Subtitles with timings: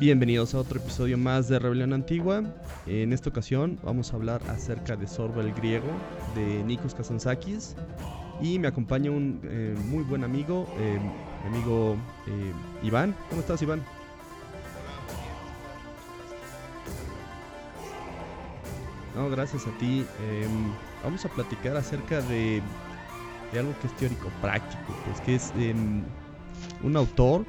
[0.00, 2.42] Bienvenidos a otro episodio más de Rebelión Antigua.
[2.86, 5.90] En esta ocasión vamos a hablar acerca de Sorba el Griego
[6.34, 7.76] de Nikos Kazantzakis
[8.40, 10.98] y me acompaña un eh, muy buen amigo, eh,
[11.42, 13.14] mi amigo eh, Iván.
[13.28, 13.84] ¿Cómo estás, Iván?
[19.14, 20.06] No, gracias a ti.
[20.30, 20.72] Em,
[21.04, 22.62] vamos a platicar acerca de,
[23.52, 26.02] de algo que es teórico práctico, pues que es em,
[26.82, 27.44] un autor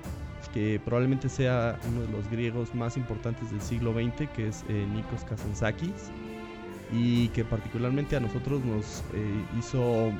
[0.54, 4.86] que probablemente sea uno de los griegos más importantes del siglo XX, que es eh,
[4.94, 6.12] Nikos Kazantzakis,
[6.92, 10.12] y que particularmente a nosotros nos eh, hizo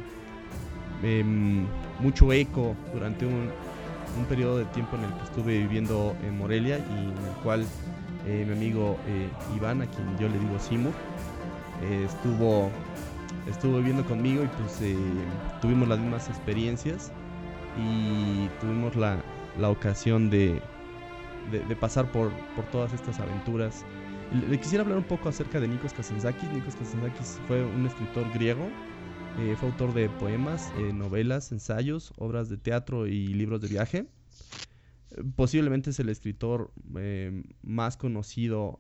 [1.04, 1.66] em,
[2.00, 3.50] mucho eco durante un,
[4.18, 7.66] un, periodo de tiempo en el que estuve viviendo en Morelia y en el cual
[8.26, 8.98] eh, mi amigo
[9.56, 10.94] Iván, a quien yo le digo Simur,
[12.06, 12.70] estuvo,
[13.50, 14.80] estuvo viviendo conmigo y pues
[15.62, 17.12] tuvimos las mismas experiencias
[17.78, 19.18] y tuvimos la,
[19.60, 20.62] la ocasión de,
[21.52, 23.86] de, pasar por, por, todas estas aventuras.
[24.50, 26.50] Le, quisiera hablar un poco acerca de Nikos Kazantzakis.
[26.52, 28.70] Nikos Kazantzakis fue un escritor griego,
[29.40, 34.08] eh, fue autor de poemas, eh, novelas, ensayos, obras de teatro y libros de viaje.
[35.36, 38.80] Posiblemente es el escritor eh, más conocido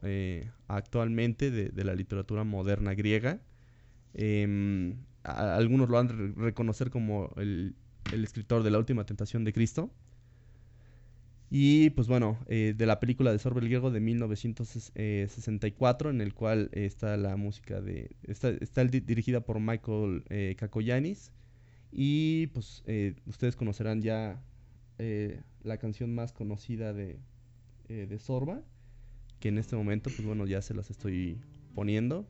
[0.68, 3.42] actualmente de, de, la literatura moderna griega.
[4.14, 7.76] Em, algunos lo han de reconocer como el,
[8.14, 9.92] el escritor de la última tentación de Cristo.
[11.54, 16.70] Y pues bueno, eh, de la película de Sorbel Griego de 1964, en el cual
[16.72, 18.16] está la música de.
[18.24, 21.34] Está, está dirigida por Michael eh, Kakoyanis.
[21.92, 24.42] Y pues eh, ustedes conocerán ya
[24.98, 27.20] eh, la canción más conocida de,
[27.90, 28.62] de Sorba.
[29.42, 31.38] Que en este momento, pues bueno, ya se las estoy
[31.76, 32.26] poniendo.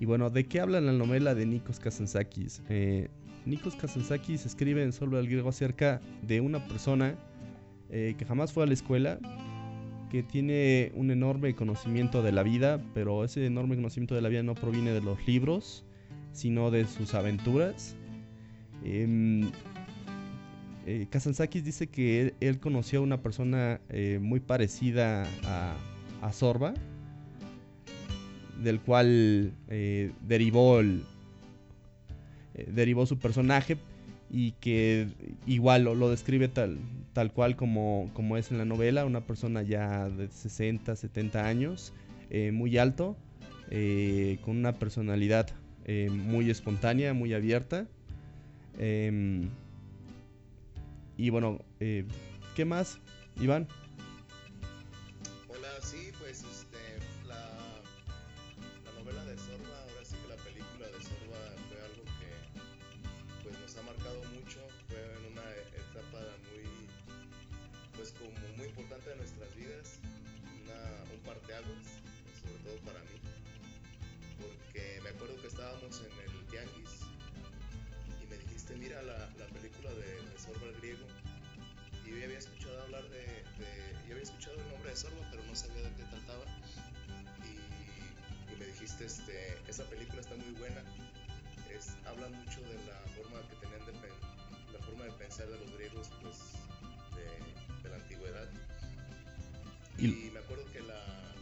[0.00, 2.62] Y bueno, ¿de qué habla la novela de Nikos Kazantzakis?
[2.70, 3.10] Eh,
[3.46, 7.14] Nikos Kazantzakis escribe en Solo el Griego acerca de una persona
[7.90, 9.18] eh, que jamás fue a la escuela,
[10.10, 14.42] que tiene un enorme conocimiento de la vida, pero ese enorme conocimiento de la vida
[14.42, 15.84] no proviene de los libros,
[16.32, 17.96] sino de sus aventuras.
[18.84, 19.50] Eh,
[20.86, 25.76] eh, Kazantzakis dice que él, él, conoció a una persona eh, muy parecida a,
[26.22, 26.74] a, Sorba,
[28.62, 31.04] del cual eh, derivó el,
[32.54, 33.76] eh, derivó su personaje
[34.30, 35.08] y que
[35.46, 36.78] igual lo, lo describe tal,
[37.12, 41.92] tal cual como, como, es en la novela, una persona ya de 60, 70 años,
[42.30, 43.16] eh, muy alto,
[43.70, 45.48] eh, con una personalidad
[46.12, 47.88] muy espontánea, muy abierta.
[48.78, 49.48] Em,
[51.16, 53.00] y bueno, ¿qué más,
[53.40, 53.66] Iván?
[75.98, 77.02] En el Tianguis
[78.22, 81.04] y me dijiste, mira la, la película de, de, Sorba el griego.
[82.06, 83.26] Y yo había escuchado hablar de,
[83.58, 83.70] de,
[84.06, 86.44] Yo había escuchado el nombre de Sorba, pero no sabía de qué trataba.
[87.42, 90.80] Y, y me dijiste, este, esa película está muy buena.
[91.74, 93.92] Es, habla mucho de la forma que tenían de,
[94.72, 96.36] la forma de pensar de los griegos, pues,
[97.18, 98.48] de, de la antigüedad.
[99.98, 101.34] Y, y me acuerdo que la,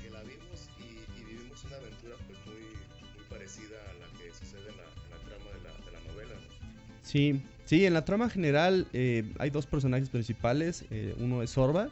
[0.00, 2.88] que la vimos y, y vivimos una aventura, pues, muy
[3.28, 6.34] parecida a la que sucede en la, en la trama de la, de la novela.
[6.34, 6.94] ¿no?
[7.02, 11.90] Sí, sí, en la trama general eh, hay dos personajes principales, eh, uno es Sorba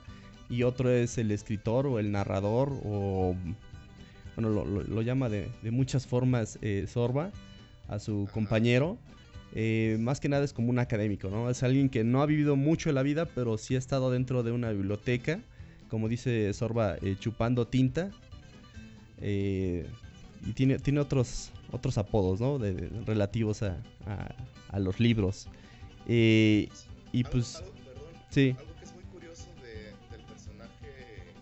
[0.49, 3.35] y otro es el escritor o el narrador o
[4.37, 7.33] bueno, lo, lo, lo llama de, de, muchas formas eh, Sorba
[7.89, 8.33] a su Ajá.
[8.33, 8.99] compañero.
[9.55, 11.49] Eh, más que nada es como un académico, ¿no?
[11.49, 14.43] Es alguien que no ha vivido mucho en la vida, pero sí ha estado dentro
[14.43, 15.41] de una biblioteca,
[15.89, 18.11] como dice Sorba, eh, chupando tinta.
[19.19, 19.87] Eh,
[20.47, 22.59] y tiene, tiene otros, otros apodos, ¿no?
[22.59, 23.77] De, de, relativos a,
[24.07, 24.35] a,
[24.69, 25.49] a, los libros.
[26.07, 26.69] Eh,
[27.13, 27.57] y ¿Algo, pues...
[27.57, 28.55] Algo, perdón, sí.
[28.59, 31.33] Algo que es muy curioso de, del personaje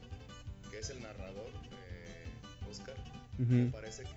[0.70, 1.48] que es el narrador
[1.88, 2.96] eh, Oscar.
[3.38, 3.64] Uh -huh.
[3.66, 4.13] Me parece que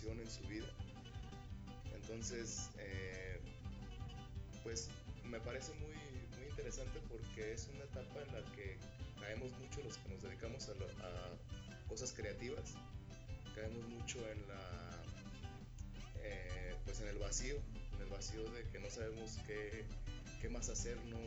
[0.00, 0.72] en su vida.
[1.94, 3.38] Entonces, eh,
[4.62, 4.88] pues
[5.24, 5.94] me parece muy,
[6.38, 8.78] muy interesante porque es una etapa en la que
[9.20, 12.72] caemos mucho los que nos dedicamos a, cosas creativas,
[13.54, 15.02] caemos mucho en la,
[16.22, 17.56] eh, pues en el vacío,
[17.94, 19.84] en el vacío de que no sabemos qué,
[20.40, 21.18] qué más hacer, no,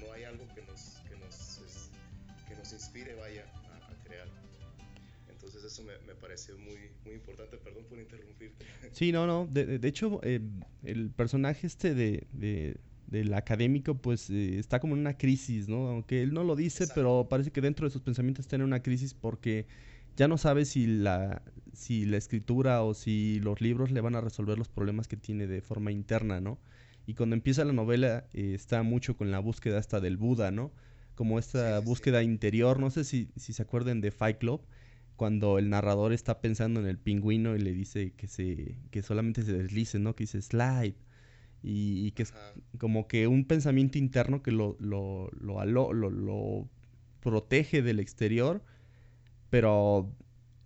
[0.00, 1.60] no hay algo que nos, que nos,
[2.48, 4.47] que nos inspire, vaya, a, crear.
[5.38, 8.64] Entonces eso me, me, pareció muy, muy importante, perdón por interrumpirte.
[8.92, 10.40] Sí, no, no, de, de hecho eh,
[10.82, 12.76] el personaje este de,
[13.06, 15.86] del académico, pues eh, está como en una crisis, ¿no?
[15.88, 18.82] Aunque él no lo dice, pero parece que dentro de sus pensamientos está en una
[18.82, 19.66] crisis porque
[20.16, 21.42] ya no sabe si la,
[21.72, 25.46] si la escritura o si los libros le van a resolver los problemas que tiene
[25.46, 26.58] de forma interna, ¿no?
[27.06, 30.72] Y cuando empieza la novela eh, está mucho con la búsqueda hasta del Buda, ¿no?
[31.14, 34.62] Como esta búsqueda interior, no sé si, si se acuerden de Fight Club,
[35.18, 39.42] cuando el narrador está pensando en el pingüino y le dice que, se, que solamente
[39.42, 40.14] se deslice, ¿no?
[40.14, 40.94] Que dice slide
[41.60, 42.32] y, que es
[42.78, 46.68] como que un pensamiento interno que lo, lo, lo, lo,
[47.18, 48.62] protege del exterior,
[49.50, 50.14] pero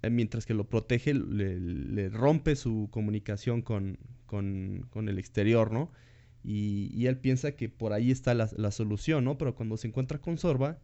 [0.03, 5.91] eh, mientras que lo protege le, rompe su comunicación con, con, el exterior, ¿no?
[6.45, 9.39] Y, y, él piensa que por ahí está la, la, solución, ¿no?
[9.39, 10.79] Pero cuando se encuentra con Sorba,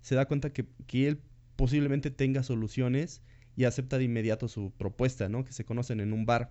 [0.00, 1.20] se da cuenta que, que él
[1.62, 3.22] posiblemente tenga soluciones
[3.54, 5.44] y acepta de inmediato su propuesta, ¿no?
[5.44, 6.50] Que se conocen en un bar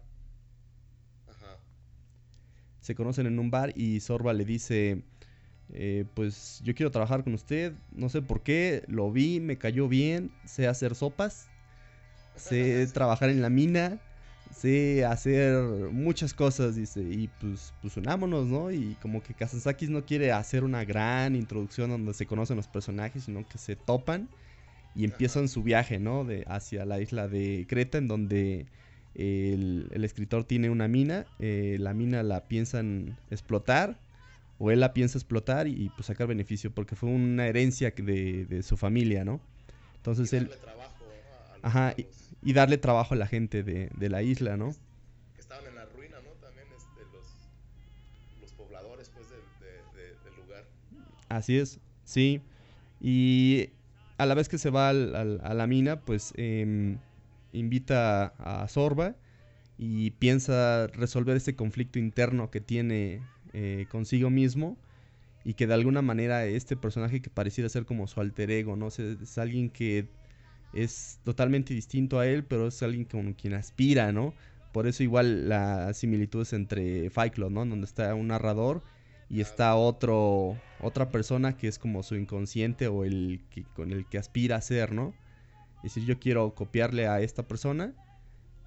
[2.80, 5.04] se conocen en un bar y Sorba le dice,
[5.74, 9.90] eh, pues yo quiero trabajar con usted, no sé por qué, lo vi, me cayó
[9.90, 11.50] bien, sé hacer sopas,
[12.38, 14.00] sé trabajar en la mina,
[14.56, 15.62] sé hacer
[15.92, 18.72] muchas cosas, dice, y pues, pues unámonos, ¿no?
[18.72, 23.26] Y como que Kazantzakis no quiere hacer una gran introducción donde se conocen los personajes,
[23.26, 24.30] sino que se topan
[24.96, 26.26] y empiezan su viaje, ¿no?
[26.26, 28.66] De, hacia la isla de Creta, en donde
[29.16, 34.00] el, escritor tiene una mina, eh, la mina la piensan explotar,
[34.58, 38.78] o él la piensa explotar y, pues sacar beneficio, porque fue una herencia de, su
[38.78, 39.42] familia, ¿no?
[39.96, 40.52] Entonces él...
[41.62, 41.96] ajá,
[42.44, 44.72] y, darle trabajo a la gente de, la isla, ¿no?
[45.36, 46.32] Que estaban en la ruina, ¿no?
[46.46, 47.02] También este,
[48.42, 50.66] los, pobladores, pues, del lugar.
[51.30, 52.42] Así es, sí.
[53.00, 53.70] Y
[54.22, 56.34] a la vez que se va a la mina, pues...
[56.38, 56.98] Eh,
[57.54, 59.16] invita a, Sorba
[59.78, 63.22] y piensa resolver ese conflicto interno que tiene
[63.54, 64.78] eh, consigo mismo
[65.44, 68.90] y que de alguna manera este personaje que pareciera ser como su alter ego, ¿no?
[68.90, 70.08] es alguien que
[70.74, 74.34] es totalmente distinto a él, pero es alguien con quien aspira, ¿no?
[74.72, 77.50] Por eso igual la similitud es entre Fight ¿no?
[77.50, 78.82] Donde está un narrador
[79.32, 84.06] y está otro otra persona que es como su inconsciente o el que con el
[84.06, 85.14] que aspira a ser, ¿no?
[85.78, 87.94] Es decir, yo quiero copiarle a esta persona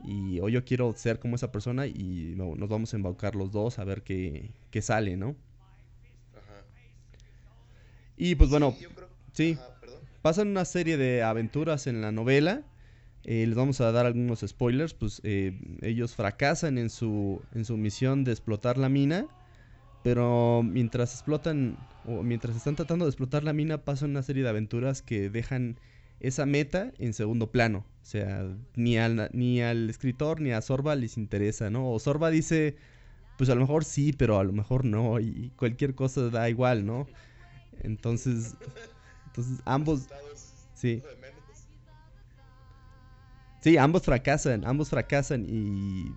[0.02, 3.78] y o yo quiero ser como esa persona y nos vamos a embaucar los dos
[3.78, 5.36] a ver qué, qué sale, ¿no?
[6.32, 6.64] Ajá.
[8.16, 8.74] Y pues bueno,
[9.32, 9.58] sí,
[10.22, 12.62] pasan una serie de aventuras en la novela.
[13.24, 17.76] Eh, les vamos a dar algunos spoilers, pues eh, ellos fracasan en su, en su
[17.76, 19.26] misión de explotar la mina,
[20.04, 24.50] pero mientras explotan o mientras están tratando de explotar la mina pasan una serie de
[24.50, 25.80] aventuras que dejan
[26.20, 27.86] esa meta en segundo plano.
[28.02, 28.46] O sea,
[28.76, 31.90] ni al, ni al escritor ni a Sorba les interesa, ¿no?
[31.90, 32.76] O Sorba dice,
[33.38, 36.84] pues a lo mejor sí, pero a lo mejor no, y cualquier cosa da igual,
[36.84, 37.06] ¿no?
[37.82, 38.56] Entonces,
[39.28, 40.08] entonces ambos...
[40.74, 41.02] Sí.
[43.62, 46.12] Sí, ambos fracasan, ambos fracasan y,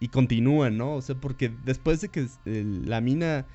[0.00, 0.94] y continúan, ¿no?
[0.94, 3.46] O sea, porque después de que la mina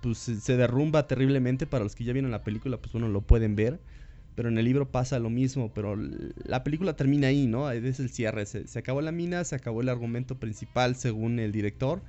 [0.00, 3.56] pues se derrumba terriblemente, para los que ya vieron la película, pues bueno, lo pueden
[3.56, 3.80] ver
[4.34, 7.70] pero en el libro pasa lo mismo, pero la película termina ahí, ¿no?
[7.70, 12.02] Es el cierre, se, acabó la mina, se acabó el argumento principal según el director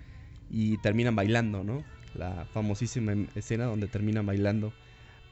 [0.49, 1.83] y terminan bailando, ¿no?
[2.15, 4.73] La famosísima em, escena donde terminan bailando.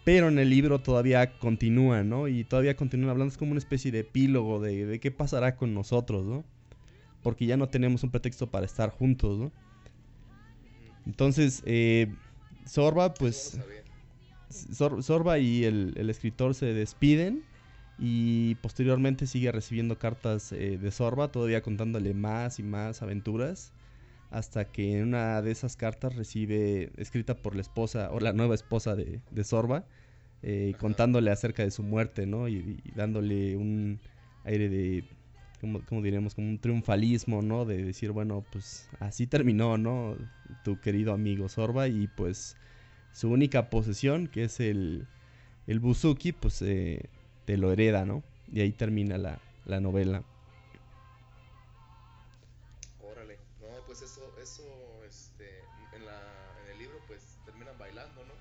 [0.04, 2.28] Pero en el libro todavía continúa, ¿no?
[2.28, 5.74] Y todavía continúan hablando, es como una especie de epílogo de, de qué pasará con
[5.74, 6.44] nosotros, ¿no?
[7.24, 9.52] Porque ya no tenemos un pretexto para estar juntos, ¿no?
[11.06, 12.14] Entonces, eh,
[12.66, 13.60] Sorba, pues...
[14.50, 17.44] Sorba y el, escritor se despiden
[17.98, 23.72] y posteriormente sigue recibiendo cartas eh, de Sorba, todavía contándole más y más aventuras,
[24.30, 28.54] hasta que en una de esas cartas recibe, escrita por la esposa o la nueva
[28.54, 29.86] esposa de, Sorba,
[30.44, 32.48] eh, contándole acerca de su muerte, ¿no?
[32.48, 34.00] Y, dándole un
[34.44, 35.04] aire de,
[35.64, 37.64] como, como diríamos, como un triunfalismo, ¿no?
[37.64, 40.18] De decir, bueno, pues así terminó, ¿no?
[40.66, 42.58] Tu querido amigo Sorba y pues
[43.14, 45.08] su única posesión, que es el,
[45.66, 47.06] el buzuki, pues eh,
[47.46, 48.24] te lo hereda, ¿no?
[48.52, 50.22] Y ahí termina la, la novela.
[53.10, 54.64] Órale, no, pues eso, eso,
[55.08, 55.46] este,
[55.96, 56.20] en, la,
[56.66, 58.34] en el libro pues terminan bailando, ¿no?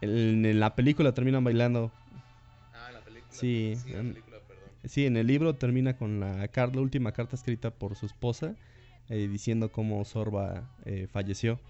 [0.00, 1.92] En, la película terminan bailando.
[2.72, 3.34] Ah, en la película.
[3.38, 4.31] Sí, sí, en, la película.
[4.84, 8.56] Sí, en el libro termina con la, carta, la última carta escrita por su esposa,
[9.08, 11.60] eh, diciendo cómo Sorba eh, falleció.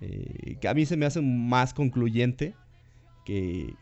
[0.00, 2.54] Eh, que a mí se me hace más concluyente
[3.24, 3.74] que,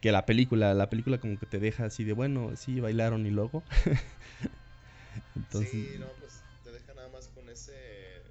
[0.00, 0.74] que la película.
[0.74, 3.62] La película como que te deja así de, bueno, sí, bailaron y luego.
[5.36, 5.70] Entonces...
[5.70, 8.22] Sí, no, pues te deja nada más con ese,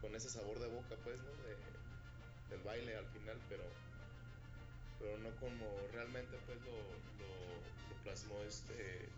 [0.00, 1.30] con ese sabor de boca, pues, ¿no?
[1.42, 1.56] De,
[2.50, 3.64] del baile al final, pero,
[4.98, 7.13] pero no como realmente, pues, lo,
[8.04, 9.08] plasmó este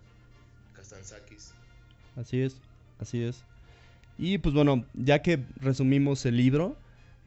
[0.74, 1.52] Kastanzakis.
[2.16, 2.56] Así es,
[2.98, 3.44] así es.
[4.16, 6.76] Y pues bueno, ya que resumimos el libro,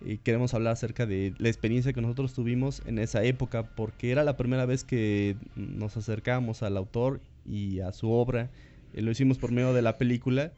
[0.01, 4.23] y queremos hablar acerca de la experiencia que nosotros tuvimos en esa época, porque era
[4.23, 8.49] la primera vez que nos acercamos al autor y a su obra.
[8.93, 10.53] Eh, lo hicimos por medio de la película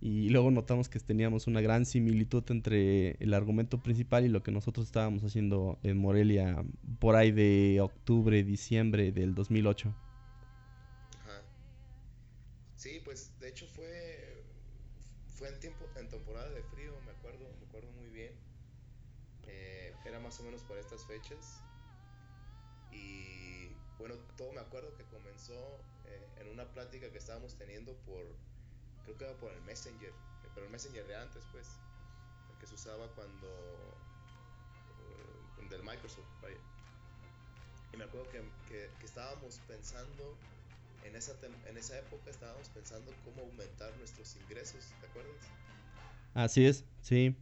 [0.00, 4.50] y luego notamos que teníamos una gran similitud entre el argumento principal y lo que
[4.50, 6.64] nosotros estábamos haciendo en Morelia
[6.98, 9.94] por ahí de octubre, diciembre del 2008.
[12.82, 14.42] Sí, pues de hecho fue
[15.36, 18.32] fue en tiempo en temporada de frío, me acuerdo, me acuerdo muy bien
[20.04, 21.60] era más o menos por estas fechas.
[22.90, 28.26] Y bueno, todo me acuerdo que comenzó eh, en una plática que estábamos teniendo por,
[29.04, 31.68] creo que era por el Messenger, eh, pero el Messenger de antes, pues,
[32.52, 33.48] el que se usaba cuando,
[35.58, 36.58] uh, del Microsoft, vaya.
[37.92, 40.36] Y me acuerdo que, que, estábamos pensando,
[41.04, 41.34] en esa,
[41.66, 45.36] en esa época estábamos pensando cómo aumentar nuestros ingresos, ¿te acuerdas?
[46.34, 47.36] Así es, sí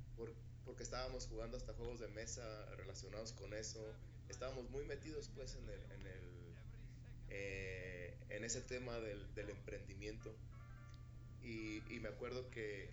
[0.70, 2.42] porque estábamos jugando hasta juegos de mesa
[2.76, 3.84] relacionados con eso.
[4.28, 6.54] Estábamos muy metidos pues en el, en, el,
[7.30, 10.32] eh, en ese tema del, del emprendimiento.
[11.42, 12.88] Y, y, me acuerdo que,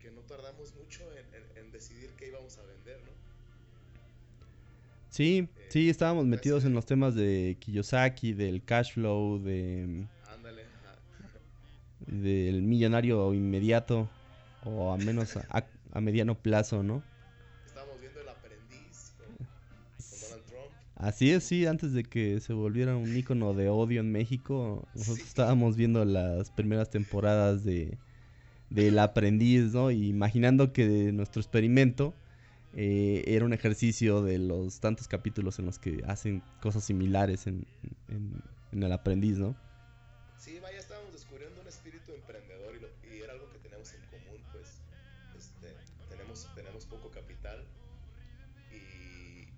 [0.00, 1.26] que no tardamos mucho en,
[1.56, 3.12] en, decidir qué íbamos a vender, ¿no?
[5.10, 10.06] Sí, eh, sí, estábamos metidos en los temas de Kiyosaki, del cash flow, de...
[10.28, 10.62] Ándale.
[12.06, 14.08] Del millonario inmediato,
[14.64, 17.02] o al menos a, a mediano plazo, ¿no?
[17.66, 19.46] Estábamos viendo El Aprendiz con,
[20.20, 20.72] Donald Trump.
[20.94, 25.26] Así es, sí, antes de que se volviera un icono de odio en México, nosotros
[25.26, 27.98] estábamos viendo las primeras temporadas de
[28.70, 29.90] del aprendiz, ¿no?
[29.90, 32.14] imaginando que nuestro experimento
[32.78, 37.66] eh, era un ejercicio de los tantos capítulos en los que hacen cosas similares en,
[38.70, 39.56] el aprendiz, ¿no?
[40.36, 44.44] Sí, vaya, estábamos descubriendo un espíritu emprendedor y, y era algo que tenemos en común,
[44.52, 44.82] pues
[45.38, 45.74] este,
[46.10, 47.64] tenemos, tenemos poco capital
[48.70, 49.48] y,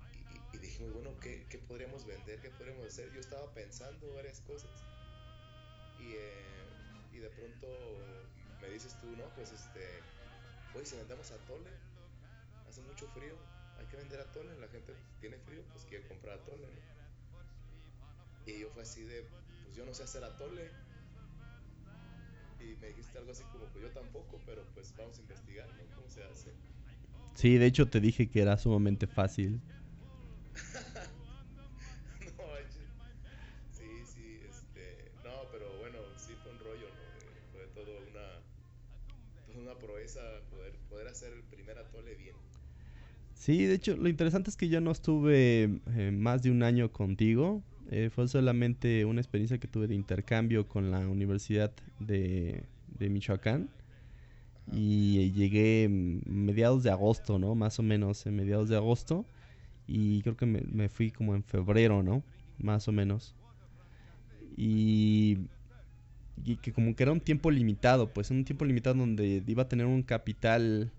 [0.54, 2.40] y, dijimos, bueno, ¿qué, ¿qué, podríamos vender?
[2.40, 3.12] ¿Qué podríamos hacer?
[3.12, 4.70] Yo estaba pensando varias cosas
[5.98, 7.66] y, eh, y de pronto
[8.62, 10.04] me dices tú, no, pues este,
[10.72, 11.70] pues si vendemos atole,
[12.68, 13.34] hace mucho frío,
[13.78, 16.66] hay que vender atole, la gente tiene frío, pues quiere comprar atole,
[18.46, 19.22] Y yo fue así de,
[19.62, 20.70] pues yo no sé hacer atole,
[22.58, 25.84] y me dijiste algo así como, pues yo tampoco, pero pues vamos a investigar, ¿no?
[25.94, 26.50] ¿Cómo se hace?
[27.34, 29.62] Sí, de hecho te dije que era sumamente fácil.
[32.38, 32.44] no,
[33.70, 37.04] sí, sí, este, no, pero bueno, sí fue un rollo, ¿no?
[37.52, 38.42] Fue todo una,
[39.46, 40.20] toda una proeza
[40.50, 42.36] poder, poder hacer el primer atole bien.
[43.38, 46.90] Sí, de hecho, lo interesante es que yo no estuve eh, más de un año
[46.90, 47.62] contigo.
[47.88, 52.64] Eh, fue solamente una experiencia que tuve de intercambio con la Universidad de,
[52.98, 53.70] Michoacán.
[54.72, 57.54] Y llegué mediados de agosto, ¿no?
[57.54, 59.24] Más o menos en mediados de agosto.
[59.86, 62.24] Y creo que me, fui como en febrero, ¿no?
[62.58, 63.36] Más o menos.
[64.56, 65.38] Y,
[66.44, 69.68] y que como que era un tiempo limitado, pues un tiempo limitado donde iba a
[69.68, 70.90] tener un capital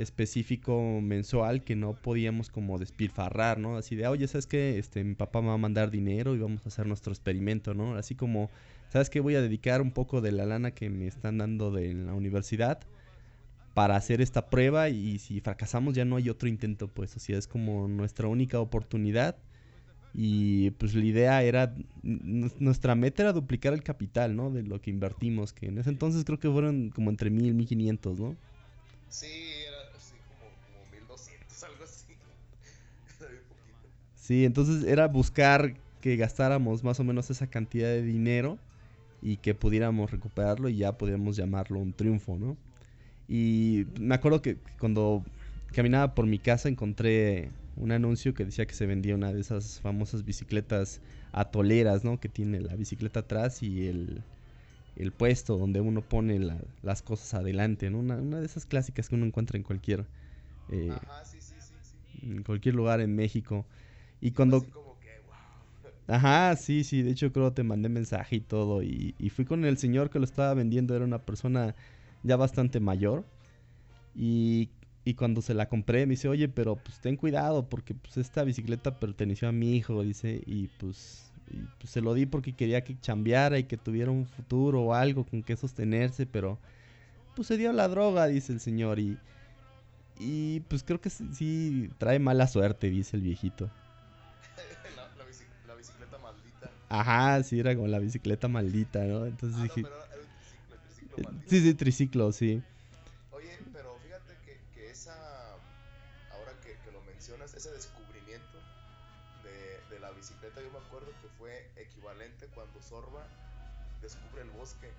[0.00, 3.76] específico mensual que no podíamos como despilfarrar, ¿no?
[3.76, 4.78] Así de, oye, ¿sabes qué?
[4.78, 7.96] Este, mi papá me va a mandar dinero y vamos a hacer nuestro experimento, ¿no?
[7.96, 8.50] Así como,
[8.88, 9.20] ¿sabes qué?
[9.20, 12.80] Voy a dedicar un poco de la lana que me están dando de la universidad
[13.74, 17.38] para hacer esta prueba y si fracasamos ya no hay otro intento, pues, o sea,
[17.38, 19.36] es como nuestra única oportunidad
[20.12, 24.50] y pues la idea era, nuestra meta era duplicar el capital, ¿no?
[24.50, 27.66] De lo que invertimos, que en ese entonces creo que fueron como entre mil, mil
[27.66, 28.36] quinientos, ¿no?
[29.08, 29.28] Sí,
[34.30, 38.58] Sí, entonces era buscar que gastáramos más o menos esa cantidad de dinero
[39.20, 42.56] y que pudiéramos recuperarlo y ya podíamos llamarlo un triunfo, ¿no?
[43.28, 45.24] Y me acuerdo que cuando
[45.74, 49.80] caminaba por mi casa encontré un anuncio que decía que se vendía una de esas
[49.80, 51.00] famosas bicicletas
[51.32, 52.20] atoleras, ¿no?
[52.20, 54.22] Que tiene la bicicleta atrás y el,
[54.94, 56.38] el puesto donde uno pone
[56.84, 57.98] las cosas adelante, ¿no?
[57.98, 60.04] Una, una, de esas clásicas que uno encuentra en cualquier...
[60.70, 60.96] Eh,
[62.22, 63.66] en cualquier lugar en México.
[64.20, 64.64] Y cuando...
[66.06, 68.82] Ajá, sí, sí, de hecho creo que te mandé mensaje y todo.
[68.82, 71.76] Y, y, fui con el señor que lo estaba vendiendo, era una persona
[72.24, 73.24] ya bastante mayor.
[74.14, 74.70] Y,
[75.04, 78.42] y, cuando se la compré me dice, oye, pero pues ten cuidado porque pues esta
[78.42, 82.82] bicicleta perteneció a mi hijo, dice, y pues, y, pues se lo di porque quería
[82.82, 86.58] que chambeara y que tuviera un futuro o algo con que sostenerse, pero
[87.36, 88.98] pues se dio la droga, dice el señor.
[88.98, 89.16] Y,
[90.18, 93.70] y pues creo que sí trae mala suerte, dice el viejito.
[96.90, 99.24] Ajá, sí, era como la bicicleta maldita, ¿no?
[99.24, 99.82] Entonces ah, dije...
[99.82, 101.50] No, pero era el triciclo, maldito.
[101.50, 102.62] Sí, sí, triciclo, sí.
[103.30, 105.52] Oye, pero fíjate que, que esa,
[106.32, 108.58] ahora que, que, lo mencionas, ese descubrimiento
[109.44, 113.24] de, de, la bicicleta, yo me acuerdo que fue equivalente cuando Sorba
[114.02, 114.90] descubre el bosque.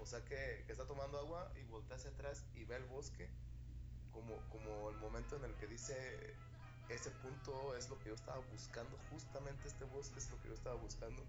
[0.00, 3.28] O sea que, que está tomando agua y voltea hacia atrás y ve el bosque
[4.12, 5.96] como, como el momento en el que dice
[6.94, 10.54] ese punto es lo que yo estaba buscando, justamente este bosque es lo que yo
[10.54, 11.22] estaba buscando,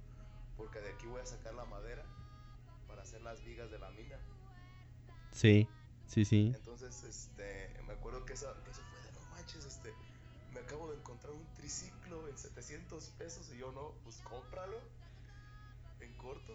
[0.58, 2.03] porque de aquí voy a sacar la madera
[2.88, 4.18] para hacer las vigas de la mina.
[5.32, 5.68] Sí,
[6.08, 6.51] sí, sí.
[6.56, 9.94] Entonces, este, me acuerdo que eso, que eso fue de no manches, este,
[10.53, 14.77] me acabo de encontrar un triciclo en 700 pesos y yo no, pues cómpralo
[16.01, 16.53] en corto.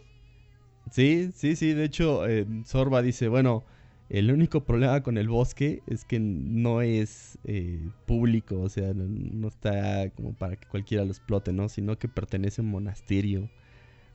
[0.91, 3.65] Sí, sí, sí, de hecho, eh, Sorba dice, bueno,
[4.09, 9.49] el único problema con el bosque es que no es eh, público, o sea, no,
[9.49, 11.69] está como para que cualquiera lo explote, ¿no?
[11.69, 13.51] Sino que pertenece a un monasterio.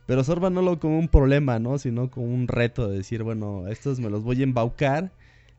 [0.06, 1.78] Pero Sorba no lo como un problema, ¿no?
[1.78, 5.12] Sino como un reto de decir, bueno, estos me los voy a embaucar,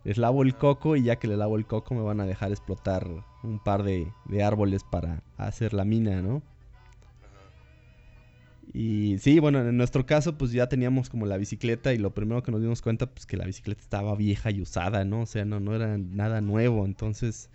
[0.03, 2.51] les lavo el coco y ya que le lavo el coco me van a dejar
[2.51, 3.07] explotar
[3.43, 6.41] un par de, de árboles para hacer la mina, ¿no?
[8.71, 12.43] Y sí, bueno, en nuestro caso pues ya teníamos como la bicicleta y lo primero
[12.43, 15.21] que nos dimos cuenta pues que la bicicleta estaba vieja y usada, ¿no?
[15.21, 17.49] O sea, no, no era nada nuevo, entonces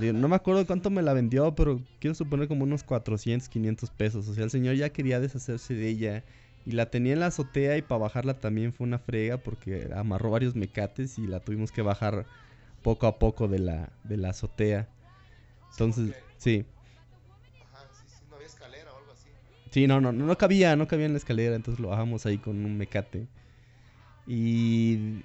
[0.00, 4.28] no me acuerdo cuánto me la vendió, pero quiero suponer como unos 400, 500 pesos.
[4.28, 6.24] O sea, el señor ya quería deshacerse de ella
[6.66, 10.30] y la tenía en la azotea y para bajarla también fue una frega porque amarró
[10.30, 12.26] varios mecates y la tuvimos que bajar
[12.82, 14.88] poco a poco de la, de la azotea.
[15.72, 16.64] Entonces, sí.
[19.70, 22.64] Sí, no, no, no cabía, no cabía en la escalera, entonces lo bajamos ahí con
[22.64, 23.26] un mecate.
[24.26, 25.22] Y,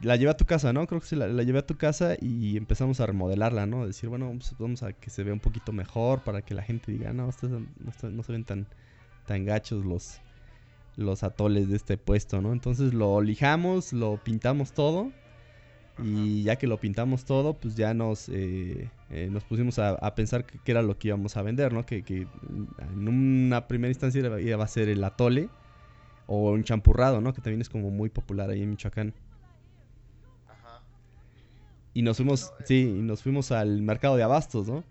[0.00, 0.86] la llevé a tu casa, ¿no?
[0.86, 3.86] Creo que sí, la, la, llevé a tu casa y empezamos a remodelarla, ¿no?
[3.86, 7.12] Decir, bueno, vamos a que se vea un poquito mejor para que la gente diga,
[7.12, 8.66] no, no, no se ven tan,
[9.26, 10.20] tan gachos los,
[10.96, 12.52] los atoles de este puesto, ¿no?
[12.52, 15.12] Entonces lo lijamos, lo pintamos todo
[16.02, 20.44] y ya que lo pintamos todo, pues ya nos, eh, eh, nos pusimos a, pensar
[20.44, 21.84] qué era lo que íbamos a vender, ¿no?
[21.84, 22.26] Que, que
[22.78, 25.48] en una primera instancia iba, a ser el atole
[26.26, 27.32] o un champurrado, ¿no?
[27.32, 29.14] Que también es como muy popular ahí en Michoacán.
[30.46, 30.82] Ajá.
[31.94, 34.84] Y nos fuimos, eh, sí, y nos fuimos al mercado de abastos, ¿no?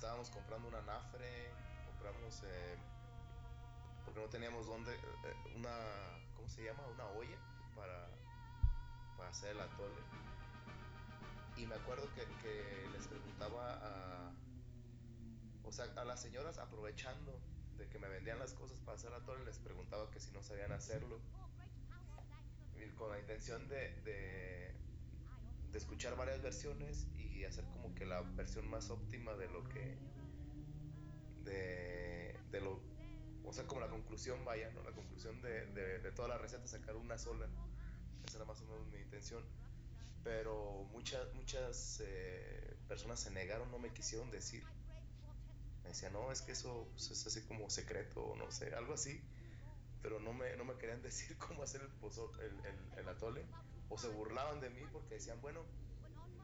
[0.00, 1.50] Estábamos comprando una nafre,
[1.84, 2.78] compramos, eh,
[4.02, 5.76] porque no teníamos dónde, eh, una,
[6.34, 6.86] ¿cómo se llama?
[6.86, 7.36] Una olla
[7.76, 8.08] para,
[9.18, 10.00] para hacer el atole.
[11.58, 14.32] Y me acuerdo que, les preguntaba a,
[15.64, 17.38] o sea, a las señoras aprovechando
[17.76, 20.72] de que me vendían las cosas para hacer atole, les preguntaba que si no sabían
[20.72, 21.20] hacerlo.
[22.96, 24.74] Con la intención de,
[25.72, 29.98] de escuchar varias versiones y hacer como que la versión más óptima de lo que
[31.44, 32.80] de, de lo
[33.44, 36.96] o sea como la conclusión vaya no la conclusión de, de, toda la receta sacar
[36.96, 37.48] una sola
[38.26, 39.42] esa era más o menos mi intención.
[40.22, 44.64] Pero muchas muchas eh, personas se negaron no me quisieron decir.
[45.82, 48.94] Me decían no es que eso pues, es así como secreto o no sé algo
[48.94, 49.20] así.
[50.02, 53.46] Pero no me, no me querían decir cómo hacer el, el, el, el atole
[53.90, 55.62] o se burlaban de mí porque decían bueno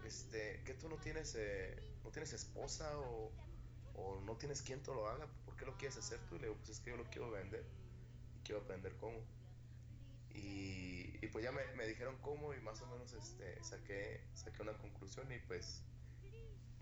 [0.07, 3.33] este, que tú no tienes, eh, no tienes esposa o,
[3.95, 6.37] o, no tienes quien te lo haga, ¿por qué lo quieres hacer tú?
[6.37, 7.65] Y le digo, pues es que yo lo quiero vender
[8.37, 9.19] y quiero aprender cómo.
[10.31, 14.63] Y, y pues ya me, me, dijeron cómo y más o menos este, saqué, saqué
[14.63, 15.83] una conclusión y pues,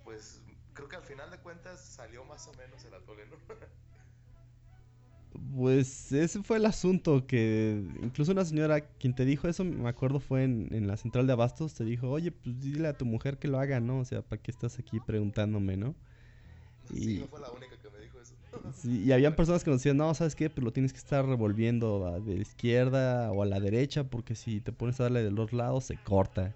[0.02, 0.42] pues
[0.74, 3.36] creo que al final de cuentas salió más o menos el atole, ¿no?
[5.56, 10.20] Pues ese fue el asunto, que incluso una señora quien te dijo eso, me acuerdo
[10.20, 13.38] fue en, en, la central de abastos, te dijo, oye, pues dile a tu mujer
[13.38, 13.98] que lo haga, ¿no?
[13.98, 15.94] O sea, ¿para qué estás aquí preguntándome, no?
[16.90, 18.34] Y, sí, no fue la única que me dijo eso.
[18.74, 20.50] Sí, y habían personas que nos decían, no, ¿sabes qué?
[20.50, 24.34] Pues lo tienes que estar revolviendo a de la izquierda o a la derecha, porque
[24.34, 26.54] si te pones a darle de los lados, se corta.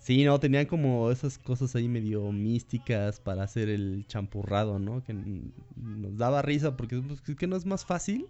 [0.00, 5.04] Sí, no, tenían como esas cosas ahí medio místicas para hacer el champurrado, ¿no?
[5.04, 8.26] Que nos daba risa porque pues, es que no es más fácil.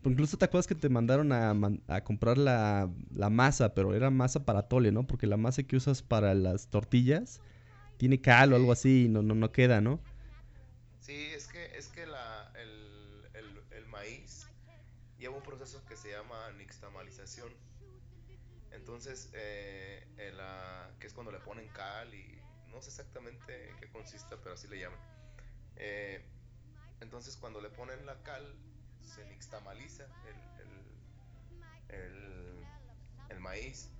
[0.00, 1.54] Porque incluso te acuerdas que te mandaron a,
[1.86, 5.06] a comprar la, la, masa, pero era masa para tole, ¿no?
[5.06, 7.40] Porque la masa que usas para las tortillas
[7.98, 10.00] tiene cal o algo así y no, no, no queda, ¿no?
[10.98, 14.46] Sí, es que, es que la, el, el, el maíz
[15.18, 17.52] lleva un proceso que se llama nixtamalización.
[18.72, 23.88] Entonces, eh, la, que es cuando le ponen cal y no sé exactamente en qué
[23.90, 24.98] consiste, pero así le llaman.
[25.76, 26.24] Eh,
[27.00, 28.54] entonces, cuando le ponen la cal,
[29.02, 32.66] se nixtamaliza el, el, el,
[33.28, 33.90] el, maíz.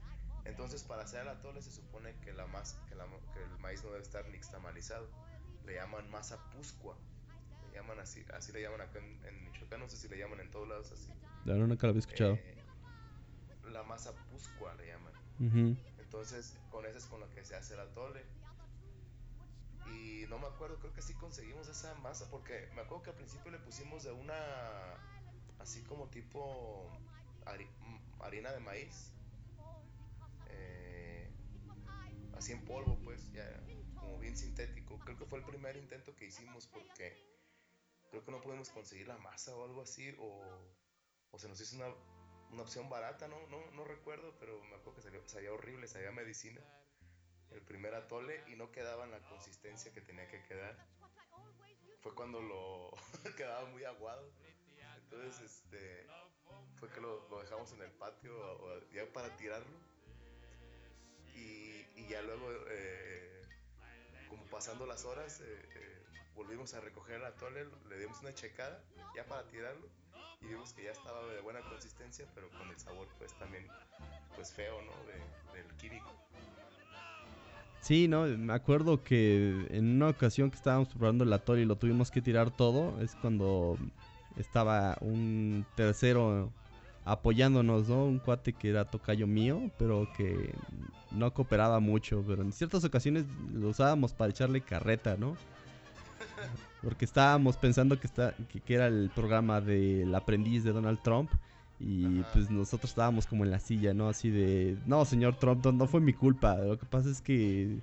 [0.44, 3.82] Entonces, para hacer el atole se supone que, la mas, que, la, que, el maíz
[3.84, 5.08] no debe estar nixtamalizado.
[5.66, 6.96] Le llaman masa puscua.
[7.68, 9.80] Le llaman así, así le llaman acá en, en Michoacán.
[9.80, 11.12] No sé si le llaman en todos lados así.
[11.44, 12.34] La no, nunca lo había escuchado.
[12.34, 12.61] Eh,
[13.70, 15.12] la masa puscua le llaman.
[15.38, 15.76] Uh -huh.
[15.98, 18.24] Entonces, con eso es con lo que se hace el atole.
[19.86, 23.16] Y no me acuerdo, creo que sí conseguimos esa masa, porque me acuerdo que al
[23.16, 24.34] principio le pusimos de una,
[25.58, 26.90] así como tipo
[27.44, 27.68] hari
[28.20, 29.12] harina de maíz,
[30.48, 31.30] eh,
[32.34, 33.44] así en polvo, pues, ya
[33.94, 34.98] como bien sintético.
[35.00, 37.32] Creo que fue el primer intento que hicimos porque
[38.10, 40.42] creo que no pudimos conseguir la masa o algo así, o,
[41.30, 41.88] o se nos hizo una,
[42.52, 43.46] una opción barata, ¿no?
[43.48, 46.60] No, no recuerdo, pero me acuerdo que salió, sabía horrible, sabía medicina
[47.50, 50.76] el primer atole y no quedaba en la consistencia que tenía que quedar.
[52.00, 52.90] Fue cuando lo
[53.36, 54.30] quedaba muy aguado.
[55.04, 56.06] Entonces, este,
[56.78, 58.32] fue que lo, lo dejamos en el patio
[58.92, 59.76] ya para tirarlo.
[61.34, 63.42] Y, y ya luego, eh,
[64.28, 66.02] como pasando las horas, eh, eh,
[66.34, 68.82] volvimos a recoger el atole, le dimos una checada
[69.14, 69.88] ya para tirarlo
[70.42, 73.66] y vimos que ya estaba de buena consistencia, pero con el sabor pues también
[74.34, 74.92] pues feo, ¿no?
[75.06, 76.10] De, del químico.
[77.80, 81.76] Sí, no, me acuerdo que en una ocasión que estábamos preparando el atole y lo
[81.76, 83.76] tuvimos que tirar todo, es cuando
[84.36, 86.52] estaba un tercero
[87.04, 88.04] apoyándonos, ¿no?
[88.04, 90.54] Un cuate que era tocayo mío, pero que
[91.10, 95.36] no cooperaba mucho, pero en ciertas ocasiones lo usábamos para echarle carreta, ¿no?
[96.82, 101.30] Porque estábamos pensando que, está, que, que era el programa del aprendiz de Donald Trump
[101.78, 102.30] y Ajá.
[102.32, 104.08] pues nosotros estábamos como en la silla, ¿no?
[104.08, 106.56] Así de, no, señor Trump, no, no, fue mi culpa.
[106.56, 107.78] Lo que pasa es que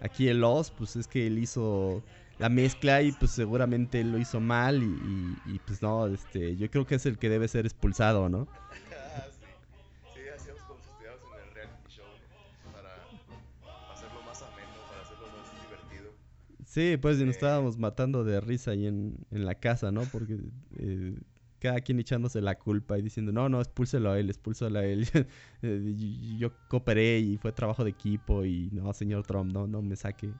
[0.00, 2.02] aquí el Oz, pues es que él hizo
[2.38, 6.56] la mezcla y pues seguramente él lo hizo mal y, y, y pues no, este,
[6.56, 8.46] yo creo que es el que debe ser expulsado, ¿no?
[16.78, 17.24] Sí, pues eh...
[17.24, 20.02] nos estábamos matando de risa ahí en, en la casa, ¿no?
[20.02, 20.38] Porque...
[20.78, 21.18] Eh,
[21.58, 25.08] cada quien echándose la culpa y diciendo, no, no, expúlselo a él, expúlselo a él.
[26.38, 30.32] yo cooperé y fue trabajo de equipo y no, señor Trump, no, no me saque.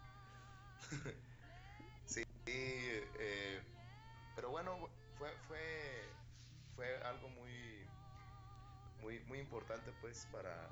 [2.07, 3.61] sí, eh,
[4.37, 4.79] pero bueno,
[5.17, 5.59] fue, fue,
[6.77, 7.51] fue algo muy,
[9.03, 10.71] muy, muy importante pues para,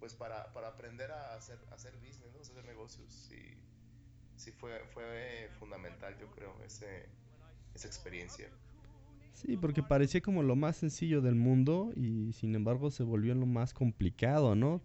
[0.00, 3.69] pues para, para aprender a hacer, a hacer business, hacer negocios y
[4.40, 7.08] sí fue, fue fundamental yo creo ese,
[7.74, 8.48] esa experiencia.
[9.34, 13.46] Sí, porque parecía como lo más sencillo del mundo y sin embargo se volvió lo
[13.46, 14.80] más complicado, ¿no?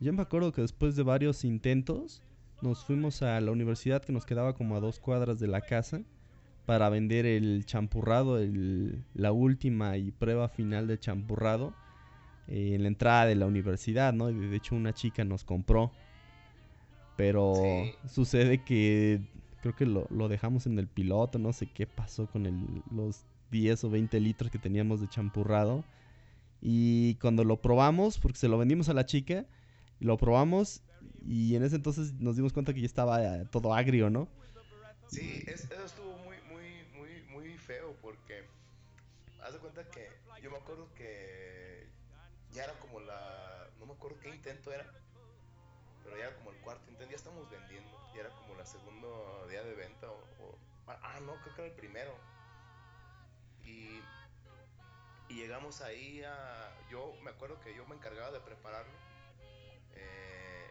[0.00, 2.22] Yo me acuerdo que después de varios intentos
[2.62, 6.02] nos fuimos a la universidad que nos quedaba como a dos cuadras de la casa
[6.66, 11.74] para vender el champurrado, el, la última y prueba final de champurrado
[12.48, 14.26] eh, en la entrada de la universidad, ¿no?
[14.26, 15.92] De hecho una chica nos compró,
[17.16, 17.94] pero sí.
[18.08, 19.20] sucede que
[19.62, 23.24] creo que lo, lo, dejamos en el piloto, no sé qué pasó con el, los
[23.50, 25.84] 10 o 20 litros que teníamos de champurrado.
[26.60, 29.46] Y cuando lo probamos, porque se lo vendimos a la chica,
[30.00, 30.82] lo probamos
[31.26, 34.28] y en ese entonces nos dimos cuenta que ya estaba eh, todo agrio, ¿no?
[35.08, 38.44] Sí, es, eso estuvo muy, muy, muy, muy feo porque
[39.42, 40.08] haz de cuenta que
[40.42, 41.86] yo me acuerdo que
[42.52, 44.90] ya era como la, no me acuerdo qué intento era,
[46.06, 49.46] pero ya era como el cuarto intento, ya estamos vendiendo, ya era como la segundo
[49.50, 52.16] día de venta o, o ah, no, creo que era el primero
[53.64, 54.00] y,
[55.28, 56.72] y, llegamos ahí a...
[56.88, 58.92] Yo me acuerdo que yo me encargaba de prepararlo.
[59.96, 60.70] eh,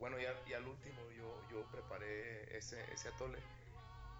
[0.00, 3.38] bueno, ya, y al último yo, yo preparé ese, ese atole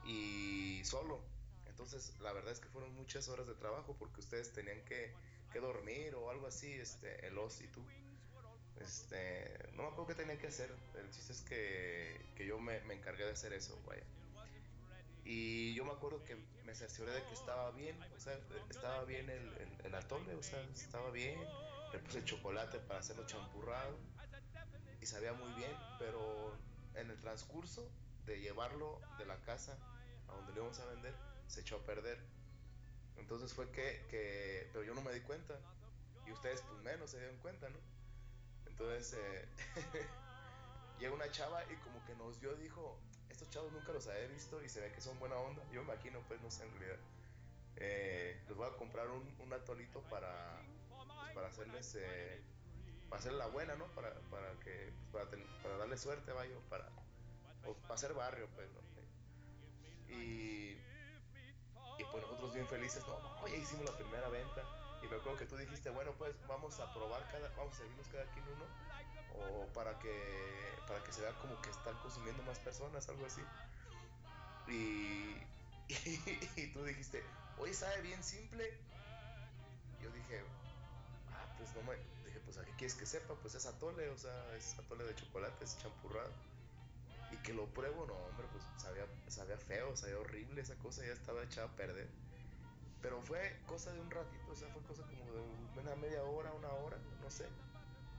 [0.04, 1.20] y solo.
[1.66, 5.12] Entonces, la verdad es que fueron muchas horas de trabajo porque ustedes tenían que,
[5.52, 7.82] que dormir o algo así, este, el os y tú.
[8.80, 10.70] Este, no me acuerdo qué tenía que hacer.
[10.94, 14.04] El chiste es que, que yo me, encargué de hacer eso, vaya.
[15.24, 18.38] Y yo me acuerdo que me cercioré de que estaba bien, o sea,
[18.70, 21.38] estaba bien el, el, atole, o sea, estaba bien.
[21.92, 23.96] Le puse chocolate para hacerlo champurrado
[25.00, 26.56] y sabía muy bien, pero
[26.94, 27.90] en el transcurso
[28.26, 29.78] de llevarlo de la casa
[30.28, 31.14] a donde le íbamos a vender,
[31.46, 32.18] se echó a perder.
[33.16, 35.58] Entonces fue que, que pero yo no me di cuenta
[36.26, 37.78] y ustedes pues menos se dieron cuenta, ¿no?
[38.78, 39.48] Entonces eh,
[41.00, 42.96] llega una chava y como que nos vio, dijo,
[43.28, 45.62] estos chavos nunca los había visto y se ve que son buena onda.
[45.72, 46.98] Yo me imagino, pues no sé en realidad.
[47.76, 52.40] Eh, les voy a comprar un, un atolito para, pues, para hacerles, eh,
[53.08, 53.86] para hacer la buena, ¿no?
[53.94, 56.88] Para, para que, pues, para, ten, para, darle suerte, vaya, para,
[57.82, 58.80] para hacer barrio, pues, ¿no?
[60.14, 60.80] Y,
[61.98, 64.62] y pues nosotros bien felices, no, ya hicimos la primera venta.
[65.02, 68.08] Y me acuerdo que tú dijiste, bueno, pues vamos a probar cada, vamos a servirnos
[68.08, 68.64] cada quien uno,
[69.34, 73.42] o para que, para que se vea como que están consumiendo más personas, algo así.
[74.66, 75.36] Y,
[76.60, 77.22] y, tú dijiste,
[77.58, 78.78] oye, sabe bien simple.
[80.02, 80.42] Yo dije,
[81.32, 84.18] ah, pues no me, dije, pues a qué quieres que sepa, pues es atole, o
[84.18, 86.32] sea, es atole de chocolate, es champurrado.
[87.30, 91.12] Y que lo pruebo, no, hombre, pues sabía, sabía feo, sabía horrible esa cosa, ya
[91.12, 92.08] estaba echada a perder.
[93.00, 96.52] Pero fue cosa de un ratito, o sea, fue cosa como de una media hora,
[96.52, 97.46] una hora, no sé,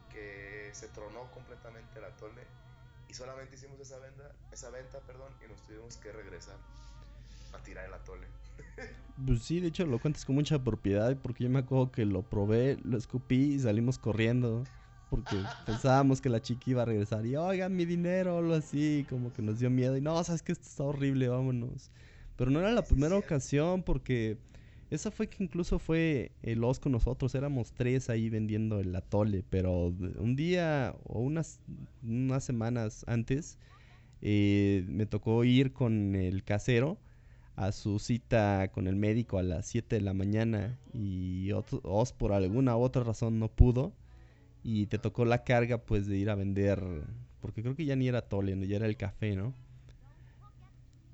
[0.10, 2.42] que se tronó completamente el atole
[3.10, 6.56] y solamente hicimos esa venta, esa venta, perdón, y nos tuvimos que regresar
[7.54, 8.28] a tirar el atole.
[9.26, 12.22] Pues sí, de hecho lo cuentas con mucha propiedad porque yo me acuerdo que lo
[12.22, 14.64] probé, lo escupí y salimos corriendo
[15.10, 19.06] porque pensábamos que la chica iba a regresar y oigan mi dinero o algo así,
[19.10, 21.92] como que nos dio miedo y no, sabes que esto está horrible, vámonos.
[22.38, 24.38] Pero no era la primera ocasión porque
[24.90, 29.44] esa fue que incluso fue el Os con nosotros, éramos tres ahí vendiendo el atole,
[29.50, 31.60] pero un día o unas,
[32.04, 33.58] unas semanas antes
[34.22, 36.98] eh, me tocó ir con el casero
[37.56, 42.14] a su cita con el médico a las 7 de la mañana y otro, Os
[42.14, 43.94] por alguna u otra razón no pudo
[44.64, 46.82] y te tocó la carga pues de ir a vender,
[47.42, 48.66] porque creo que ya ni era atole, ¿no?
[48.66, 49.54] ya era el café, ¿no?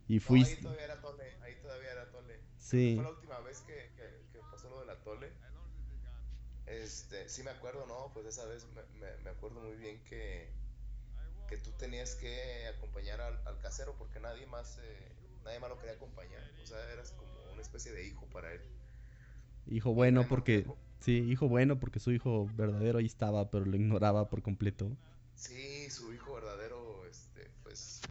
[0.08, 0.62] Y fuiste...
[0.62, 2.40] No, ahí todavía era atole, ahí todavía era atole.
[2.58, 3.02] Sí.
[3.56, 5.32] Vez que, que, que, pasó lo del atole.
[6.66, 8.12] Este, sí me acuerdo, ¿no?
[8.14, 10.50] Pues esa vez me, me, me acuerdo muy bien que,
[11.48, 15.12] que tú tenías que acompañar al, al casero porque nadie más, eh,
[15.46, 16.44] nadie más lo quería acompañar.
[16.62, 18.62] O sea, eras como una especie de hijo para él.
[19.68, 20.66] Hijo bueno porque...
[21.00, 24.98] Sí, hijo bueno porque su hijo verdadero ahí estaba, pero lo ignoraba por completo.
[25.36, 28.02] Sí, su hijo verdadero, este, pues...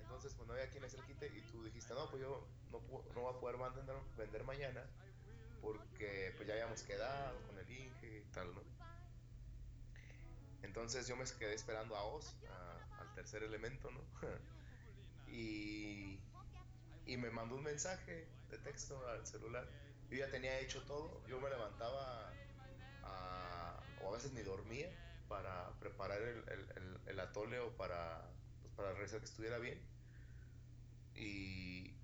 [0.00, 2.46] Entonces, pues no había quien hacer quite y tú dijiste, no, pues yo
[2.80, 4.84] no, voy a poder vender, vender mañana
[5.60, 8.62] porque pues ya habíamos quedado con el Inge y tal, ¿no?
[10.62, 12.36] Entonces yo me quedé esperando a Oz,
[12.98, 14.00] al tercer elemento, ¿no?
[15.32, 16.20] y,
[17.06, 19.66] y me mandó un mensaje de texto al celular
[20.10, 22.32] yo ya tenía hecho todo, yo me levantaba
[24.00, 24.90] o a veces ni dormía
[25.28, 29.80] para preparar el, atole o para, pues para que estuviera bien.
[31.14, 31.96] Y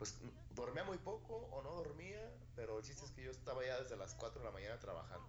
[0.00, 0.16] pues
[0.56, 2.20] dormía muy poco o no dormía,
[2.56, 5.28] pero el chiste es que yo estaba ya desde las 4 de la mañana trabajando.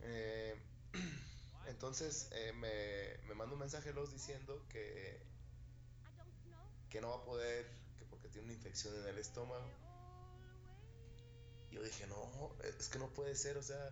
[0.00, 0.58] Eh,
[1.66, 5.20] entonces eh, me, me manda un mensaje los diciendo que,
[6.88, 7.68] que no va a poder,
[7.98, 9.86] que porque tiene una infección en el estómago
[11.76, 13.90] yo dije, no, es que no puede ser, o sea,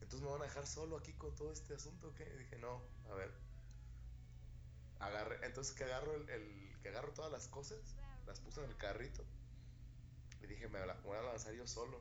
[0.00, 2.24] entonces me van a dejar solo aquí con todo este asunto, ¿qué?
[2.34, 3.30] Y dije, no, a ver.
[4.98, 7.78] Agarré, entonces que agarro el, el, que agarro todas las cosas,
[8.26, 9.24] las puse en el carrito.
[10.40, 11.98] Y dije, me, voy a lanzar yo solo.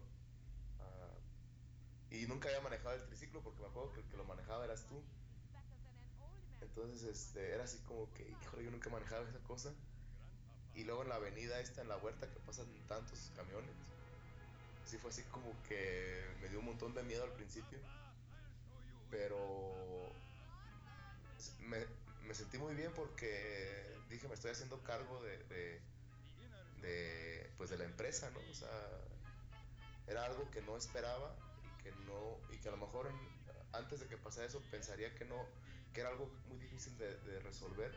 [0.79, 4.63] Uh, y nunca había manejado el triciclo porque me acuerdo que el que lo manejaba
[4.63, 5.01] eras tú.
[6.61, 9.73] Entonces, este, era así como que, híjole, yo nunca manejaba esa cosa.
[10.75, 13.73] Y luego en la avenida esta, en la huerta, que pasan tantos camiones
[14.85, 17.79] sí fue así como que me dio un montón de miedo al principio.
[19.09, 20.11] Pero
[21.61, 21.77] me,
[22.25, 25.81] me sentí muy bien porque dije, me estoy haciendo cargo de, de,
[26.81, 28.39] de, pues de la empresa, ¿no?
[28.49, 28.69] O sea,
[30.07, 33.09] era algo que no esperaba y que no, y que a lo mejor
[33.73, 35.45] antes de que pasara eso pensaría que no,
[35.93, 37.93] que era algo muy difícil de, de resolver.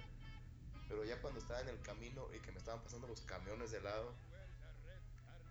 [0.88, 3.80] Pero ya cuando estaba en el camino y que me estaban pasando los camiones de
[3.82, 4.14] lado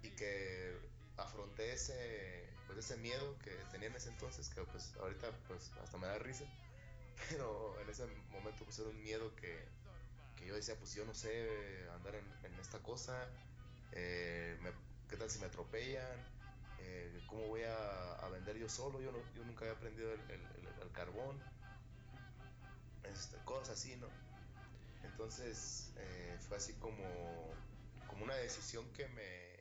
[0.02, 0.76] y que
[1.18, 5.98] afronté ese, pues ese miedo que tenía en ese entonces, que pues ahorita pues hasta
[5.98, 6.46] me da risa,
[7.30, 9.66] pero en ese momento pues era un miedo que,
[10.36, 13.28] que yo decía, pues yo no sé andar en, en esta cosa,
[13.92, 14.58] eh,
[15.10, 16.38] ¿qué tal si me atropellan?
[16.80, 19.02] Eh, ¿Cómo voy a, a, vender yo solo?
[19.02, 21.40] Yo, no, yo nunca había aprendido el, el, carbón,
[23.04, 24.08] este, cosas así, ¿no?
[25.04, 27.54] Entonces eh, fue así como,
[28.08, 29.58] como una decisión que me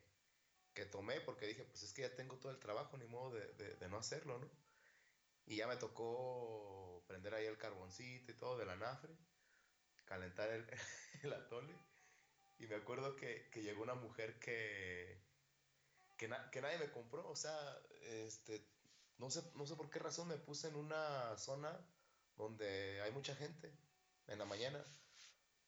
[0.72, 3.76] que tomé porque dije, pues es que ya tengo todo el trabajo, ni modo de,
[3.76, 4.48] de no hacerlo, ¿no?
[5.46, 9.14] Y ya me tocó prender ahí el carboncito y todo de la nafre,
[10.04, 10.66] calentar el,
[11.22, 11.74] el atole.
[12.58, 15.20] Y me acuerdo que, que llegó una mujer que,
[16.16, 17.28] que, na, que, nadie me compró.
[17.28, 18.66] O sea, este,
[19.18, 21.78] no, sé, no sé por qué razón me puse en una zona
[22.36, 23.72] donde hay mucha gente
[24.26, 24.82] en la mañana.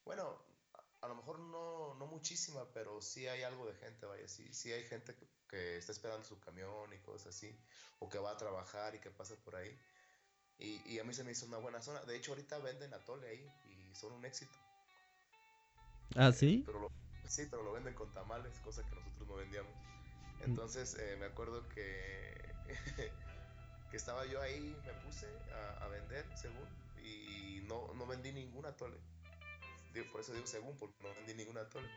[0.05, 4.27] Bueno, a, a lo mejor no, no, muchísima, pero sí hay algo de gente, vaya,
[4.29, 7.59] sí, sí hay gente que, que, está esperando su camión y cosas así,
[7.99, 9.79] o que va a trabajar y que pasa por ahí.
[10.59, 12.01] Y, y, a mí se me hizo una buena zona.
[12.03, 14.57] De hecho, ahorita venden atole ahí y son un éxito.
[16.17, 16.61] ¿Ah, sí?
[16.61, 16.91] Eh, pero lo,
[17.29, 19.73] sí, pero lo venden con tamales, cosa que nosotros no vendíamos.
[20.41, 22.35] Entonces, eh, me acuerdo que,
[23.91, 26.67] que estaba yo ahí, me puse a, a vender, según,
[27.05, 28.99] y no, no vendí ningún atole
[30.05, 31.89] por eso digo según, porque no vendí ningún atole.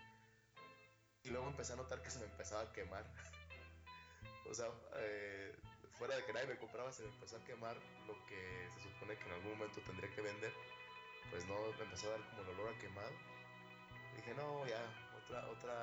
[1.24, 3.06] Y luego empecé a notar que se me empezaba a quemar.
[4.50, 5.56] o sea, eh,
[6.02, 8.42] fuera de que nadie me compraba, se me empezó a quemar lo que
[8.74, 10.52] se supone que en algún momento tendría que vender.
[11.30, 13.12] Pues no, me empezó a dar como el olor a quemado.
[14.18, 14.82] Dije, no, ya,
[15.22, 15.78] otra, otra,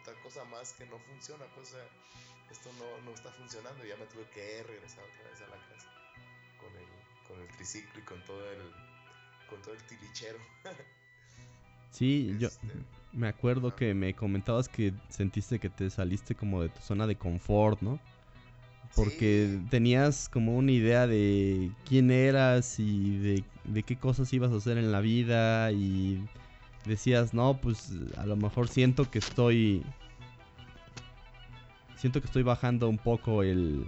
[0.00, 1.76] otra cosa más que no funciona, pues,
[2.50, 3.84] esto no, no está funcionando.
[3.84, 5.92] Y ya me tuve que regresar otra vez a la casa
[6.56, 6.88] con el,
[7.28, 8.62] con el triciclo y con todo el,
[9.46, 10.38] con todo el tilichero.
[11.90, 12.66] sí, este...
[12.66, 12.72] yo
[13.12, 13.76] me acuerdo ah.
[13.76, 18.00] que me comentabas que sentiste que te saliste como de tu zona de confort, ¿no?
[18.96, 19.66] Porque sí.
[19.70, 24.78] tenías como una idea de quién eras y de, de, qué cosas ibas a hacer
[24.78, 26.22] en la vida y
[26.84, 29.82] decías, no, pues a lo mejor siento que estoy...
[31.96, 33.86] Siento que estoy bajando un poco el,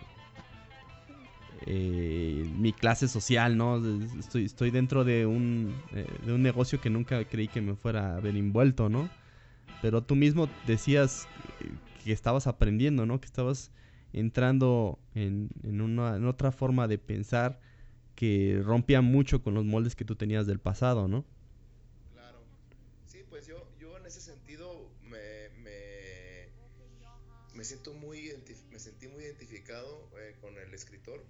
[1.66, 3.80] eh, mi clase social, ¿no?
[4.18, 8.16] Estoy, estoy dentro de un, eh, de un negocio que nunca creí que me fuera
[8.16, 9.08] a ver envuelto, ¿no?
[9.80, 11.28] Pero tú mismo decías
[12.04, 13.20] que estabas aprendiendo, ¿no?
[13.20, 13.70] Que estabas
[14.12, 17.60] entrando en, en, una, en otra forma de pensar
[18.14, 21.24] que rompía mucho con los moldes que tú tenías del pasado, ¿no?
[22.12, 22.44] Claro.
[23.06, 26.48] Sí, pues yo, yo en ese sentido me, me,
[27.54, 28.32] me siento muy,
[28.70, 31.24] me sentí muy identificado eh, con el escritor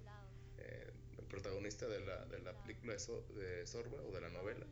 [0.57, 4.29] eh, el protagonista de la, de la película de, so, de, Sorba o de la
[4.29, 4.65] novela,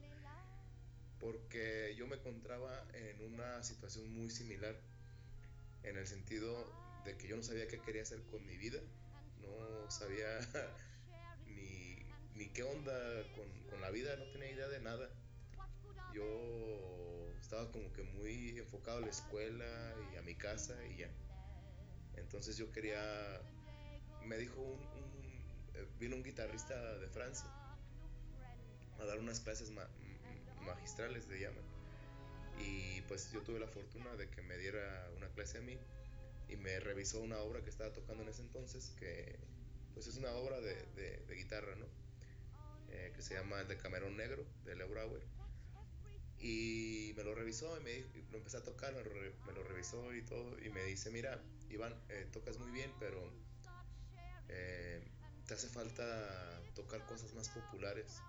[1.19, 4.76] porque yo me encontraba en una situación muy similar,
[5.84, 6.71] en el sentido
[7.05, 8.79] de que yo no sabía qué quería hacer con mi vida,
[9.39, 10.27] no sabía
[11.45, 12.93] ni, ni qué onda
[13.35, 15.09] con, con, la vida, no tenía idea de nada.
[16.13, 21.09] Yo estaba como que muy enfocado a la escuela y a mi casa y ya.
[22.15, 23.01] Entonces yo quería,
[24.25, 25.21] me dijo un, un
[25.99, 27.49] vino un guitarrista de Francia
[28.99, 29.87] a dar unas clases ma
[30.65, 31.61] magistrales de llama
[32.59, 35.77] y pues yo tuve la fortuna de que me diera una clase a mí
[36.51, 39.39] y me revisó una obra que estaba tocando en ese entonces que
[39.93, 41.85] pues es una obra de, de, guitarra no
[42.89, 45.21] eh, que se llama el de Camerón Negro de Leo Brauer
[46.39, 49.11] y me lo revisó y me lo empecé a tocar me lo,
[49.45, 53.31] me lo revisó y todo y me dice mira Iván eh, tocas muy bien pero
[54.49, 55.01] eh,
[55.47, 58.21] te hace falta tocar cosas más populares.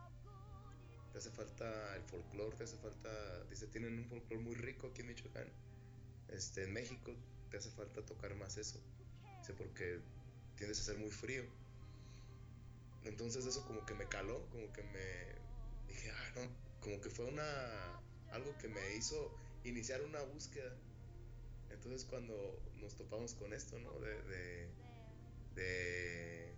[1.12, 5.02] Te hace falta el folclore, te hace falta, dice, tienen un folclore muy rico aquí
[5.02, 5.48] en Michoacán.
[6.28, 7.14] Este, en México
[7.52, 8.80] te hace falta tocar más eso.
[9.38, 10.00] Dice, porque
[10.56, 11.44] tiendes a ser muy frío.
[13.04, 16.48] Entonces eso como que me caló, como que me dije, ah, no,
[16.80, 18.00] como que fue una
[18.30, 20.74] algo que me hizo iniciar una búsqueda.
[21.70, 23.92] Entonces cuando nos topamos con esto, ¿no?
[24.00, 24.70] De,
[25.54, 26.52] de,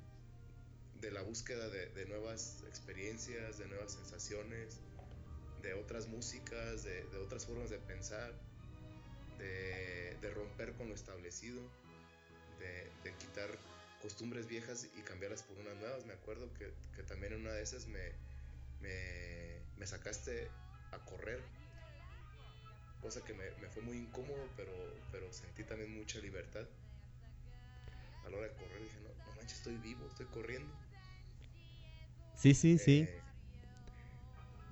[1.10, 4.80] la búsqueda de, nuevas experiencias, de nuevas sensaciones,
[5.62, 8.34] de otras músicas, de otras formas de pensar,
[9.38, 11.62] de, de, romper con lo establecido,
[12.58, 13.48] de, quitar
[14.00, 16.04] costumbres viejas y cambiarlas por unas nuevas.
[16.06, 18.12] Me acuerdo que, que también en una de esas me,
[18.80, 20.48] me, me, sacaste
[20.92, 21.40] a correr,
[23.00, 24.72] cosa que me, me fue muy incómodo, pero,
[25.12, 26.66] pero sentí también mucha libertad.
[28.24, 30.72] A la hora de correr dije, no, no manches, estoy vivo, estoy corriendo.
[32.36, 33.06] Sí, sí, sí.
[33.08, 33.20] Eh,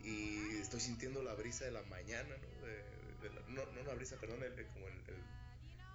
[0.05, 2.67] y estoy sintiendo la brisa de la mañana, ¿no?
[2.67, 2.92] De,
[3.23, 5.25] de la, no, no la brisa, perdón, el, como, el, el,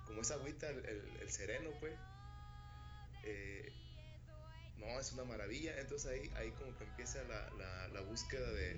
[0.06, 1.94] como esa agüita, el, el, sereno, pues.
[3.24, 3.74] eh,
[4.78, 5.80] no, es una maravilla.
[5.80, 8.76] Entonces ahí, ahí como que empieza la, la, búsqueda de,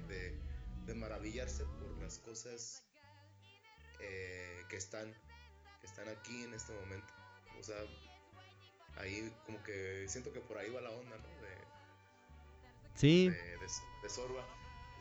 [0.86, 2.84] de, maravillarse por las cosas
[4.00, 5.14] eh, que, están,
[5.82, 7.14] que están aquí en este momento.
[7.60, 7.78] O sea,
[8.97, 11.41] ahí como que siento que por ahí va la onda, ¿no?
[11.41, 11.58] De,
[12.95, 13.30] sí.
[13.30, 14.47] De, Sorba.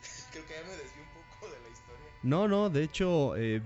[0.31, 2.05] Creo que ya me desvió un poco de la historia.
[2.23, 3.61] No, no, de hecho, eh,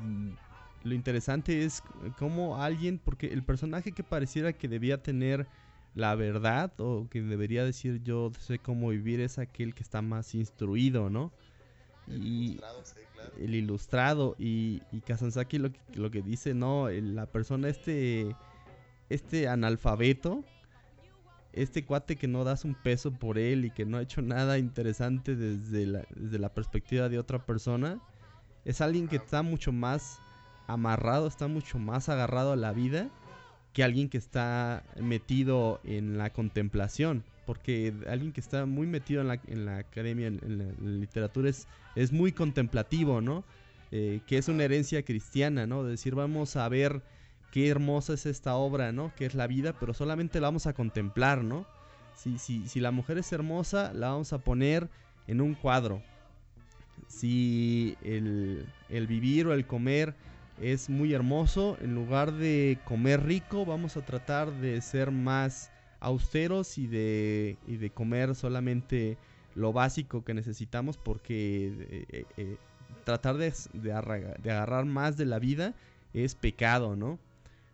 [0.84, 1.82] lo interesante es
[2.18, 5.48] cómo alguien, porque el personaje que pareciera que debía tener
[5.96, 10.34] la verdad o que debería decir yo sé cómo vivir es aquel que está más
[10.34, 11.32] instruido, ¿no?
[12.08, 13.32] El ilustrado, sí, claro.
[13.38, 18.36] El ilustrado y, y Kazanzaki lo que, lo que dice, no, la persona este,
[19.10, 20.44] este analfabeto,
[21.54, 24.58] este cuate que no das un peso por él y que no ha hecho nada
[24.58, 28.02] interesante desde la, desde la perspectiva de otra persona,
[28.66, 30.20] es alguien que está mucho más
[30.68, 33.10] amarrado, está mucho más agarrado a la vida
[33.74, 37.24] que alguien que está metido en la contemplación.
[37.46, 40.66] Porque alguien que está muy metido en la, en la academia, en, la,
[41.00, 43.44] literatura, es, es muy contemplativo, ¿no?
[43.92, 45.84] Eh, que es una herencia cristiana, ¿no?
[45.84, 47.04] De decir, vamos a ver
[47.54, 49.14] qué hermosa es esta obra, ¿no?
[49.16, 51.68] Que es la vida, pero solamente la vamos a contemplar, ¿no?
[52.16, 54.90] Si, si, si la mujer es hermosa, la vamos a poner
[55.28, 56.02] en un cuadro.
[57.08, 60.16] Si el, el vivir o el comer
[60.60, 61.78] es muy hermoso.
[61.80, 67.78] En lugar de comer rico, vamos a tratar de ser más austeros y de, y
[67.78, 69.16] de comer solamente
[69.54, 72.58] lo básico que necesitamos porque eh, eh, eh,
[73.04, 75.76] tratar de, de, agarrar más de la vida
[76.16, 77.20] es pecado, ¿no?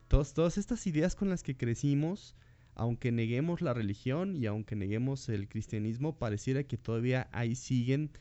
[0.09, 2.35] Todas estas ideas con las que crecimos,
[2.75, 8.11] aunque neguemos la religión y aunque neguemos el cristianismo, pareciera que todavía ahí siguen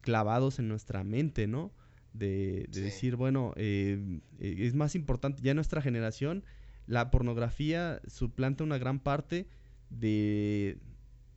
[0.00, 1.72] clavados en nuestra mente, ¿no?
[2.12, 6.44] de, decir, bueno, eh, eh, es más importante, ya nuestra generación,
[6.86, 9.46] la pornografía suplanta una gran parte
[9.90, 10.78] de,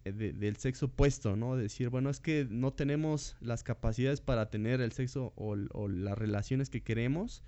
[0.03, 1.55] del sexo opuesto, ¿no?
[1.55, 6.69] decir, bueno, es que no tenemos las capacidades para tener el sexo o, las relaciones
[6.69, 7.43] que queremos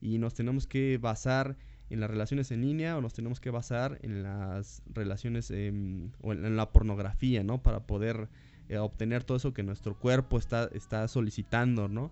[0.00, 1.56] y nos tenemos que basar
[1.90, 6.32] en las relaciones en línea o nos tenemos que basar en las relaciones em, o
[6.32, 7.62] en, la pornografía, ¿no?
[7.62, 8.28] Para poder
[8.68, 12.10] eh, obtener todo eso que nuestro cuerpo está, está solicitando, ¿no?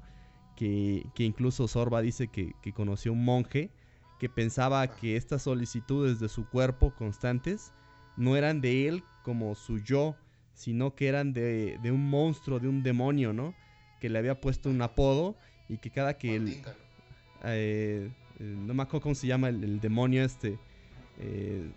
[0.54, 3.70] que, incluso Sorba dice que, conoció un monje
[4.18, 7.72] que pensaba que estas solicitudes de su cuerpo constantes
[8.16, 10.16] no eran de él como su yo,
[10.54, 13.54] sino que eran de, un monstruo, de un demonio, ¿no?
[14.00, 15.36] Que le había puesto un apodo
[15.68, 16.62] y que cada que él...
[17.44, 20.58] Eh, no me acuerdo cómo se llama el, demonio este.
[21.20, 21.70] Eh,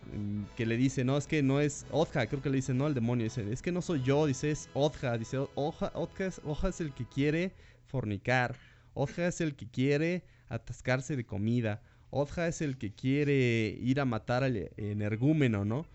[0.56, 2.96] que le dice, no, es que no es Odja, creo que le dice, no, el
[2.96, 6.94] demonio, dice, es que no soy yo, dice, es Odja, dice, Odja, es, es el
[6.94, 7.52] que quiere
[7.86, 8.56] fornicar.
[8.96, 11.82] Odja es el que quiere atascarse de comida.
[12.10, 15.86] Odja es el que quiere ir a matar al energúmeno, ¿no?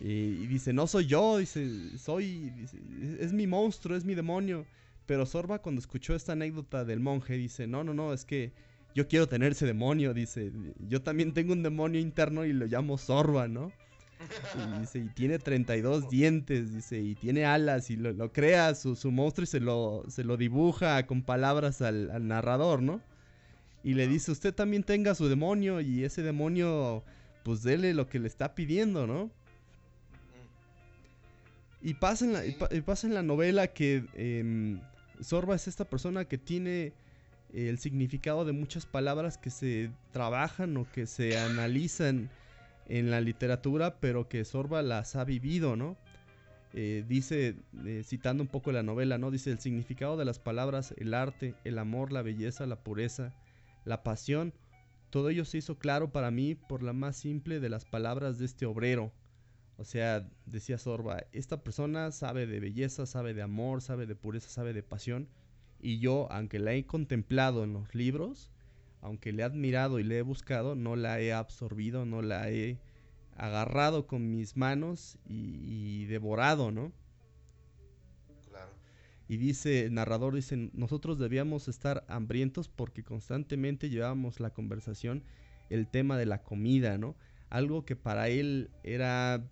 [0.00, 2.52] Y, dice, no soy yo, dice, soy,
[3.18, 4.66] es mi monstruo, es mi demonio.
[5.06, 8.52] Pero Sorba cuando escuchó esta anécdota del monje dice, no, no, no, es que
[8.96, 10.50] yo quiero tener ese demonio, dice,
[10.88, 13.70] yo también tengo un demonio interno y lo llamo Sorba, ¿no?
[14.54, 19.10] Y dice, y tiene 32 dientes, dice, y tiene alas, y lo, crea su, su,
[19.12, 23.02] monstruo y se lo, se lo dibuja con palabras al, narrador, ¿no?
[23.84, 27.04] Y le dice, usted también tenga su demonio, y ese demonio,
[27.44, 29.30] pues dele lo que le está pidiendo, ¿no?
[31.82, 34.80] Y pasa en la, y pasa en la novela que eh,
[35.20, 36.94] Sorba es esta persona que tiene
[37.56, 42.30] el significado de muchas palabras que se trabajan o que se analizan
[42.86, 45.96] en la literatura, pero que Sorba las ha vivido, ¿no?
[46.74, 49.30] Eh, dice, eh, citando un poco la novela, ¿no?
[49.30, 53.34] Dice, el significado de las palabras, el arte, el amor, la belleza, la pureza,
[53.84, 54.52] la pasión,
[55.08, 58.44] todo ello se hizo claro para mí por la más simple de las palabras de
[58.44, 59.12] este obrero.
[59.78, 64.50] O sea, decía Sorba, esta persona sabe de belleza, sabe de amor, sabe de pureza,
[64.50, 65.28] sabe de pasión.
[65.80, 68.50] Y yo, aunque la he contemplado en los libros,
[69.00, 72.78] aunque le he admirado y le he buscado, no la he absorbido, no la he
[73.36, 76.92] agarrado con mis manos y, devorado, ¿no?
[78.48, 78.72] Claro.
[79.28, 85.22] Y dice, el narrador dice, nosotros debíamos estar hambrientos porque constantemente llevábamos la conversación
[85.68, 87.16] el tema de la comida, ¿no?
[87.50, 89.44] Algo que para él era,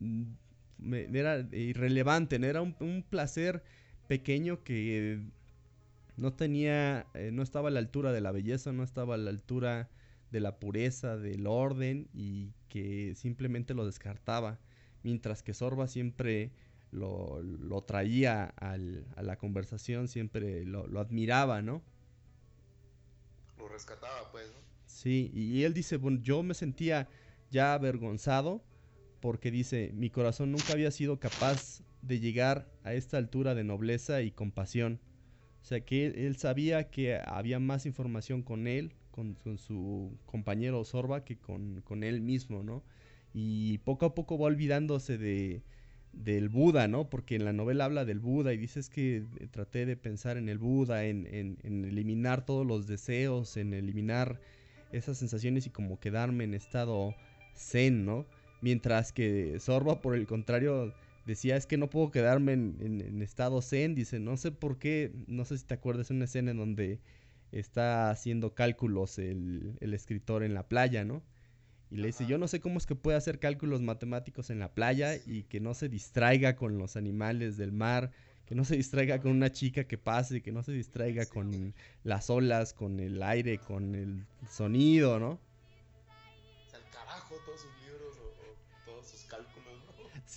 [0.00, 3.62] mm, era irrelevante, era un placer
[4.08, 5.20] pequeño que
[6.16, 9.30] no tenía, eh, no estaba a la altura de la belleza, no estaba a la
[9.30, 9.88] altura
[10.32, 14.58] de la pureza, del orden y que simplemente lo descartaba,
[15.04, 16.50] mientras que Sorba siempre
[16.90, 21.82] lo, traía al, a la conversación, siempre lo, admiraba, ¿no?
[23.58, 24.58] Lo rescataba, pues, ¿no?
[24.86, 27.08] Sí, y él dice, bueno, yo me sentía
[27.50, 28.62] ya avergonzado
[29.20, 34.22] porque dice, mi corazón nunca había sido capaz de llegar a esta altura de nobleza
[34.22, 35.00] y compasión.
[35.62, 41.24] O sea que él, sabía que había más información con él, con, su compañero Sorba,
[41.24, 42.84] que con, con, él mismo, ¿no?
[43.34, 45.62] Y poco a poco va olvidándose de,
[46.12, 47.10] del Buda, ¿no?
[47.10, 50.58] Porque en la novela habla del Buda y dices que traté de pensar en el
[50.58, 54.40] Buda, en, en, en eliminar todos los deseos, en eliminar
[54.92, 57.14] esas sensaciones y como quedarme en estado
[57.54, 58.24] zen, ¿no?
[58.60, 60.92] Mientras que Sorba, por el contrario,
[61.26, 63.94] decía, es que no puedo quedarme en, estado zen.
[63.94, 67.00] Dice, no sé por qué, no sé si te acuerdas, una escena en donde
[67.52, 71.22] está haciendo cálculos el, escritor en la playa, ¿no?
[71.90, 74.74] Y le dice, yo no sé cómo es que puede hacer cálculos matemáticos en la
[74.74, 78.10] playa y que no se distraiga con los animales del mar,
[78.44, 82.28] que no se distraiga con una chica que pase, que no se distraiga con las
[82.28, 85.38] olas, con el aire, con el sonido, ¿no?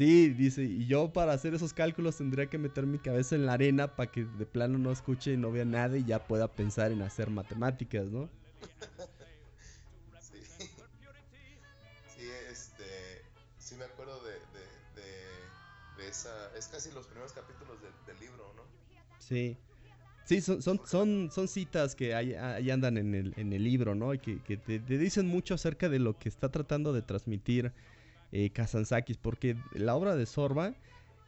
[0.02, 3.54] Sí, dice, y yo para hacer esos cálculos tendría que meter mi cabeza en la
[3.54, 6.92] arena para que de plano no escuche y no vea nada y ya pueda pensar
[6.92, 8.28] en hacer matemáticas, ¿no?
[10.20, 10.40] sí.
[12.18, 13.22] Sí, este,
[13.60, 14.32] sí me acuerdo de,
[16.00, 17.78] de, esa, es casi los primeros capítulos
[18.08, 18.64] del libro, ¿no?
[19.20, 19.56] Sí.
[20.26, 22.34] Sí, son, son, son, son citas que ahí,
[22.72, 24.16] andan en el, en el libro, ¿no?
[24.16, 27.72] Y que, que te, te, dicen mucho acerca de lo que está tratando de transmitir
[28.32, 28.52] eh,
[29.22, 30.74] porque la obra de Sorba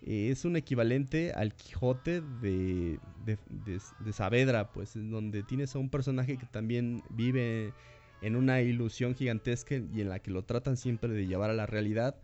[0.06, 6.38] eh, es un equivalente al Quijote de, de, Saavedra, pues, donde tienes a un personaje
[6.38, 7.74] que también vive
[8.22, 11.66] en una ilusión gigantesca y en la que lo tratan siempre de llevar a la
[11.66, 12.16] realidad,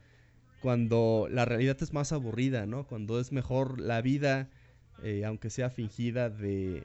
[0.61, 2.85] cuando la realidad es más aburrida, ¿no?
[2.85, 4.49] Cuando es mejor la vida,
[5.03, 6.83] eh, aunque sea fingida, de,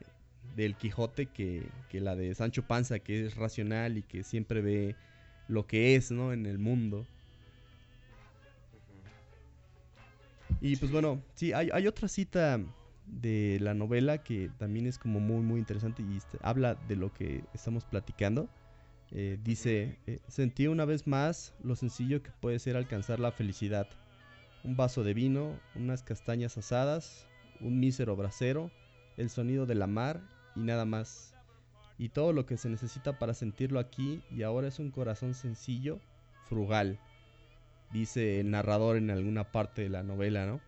[0.55, 4.95] del Quijote que, que, la de Sancho Panza, que es racional y que siempre ve
[5.49, 6.31] lo que es, ¿no?
[6.31, 7.05] En el mundo.
[10.61, 12.59] Y pues bueno, sí, hay, otra cita
[13.05, 17.13] de la novela que también es como muy muy interesante y este, habla de lo
[17.13, 18.49] que estamos platicando.
[19.11, 23.87] Eh, dice, eh, sentí una vez más lo sencillo que puede ser alcanzar la felicidad.
[24.63, 27.27] Un vaso de vino, unas castañas asadas,
[27.59, 28.71] un mísero brasero,
[29.17, 30.21] el sonido de la mar
[30.55, 31.35] y nada más.
[31.97, 35.99] Y todo lo que se necesita para sentirlo aquí y ahora es un corazón sencillo,
[36.49, 36.99] frugal
[37.91, 40.61] dice el narrador en alguna parte de la novela, ¿no?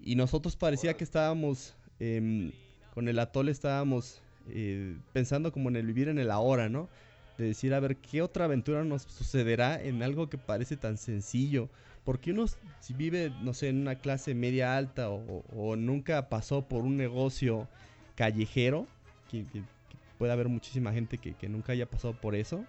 [0.00, 2.52] Y nosotros parecía que estábamos, em,
[2.94, 6.88] con el atole estábamos eh, pensando como en el vivir en el ahora, ¿no?
[7.36, 11.68] De decir, a ver, ¿qué otra aventura nos sucederá en algo que parece tan sencillo?
[12.04, 12.46] Porque uno
[12.80, 17.68] si vive, no sé, en una clase media alta o, nunca pasó por un negocio
[18.16, 18.86] callejero,
[19.30, 19.44] que,
[20.16, 22.64] puede haber muchísima gente que, que nunca haya pasado por eso,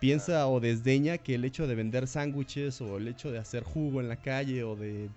[0.00, 4.00] piensa o desdeña que el hecho de vender sándwiches o el hecho de hacer jugo
[4.00, 5.08] en la calle o de,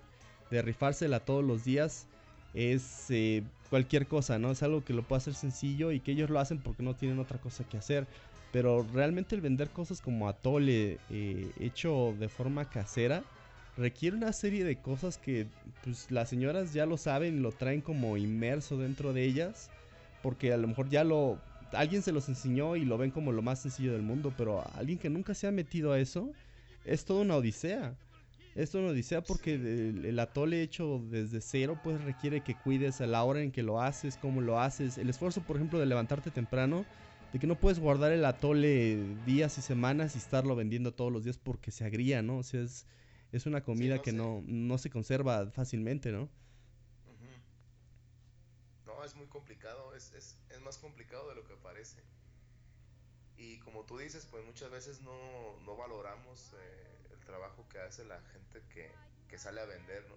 [0.50, 2.08] de rifársela todos los días
[2.54, 4.52] es eh, cualquier cosa, ¿no?
[4.52, 7.20] Es algo que lo puede hacer sencillo y que ellos lo hacen porque no tienen
[7.20, 8.08] otra cosa que hacer.
[8.52, 13.24] Pero realmente el vender cosas como atole eh, hecho de forma casera
[13.78, 15.48] requiere una serie de cosas que
[15.84, 19.70] pues las señoras ya lo saben, lo traen como inmerso dentro de ellas
[20.22, 21.40] porque a lo mejor ya lo
[21.74, 25.00] alguien se los enseñó y lo ven como lo más sencillo del mundo, pero alguien
[25.00, 26.32] que nunca se ha metido a eso,
[26.86, 27.96] es toda una odisea.
[28.56, 33.08] Es toda una odisea porque el, atole hecho desde cero pues requiere que cuides a
[33.08, 34.98] la hora en que lo haces, cómo lo haces.
[34.98, 36.86] El esfuerzo, por ejemplo, de levantarte temprano,
[37.32, 41.24] de que no puedes guardar el atole días y semanas y estarlo vendiendo todos los
[41.24, 42.40] días porque se agría, ¿no?
[42.40, 42.88] O sea, es,
[43.32, 46.28] es una comida que no, no se conserva fácilmente, ¿no?
[49.04, 52.02] Es muy complicado, es, es, es más complicado de lo que parece.
[53.38, 58.06] Y como tú dices, pues muchas veces no, no valoramos eh, el trabajo que hace
[58.06, 58.92] la gente que,
[59.28, 60.16] que, sale a vender, ¿no?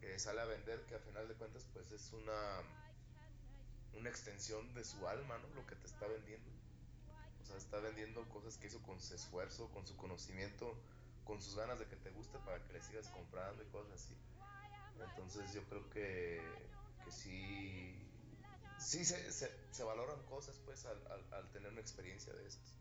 [0.00, 2.62] Que sale a vender, que al final de cuentas pues es una,
[3.92, 5.48] una extensión de su alma, ¿no?
[5.54, 6.50] Lo que te está vendiendo.
[7.42, 10.74] O sea, está vendiendo cosas que hizo con su esfuerzo, con su conocimiento,
[11.24, 14.16] con sus ganas de que te guste para que le sigas comprando y cosas así.
[15.02, 16.40] Entonces yo creo que,
[17.04, 17.74] que sí
[18.84, 22.74] sí se, se, valoran cosas pues al, tener una experiencia de esas.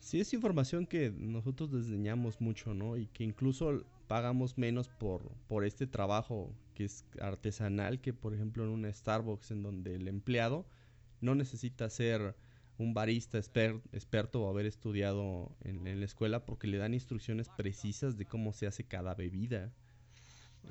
[0.00, 2.96] Sí, es información que nosotros desdeñamos mucho, ¿no?
[2.96, 8.64] Y que incluso pagamos menos por, por este trabajo que es artesanal que, por ejemplo,
[8.64, 10.64] en una Starbucks en donde el empleado
[11.20, 12.36] no necesita ser
[12.78, 18.16] un barista experto o haber estudiado en, en, la escuela porque le dan instrucciones precisas
[18.16, 19.72] de cómo se hace cada bebida.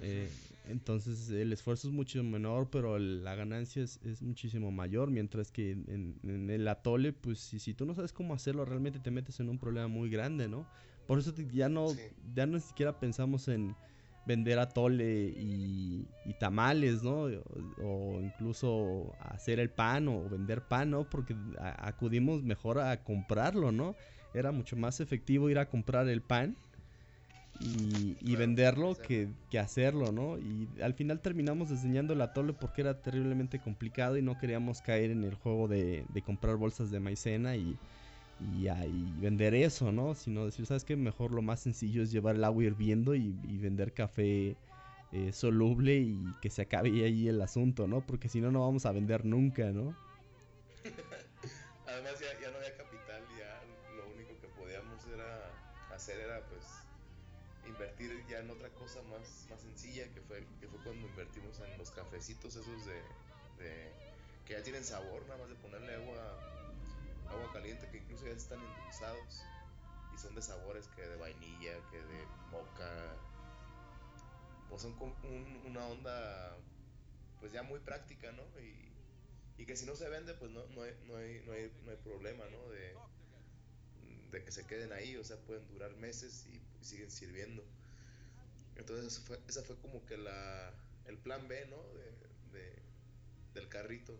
[0.01, 0.29] Eh,
[0.67, 6.49] entonces el esfuerzo es mucho menor, pero la ganancia es, muchísimo mayor, mientras que en,
[6.49, 9.59] el atole, pues si, si, tú no sabes cómo hacerlo, realmente te metes en un
[9.59, 10.67] problema muy grande, ¿no?
[11.07, 11.87] Por eso ya no,
[12.33, 13.75] ya no siquiera pensamos en
[14.25, 17.27] vender atole y, y tamales, ¿no?
[17.83, 21.03] O, incluso hacer el pan o vender pan, ¿no?
[21.03, 23.95] Porque acudimos mejor a comprarlo, ¿no?
[24.33, 26.57] Era mucho más efectivo ir a comprar el pan
[27.59, 29.29] y, venderlo que,
[29.59, 30.37] hacerlo, ¿no?
[30.37, 35.11] Y al final terminamos diseñando el atole porque era terriblemente complicado y no queríamos caer
[35.11, 37.77] en el juego de, comprar bolsas de maicena y,
[38.39, 38.67] y,
[39.19, 40.15] vender eso, ¿no?
[40.15, 40.95] Sino decir, ¿sabes qué?
[40.95, 44.55] Mejor lo más sencillo es llevar el agua hirviendo y, vender café
[45.11, 48.01] eh, soluble y que se acabe ahí el asunto, ¿no?
[48.01, 49.95] Porque si no, no vamos a vender nunca, ¿no?
[51.87, 53.61] Además ya, ya no había capital, ya
[53.95, 55.51] lo único que podíamos era
[55.93, 56.84] hacer era pues
[57.75, 61.77] invertir ya en otra cosa más, más sencilla, que fue, que fue cuando invertimos en
[61.77, 63.01] los cafecitos esos de,
[64.45, 66.39] que ya tienen sabor, nada más de ponerle agua,
[67.29, 69.43] agua caliente, que incluso ya están endulzados
[70.13, 73.17] y son de sabores que de vainilla, que de moca,
[74.69, 74.95] pues son
[75.65, 76.57] una onda
[77.39, 78.43] pues ya muy práctica, ¿no?
[78.61, 78.95] Y,
[79.57, 81.91] y que si no se vende, pues no, no, hay, no, hay, no, hay, no
[81.91, 82.69] hay problema, ¿no?
[82.69, 82.95] De,
[84.35, 87.63] de que se queden ahí, o sea, pueden durar meses y, siguen sirviendo.
[88.75, 90.71] Entonces fue, esa fue como que la,
[91.07, 91.77] el plan B, ¿no?
[92.53, 92.75] De,
[93.55, 94.13] del carrito.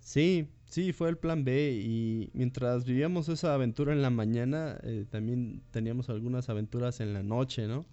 [0.00, 5.06] Sí, sí, fue el plan B y mientras vivíamos esa aventura en la mañana, eh,
[5.08, 7.86] también teníamos algunas aventuras en la noche, ¿no?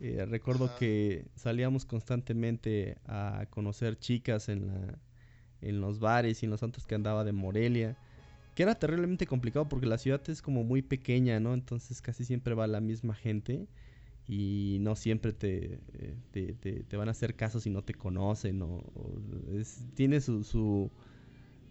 [0.00, 4.98] Eh, recuerdo que salíamos constantemente a conocer chicas en, la,
[5.60, 7.98] en los bares y en los santos que andaba de Morelia
[8.58, 11.54] que era terriblemente complicado porque la ciudad es como muy pequeña, ¿no?
[11.54, 13.68] Entonces casi siempre va la misma gente
[14.26, 15.78] y no siempre te,
[16.34, 18.82] eh, te, van a hacer caso si no te conocen o,
[19.94, 20.90] tiene su,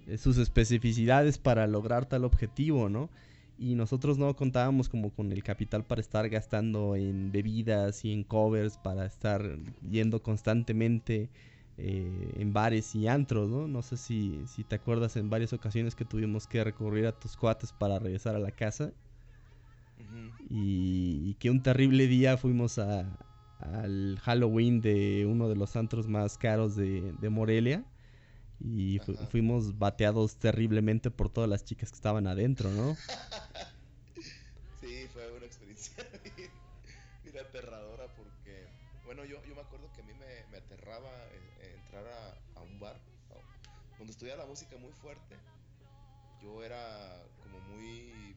[0.08, 3.10] eh, sus especificidades para lograr tal objetivo, ¿no?
[3.58, 8.24] Y nosotros no contábamos como con el capital para estar gastando en bebidas y en
[8.24, 9.58] covers, para estar
[9.92, 11.28] yendo constantemente
[11.80, 13.68] eh, en bares y antros, ¿no?
[13.68, 17.38] No sé si, si te acuerdas en varias ocasiones que tuvimos que recurrir a tus
[17.38, 18.92] cuates para regresar a la casa.
[20.50, 23.06] y, que un terrible día fuimos a,
[23.60, 27.86] al Halloween de uno de los antros más caros de, Morelia.
[28.60, 28.98] Y
[29.30, 32.98] fuimos bateados terriblemente por todas las chicas que estaban adentro, ¿no?
[43.98, 45.36] donde estudiaba la música muy fuerte.
[46.42, 48.36] Yo era como muy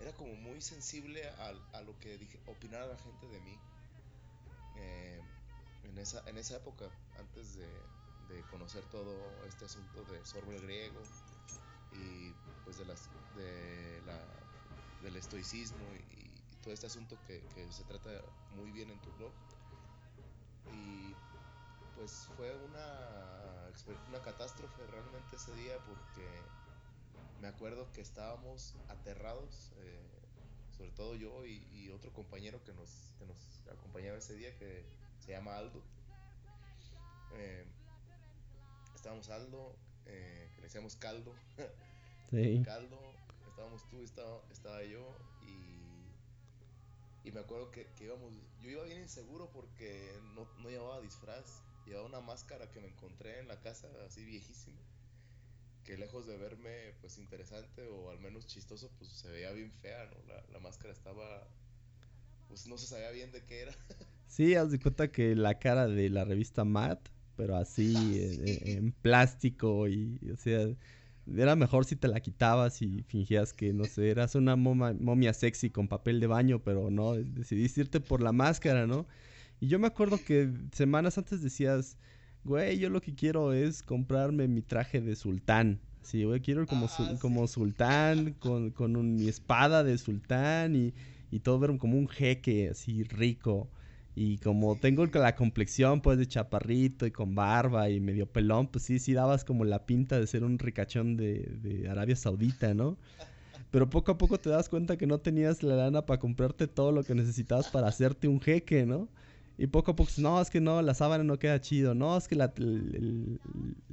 [0.00, 1.26] era como muy sensible
[1.72, 3.58] a, lo que dije, opinara la gente de mí.
[4.76, 5.20] Eh,
[5.84, 7.68] en, esa, en esa época, antes de,
[8.50, 9.14] conocer todo
[9.46, 11.00] este asunto de sorbo griego
[11.92, 12.32] y
[12.64, 14.18] pues de, las, de la,
[15.02, 16.24] del estoicismo y,
[16.60, 18.10] todo este asunto que, que, se trata
[18.56, 19.32] muy bien en tu blog.
[20.72, 21.14] Y
[21.94, 23.70] pues fue una,
[24.08, 26.26] una catástrofe realmente ese día porque
[27.40, 30.00] me acuerdo que estábamos aterrados, eh,
[30.76, 34.84] sobre todo yo y, otro compañero que nos, que nos acompañaba ese día que
[35.20, 35.80] se llama Aldo.
[37.34, 37.64] Eh,
[38.96, 39.76] estábamos Aldo,
[40.06, 41.34] eh, que le decíamos Caldo.
[42.64, 42.98] Caldo,
[43.48, 49.02] estábamos tú, estaba, estaba yo y, y me acuerdo que, que, íbamos, yo iba bien
[49.02, 53.88] inseguro porque no, no llevaba disfraz llevaba una máscara que me encontré en la casa,
[54.06, 54.80] así viejísima,
[55.84, 60.06] que lejos de verme pues interesante o al menos chistoso, pues se veía bien fea,
[60.06, 60.22] ¿no?
[60.26, 61.48] La, la máscara estaba,
[62.48, 63.74] pues no se sabía bien de qué era.
[64.26, 69.86] Sí, haz de cuenta que la cara de la revista Matt, pero así en, plástico
[69.86, 70.66] y, o sea,
[71.36, 75.70] era mejor si te la quitabas y fingías que, no sé, eras una momia sexy
[75.70, 79.06] con papel de baño, pero no, decidiste irte por la máscara, ¿no?
[79.60, 81.96] Y yo me acuerdo que semanas antes decías,
[82.44, 85.80] güey, yo lo que quiero es comprarme mi traje de sultán.
[86.02, 90.92] Sí, güey, quiero ir como, ah, como sultán, con, con mi espada de sultán y,
[91.30, 93.70] y todo ver como un jeque así rico.
[94.16, 98.84] Y como tengo la complexión pues de chaparrito y con barba y medio pelón, pues
[98.84, 102.96] sí, sí dabas como la pinta de ser un ricachón de, de Arabia Saudita, ¿no?
[103.72, 106.92] Pero poco a poco te das cuenta que no tenías la lana para comprarte todo
[106.92, 109.08] lo que necesitabas para hacerte un jeque, ¿no?
[109.56, 111.94] Y poco a poco, no, es que no, la sábana no queda chido.
[111.94, 113.40] No, es que el,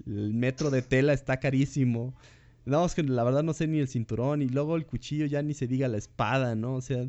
[0.06, 2.14] metro de tela está carísimo.
[2.66, 4.42] No, es que la verdad no sé ni el cinturón.
[4.42, 6.76] Y luego el cuchillo ya ni se diga la espada, ¿no?
[6.76, 7.08] O sea,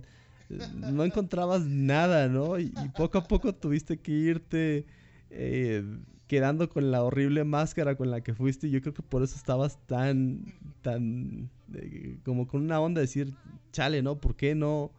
[0.76, 2.58] no encontrabas nada, ¿no?
[2.58, 4.84] Y, poco a poco tuviste que irte,
[5.30, 5.82] eh,
[6.26, 8.68] quedando con la horrible máscara con la que fuiste.
[8.68, 10.44] Yo creo que por eso estabas tan,
[10.82, 13.32] tan, eh, como con una onda de decir,
[13.72, 14.16] chale, ¿no?
[14.16, 14.92] ¿Por qué no?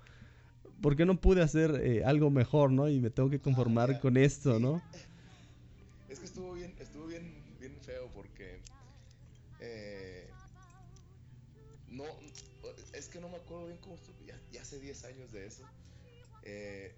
[0.83, 2.89] ¿Por qué no pude hacer eh, algo mejor, no?
[2.89, 4.59] Y me tengo que conformar Ah, con esto.
[4.59, 4.83] ¿no?
[6.09, 8.59] Es que estuvo bien, estuvo bien, bien feo porque
[9.61, 10.29] eh,
[11.87, 12.03] no,
[12.93, 15.63] es que no me acuerdo bien cómo estuvo, ya, ya hace 10 años de eso.
[16.43, 16.93] Eh,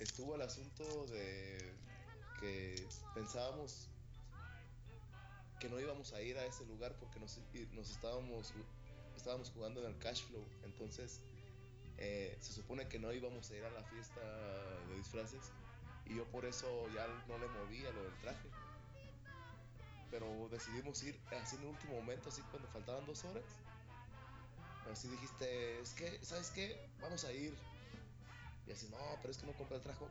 [0.00, 1.58] estuvo el asunto de
[2.40, 3.88] que pensábamos
[5.58, 7.38] que no íbamos a ir a ese lugar porque nos,
[7.74, 8.54] nos estábamos,
[9.16, 10.44] estábamos jugando en el cash flow.
[10.64, 11.20] Entonces,
[11.98, 14.20] eh, se supone que no íbamos a ir a la fiesta
[14.88, 15.50] de disfraces
[16.06, 18.48] y yo por eso ya no le moví a lo del traje.
[20.10, 23.44] Pero decidimos ir así en el último momento, así cuando faltaban dos horas.
[24.92, 26.78] Así dijiste, es que, ¿sabes qué?
[27.00, 27.54] Vamos a ir.
[28.68, 30.04] Y así, no, pero es que no compré el traje.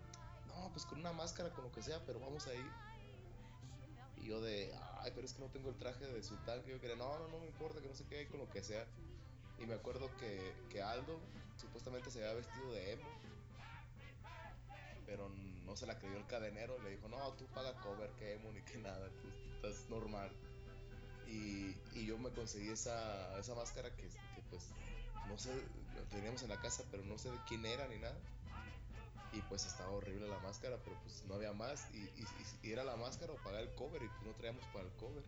[0.48, 2.66] No, pues con una máscara, con lo que sea, pero vamos a ir.
[4.18, 6.82] Y yo de, ay, pero es que no tengo el traje de sultán que yo
[6.82, 6.96] quería.
[6.96, 8.86] No, no, no me importa, que no sé qué, con lo que sea.
[9.60, 11.20] Y me acuerdo que, que Aldo
[11.60, 13.04] supuestamente se había vestido de emo.
[15.06, 15.30] Pero
[15.66, 16.78] no se la creyó el cadenero.
[16.84, 19.10] Le dijo, no, tú paga cover, que emo ni que nada.
[19.22, 20.30] Tú estás normal.
[21.28, 24.64] Y, y yo me conseguí esa, esa máscara que, que, pues
[25.30, 25.50] no sé,
[25.96, 28.16] la teníamos en la casa, pero no sé de quién era ni nada.
[29.32, 31.88] Y pues estaba horrible la máscara, pero pues no había más.
[31.94, 32.28] Y- y-
[32.68, 35.24] y era la máscara o pagar el cover y pues no traíamos para el cover.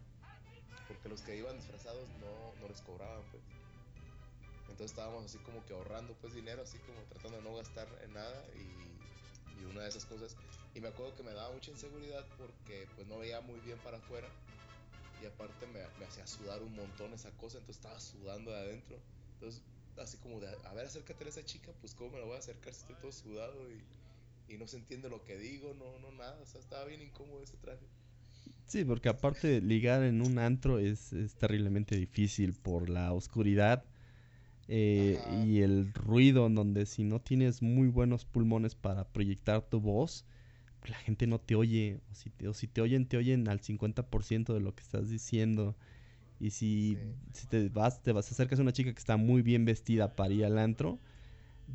[0.88, 3.42] Porque los que iban disfrazados no, no les cobraban, pues.
[4.68, 8.14] Entonces estábamos así como que ahorrando pues dinero, así como tratando de no gastar en
[8.14, 9.02] nada y,
[9.68, 10.38] una de esas cosas.
[10.74, 13.98] Y me acuerdo que me daba mucha inseguridad porque pues no veía muy bien para
[13.98, 14.30] afuera
[15.20, 19.02] y aparte me, me hacía sudar un montón esa cosa, entonces estaba sudando de adentro.
[19.34, 19.64] Entonces,
[19.98, 22.40] así como de, a ver, acércate a esa chica, pues cómo me la voy a
[22.40, 23.88] acercar si estoy todo sudado y,
[24.48, 27.42] y no se entiende lo que digo, no, no, nada, o sea, estaba bien incómodo
[27.44, 27.88] ese traje.
[28.66, 33.86] Sí, porque aparte ligar en un antro es, es terriblemente difícil por la oscuridad
[34.68, 39.80] eh, y el ruido en donde si no tienes muy buenos pulmones para proyectar tu
[39.80, 40.26] voz,
[40.88, 43.60] la gente no te oye, o si te, o si te oyen, te oyen al
[43.62, 45.76] 50% de lo que estás diciendo.
[46.40, 47.02] Y si, Sí.
[47.34, 50.34] si te vas, te vas, acercas a una chica que está muy bien vestida para
[50.34, 51.00] ir al antro,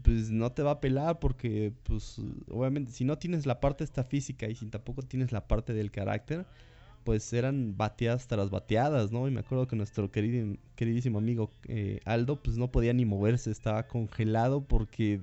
[0.03, 4.05] pues no te va a pelar porque, pues, obviamente, si no tienes la parte esta
[4.05, 6.47] física y si tampoco tienes la parte del carácter,
[7.05, 9.29] pues eran bateadas tras bateadas, ¿no?
[9.29, 13.87] Y me acuerdo que nuestro queridísimo amigo eh, Aldo, pues no podía ni moverse, estaba
[13.87, 15.21] congelado porque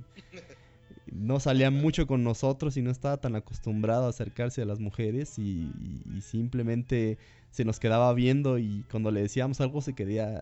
[1.11, 5.37] no salía mucho con nosotros y no estaba tan acostumbrado a acercarse a las mujeres
[5.39, 5.71] y,
[6.21, 7.17] simplemente
[7.51, 9.93] se nos quedaba viendo y cuando le decíamos algo se,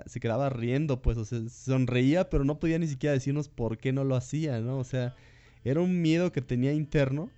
[0.06, 3.94] se quedaba riendo, pues, o sea, sonreía, pero no podía ni siquiera decirnos por qué
[3.94, 4.80] no lo hacía, ¿no?
[4.80, 5.16] O sea,
[5.64, 7.30] era un miedo que tenía interno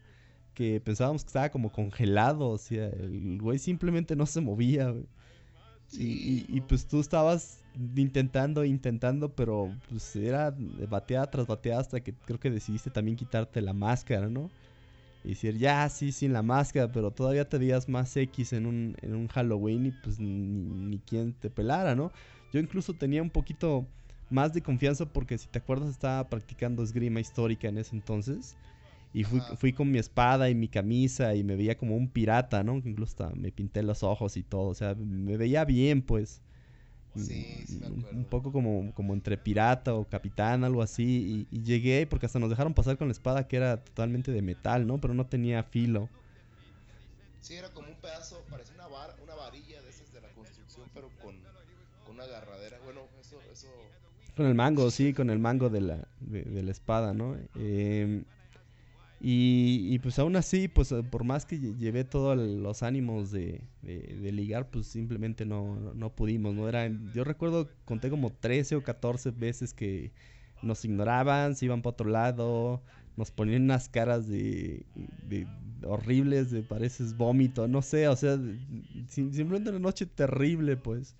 [0.57, 5.05] que pensábamos que estaba como congelado, o sea, el güey simplemente no se movía, güey.
[5.91, 6.67] Y, y- y, no.
[6.67, 7.63] pues tú estabas
[7.95, 10.53] intentando, intentando, pero pues era
[10.89, 14.51] bateada tras bateada hasta que creo que decidiste también quitarte la máscara, ¿no?
[15.23, 18.95] Y decir, ya, sí, sin la máscara, pero todavía te veías más X en un,
[19.01, 22.11] en un Halloween y pues ni, ni quien te pelara, ¿no?
[22.53, 23.87] Yo incluso tenía un poquito
[24.29, 28.57] más de confianza porque si te acuerdas estaba practicando esgrima histórica en ese entonces.
[29.17, 29.55] Y fui, Ajá.
[29.57, 32.81] fui con mi espada y mi camisa y me veía como un pirata, ¿no?
[32.81, 34.67] Que incluso hasta me pinté los ojos y todo.
[34.69, 36.41] O sea, me veía bien, pues.
[37.15, 38.29] Sí, sí me Un- Un acuerdo.
[38.29, 41.47] poco como, como entre pirata o capitán, algo así.
[41.51, 44.41] Y, y llegué porque hasta nos dejaron pasar con la espada que era totalmente de
[44.41, 44.99] metal, ¿no?
[45.01, 46.09] Pero no tenía filo.
[47.39, 50.89] Sí, era como un pedazo, parecía una, var- una varilla de esas de la construcción,
[50.93, 51.35] pero con,
[52.03, 52.79] con una agarradera.
[52.79, 53.67] Bueno, eso, eso,
[54.35, 57.35] Con el mango, sí, con el mango de la, de, de la espada, ¿no?
[57.55, 58.23] Em,
[59.19, 63.31] y, y, pues aún así, pues eh, por más que lle- llevé todos los ánimos
[63.31, 66.69] de, de- de ligar, pues simplemente no, no, no pudimos, ¿no?
[66.69, 70.11] Era, yo recuerdo, conté como 13 o 14 veces que
[70.61, 72.81] nos ignoraban, se iban para otro lado,
[73.15, 74.85] nos ponían unas caras de,
[75.27, 75.47] de
[75.83, 78.37] horribles, de pareces vómito, no sé, o sea,
[79.07, 81.15] simplemente una noche terrible, pues.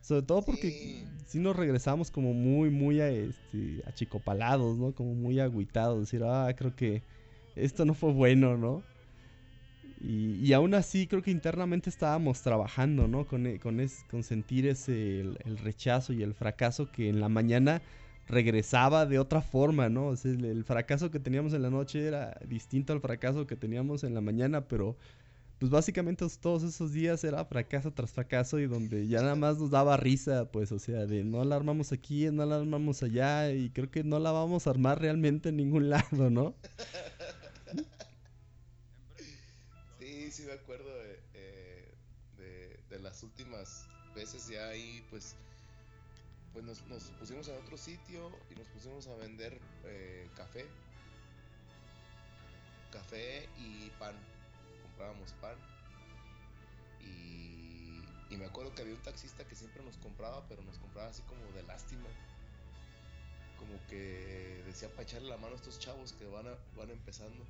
[0.00, 1.04] Sobre todo porque Sí.
[1.26, 4.92] sí nos regresamos como muy, muy a, este, achicopalados, ¿no?
[4.94, 5.98] Como muy agüitados.
[6.00, 7.02] Decir, ah, creo que
[7.56, 8.86] esto no fue bueno, ¿no?
[9.98, 13.26] Y, y aún así creo que internamente estábamos trabajando, ¿no?
[13.26, 17.28] Con, e- con, es- con sentir ese, el, rechazo y el fracaso que en la
[17.28, 17.82] mañana
[18.26, 20.08] regresaba de otra forma, ¿no?
[20.08, 23.56] O sea, el, el fracaso que teníamos en la noche era distinto al fracaso que
[23.56, 24.96] teníamos en la mañana, pero
[25.58, 29.58] pues básicamente os- todos esos días era fracaso tras fracaso y donde ya nada más
[29.58, 33.52] nos daba risa, pues, o sea, de no la armamos aquí, no la armamos allá
[33.52, 36.56] y creo que no la vamos a armar realmente en ningún lado, ¿no?
[40.30, 41.98] Sí, Sí, me acuerdo de, eh,
[42.36, 45.36] de, de las últimas veces ya ahí pues
[46.52, 50.74] pues nos, nos pusimos en otro sitio y nos pusimos a vender eh, café.
[52.90, 54.26] Café y pan.
[54.82, 55.56] Comprábamos pan.
[56.98, 61.08] Y, y me acuerdo que había un taxista que siempre nos compraba pero nos compraba
[61.08, 62.10] así como de lástima.
[63.56, 67.44] Como que decía para echarle la mano a estos chavos que van, a- van empezando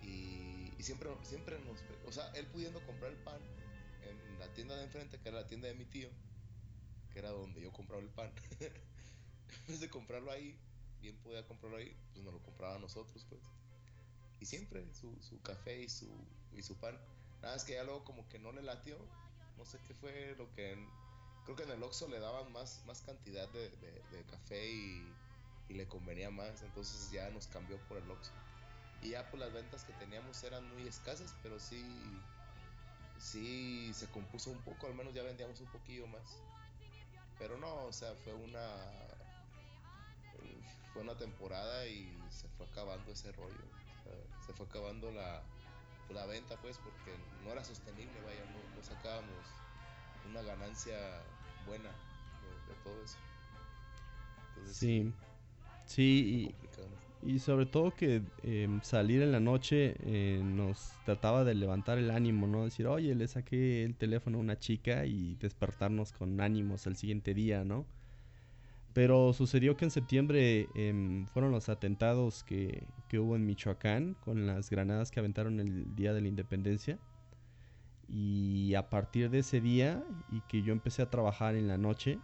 [0.00, 0.51] y,
[0.82, 1.84] y siempre, siempre nos...
[2.02, 3.48] O sea, él pudiendo comprar el pan
[4.00, 6.10] en la tienda de enfrente, que era la tienda de mi tío,
[7.10, 10.60] que era donde yo compraba el pan, en vez de comprarlo ahí,
[11.00, 13.52] bien podía comprarlo ahí, pues nos lo compraba a nosotros, pues.
[14.40, 17.00] Y siempre su, su café y su, y su pan.
[17.42, 19.12] Nada, es que ya luego como que no le latió,
[19.56, 20.92] no sé qué fue lo que...
[21.44, 25.20] creo que en el Oxxo le daban más, más cantidad de, de- de café y,
[25.68, 28.41] y le convenía más, entonces ya nos cambió por el Oxxo.
[29.02, 32.20] Y ya pues las ventas que teníamos eran muy escasas, pero sí,
[33.18, 36.38] sí se compuso un poco, al menos ya vendíamos un poquillo más.
[37.38, 38.66] Pero no, o sea, fue una
[40.92, 43.54] fue una temporada y se fue acabando ese rollo.
[43.54, 44.12] O sea,
[44.46, 45.42] se fue acabando la,
[46.10, 49.34] la venta pues porque no era sostenible, vaya, no, no sacábamos
[50.30, 50.96] una ganancia
[51.66, 53.16] buena de, de todo eso.
[54.54, 55.12] Entonces, Sí,
[55.86, 57.11] sí, complicado.
[57.22, 62.10] Y, sobre todo que em, salir en la noche eh, nos trataba de levantar el
[62.10, 62.64] ánimo, ¿no?
[62.64, 67.34] Decir, oye, le saqué el teléfono a una chica y despertarnos con ánimos al siguiente
[67.34, 67.86] día, ¿no?
[68.92, 74.46] Pero sucedió que en septiembre em, fueron los atentados que, que hubo en Michoacán con
[74.46, 76.98] las granadas que aventaron el día de la independencia.
[78.08, 82.18] Y a partir de ese día y que yo empecé a trabajar en la noche,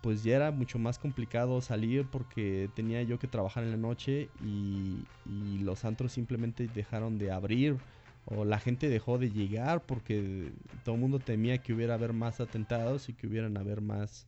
[0.00, 4.30] pues ya era mucho más complicado salir porque tenía yo que trabajar en la noche
[4.38, 7.80] y, y los antros simplemente dejaron de abrir
[8.24, 10.52] o la gente dejó de llegar porque
[10.84, 14.26] todo el mundo temía que hubiera haber más atentados y que hubieran haber más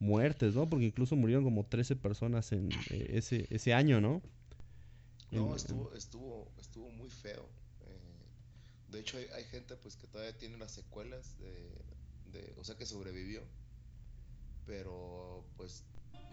[0.00, 0.68] muertes, ¿no?
[0.70, 4.22] Porque incluso murieron como 13 personas en eh, ese, ese año, ¿no?
[5.30, 7.48] No, En- estuvo, estuvo, estuvo muy feo.
[7.80, 8.28] eh,
[8.88, 11.84] de hecho, hay, hay gente pues que todavía tiene las secuelas de,
[12.24, 13.42] de- o sea, que sobrevivió,
[14.66, 15.84] pero pues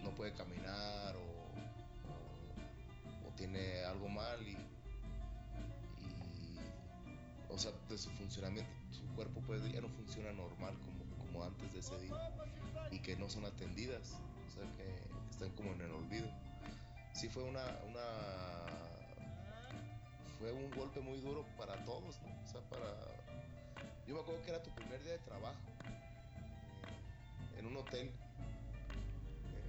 [0.02, 1.20] no puede caminar o,
[3.26, 4.56] o- tiene algo mal y,
[7.48, 11.72] o sea, de su funcionamiento, su cuerpo pues ya no funciona normal como, como antes
[11.72, 12.32] de ese día
[12.92, 14.12] y que no son atendidas,
[14.46, 16.28] o sea, que, están como en el olvido
[17.14, 18.02] sí fue una, una
[20.38, 22.16] fue un golpe muy duro para todos.
[22.44, 22.86] O sea, para
[24.06, 25.58] yo me acuerdo que era tu primer día de trabajo
[27.54, 28.12] eh, en un hotel.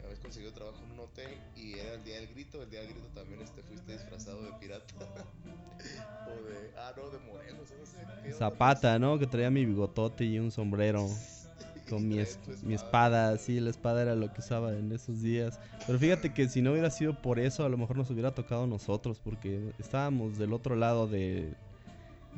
[0.06, 2.90] Habías conseguido trabajo en un hotel y era el día del grito, el día del
[2.94, 4.94] grito también este fuiste disfrazado de pirata.
[6.28, 9.18] o de ah no, de morenos, o no sé Zapata, ¿no?
[9.20, 11.08] Que traía mi bigotote y un sombrero.
[11.90, 15.60] con mi, es- mi espada, sí, la espada era lo que usaba en esos días.
[15.86, 18.64] Pero fíjate que si no hubiera sido por eso, a lo mejor nos hubiera tocado
[18.64, 21.54] a nosotros, porque estábamos del otro lado de,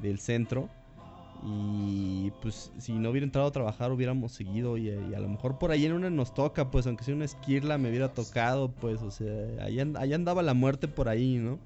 [0.02, 0.70] del centro.
[1.40, 5.72] Y pues si no hubiera entrado a trabajar hubiéramos seguido y, a lo mejor por
[5.72, 9.12] ahí en una nos toca, pues aunque sea una esquirla me hubiera tocado, pues o
[9.12, 11.60] sea, and- ahí andaba la muerte por ahí, ¿no?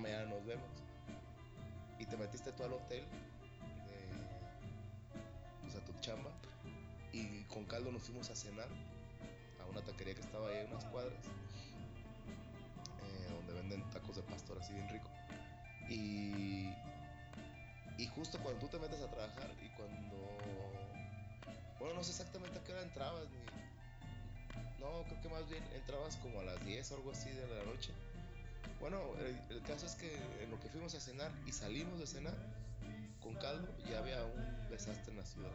[0.00, 0.68] Mañana nos vemos.
[1.98, 3.04] Y te metiste tú al hotel,
[3.86, 4.08] de,
[5.62, 6.30] pues a tu chamba
[7.12, 8.68] y con Caldo nos fuimos a cenar
[9.60, 11.24] a una taquería que estaba ahí a unas cuadras,
[13.02, 15.10] eh, donde venden tacos de pastor así bien rico.
[15.88, 16.72] Y,
[17.98, 20.16] y justo cuando tú te metes a trabajar y cuando...
[21.78, 23.38] Bueno, no sé exactamente a qué hora entrabas, ni...
[24.78, 27.64] No, creo que más bien entrabas como a las 10 o algo así de la
[27.64, 27.92] noche.
[28.80, 28.98] Bueno,
[29.50, 32.34] el, caso es que en lo que fuimos a cenar y salimos de cenar
[33.20, 35.52] con caldo, ya había un desastre en la ciudad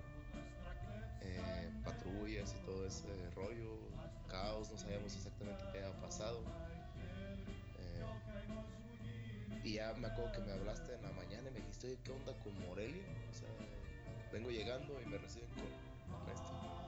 [1.21, 3.79] eh, patrullas y todo ese rollo,
[4.29, 6.39] caos, no sabíamos exactamente qué había pasado.
[7.79, 8.05] Eh,
[9.63, 12.31] y ya me acuerdo que me hablaste en la mañana y me dijiste, ¿qué onda
[12.43, 13.05] con Morelia?
[13.31, 13.49] O sea,
[14.31, 15.65] vengo llegando y me reciben con
[16.31, 16.84] esto.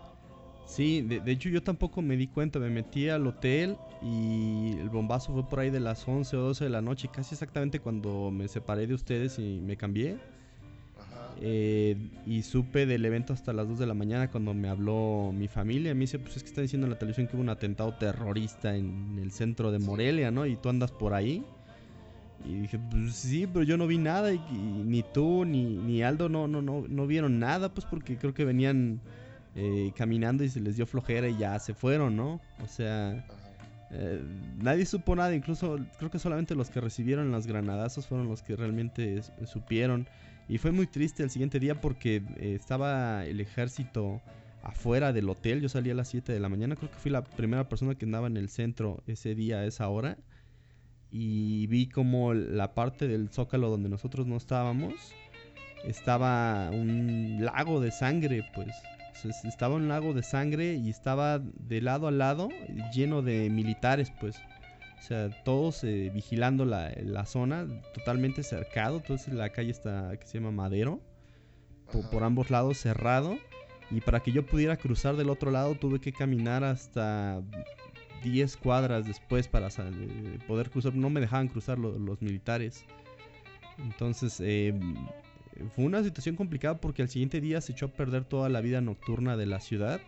[0.67, 4.89] Sí, de, de hecho yo tampoco me di cuenta, me metí al hotel y el
[4.89, 8.31] bombazo fue por ahí de las 11 o 12 de la noche, casi exactamente cuando
[8.31, 10.17] me separé de ustedes y me cambié.
[10.97, 11.35] Ajá.
[11.39, 11.95] Eh,
[12.25, 15.93] y supe del evento hasta las 2 de la mañana cuando me habló mi familia.
[15.93, 18.75] Me dice, pues es que está diciendo en la televisión que hubo un atentado terrorista
[18.75, 20.45] en el centro de Morelia, ¿no?
[20.45, 21.43] Y tú andas por ahí.
[22.45, 24.33] Y dije, pues sí, pero yo no vi nada.
[24.33, 28.33] Y, ni tú ni, ni Aldo no, no, no, no vieron nada, pues porque creo
[28.33, 28.99] que venían
[29.57, 32.39] eh, caminando y se les dio flojera y ya se fueron, ¿no?
[32.63, 33.25] O sea...
[33.89, 34.21] Eh,
[34.57, 38.55] nadie supo nada, incluso creo que solamente los que recibieron las granadazos fueron los que
[38.55, 40.07] realmente supieron.
[40.49, 44.21] Y fue muy triste el siguiente día porque eh, estaba el ejército
[44.61, 45.61] afuera del hotel.
[45.61, 46.75] Yo salí a las 7 de la mañana.
[46.75, 49.87] Creo que fui la primera persona que andaba en el centro ese día, a esa
[49.87, 50.17] hora.
[51.09, 54.93] Y vi como la parte del zócalo donde nosotros no estábamos
[55.83, 58.75] estaba un lago de sangre, pues.
[59.25, 62.49] Estaba un lago de sangre y estaba de lado a lado
[62.93, 64.37] lleno de militares, pues.
[64.99, 68.97] O sea, todos eh, vigilando la, la, zona, totalmente cercado.
[68.97, 70.99] Entonces la calle está, que se llama Madero,
[72.11, 73.37] por, ambos lados cerrado.
[73.89, 77.41] Y para que yo pudiera cruzar del otro lado tuve que caminar hasta
[78.23, 79.69] 10 cuadras después para
[80.47, 80.95] poder cruzar.
[80.95, 82.83] No me dejaban cruzar los militares.
[83.77, 84.73] Entonces, eh,
[85.75, 88.81] fue una situación complicada porque al siguiente día se echó a perder toda la vida
[88.81, 90.01] nocturna de la ciudad.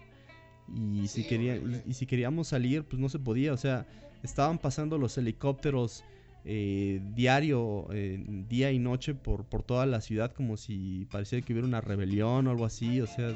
[0.75, 3.53] Y, si, quería, y si queríamos salir, pues no se podía.
[3.53, 3.87] O sea,
[4.23, 6.03] estaban pasando los helicópteros
[6.45, 11.53] eh, diario, eh, día y noche por, por toda la ciudad como si pareciera que
[11.53, 13.35] hubiera una rebelión o algo así, o sea,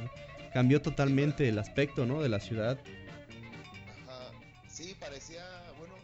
[0.54, 2.22] cambió totalmente el aspecto, ¿no?
[2.22, 2.80] De la ciudad.
[4.08, 4.32] Ajá,
[4.70, 5.44] sí, parecía,
[5.78, 5.96] bueno,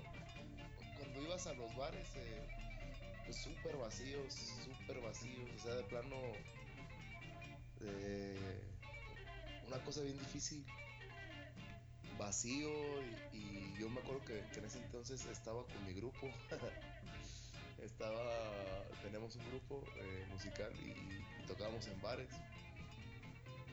[0.98, 2.44] cuando ibas a los bares, eh,
[3.26, 4.49] pues súper vacíos,
[5.10, 6.16] vacíos, o sea, de plano,
[9.68, 10.66] una cosa bien difícil
[12.20, 12.70] vacío
[13.32, 16.28] y, yo me acuerdo que, en ese entonces estaba con mi grupo.
[17.82, 18.22] estaba,
[19.02, 22.30] tenemos un grupo eh, musical y, tocábamos en bares.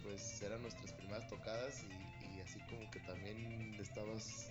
[0.05, 4.49] Pues eran nuestras primeras tocadas y, así como que también estabas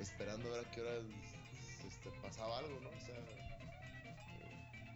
[0.00, 0.96] esperando a ver a qué hora
[1.86, 2.88] este, pasaba algo, ¿no?
[2.88, 3.45] O sea, eh,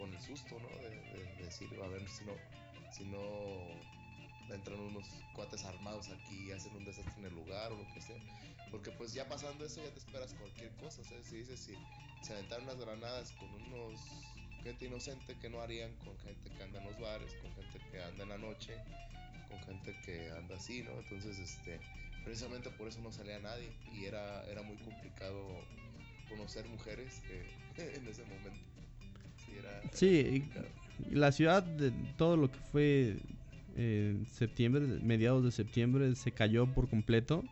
[0.01, 0.69] con el susto, ¿no?
[0.83, 2.33] De, de, decir, a ver si no,
[2.91, 7.77] si no entran unos cuates armados aquí y hacen un desastre en el lugar o
[7.77, 8.17] lo que sea.
[8.71, 11.03] Porque pues ya pasando eso ya te esperas cualquier cosa.
[11.05, 11.75] Si dices, si
[12.23, 14.01] se aventaron unas granadas con unos
[14.63, 18.03] gente inocente que no harían con gente que anda en los bares, con gente que
[18.03, 18.75] anda en la noche,
[19.49, 20.93] con gente que anda así, ¿no?
[20.99, 21.81] Entonces, este,
[22.25, 25.47] precisamente por eso no salía nadie y era, era muy complicado
[26.29, 27.23] conocer mujeres
[27.77, 28.70] en ese momento.
[29.51, 30.45] Sí, era, sí
[31.11, 33.17] la ciudad, de todo lo que fue
[33.77, 37.45] en septiembre, mediados de septiembre, se cayó por completo.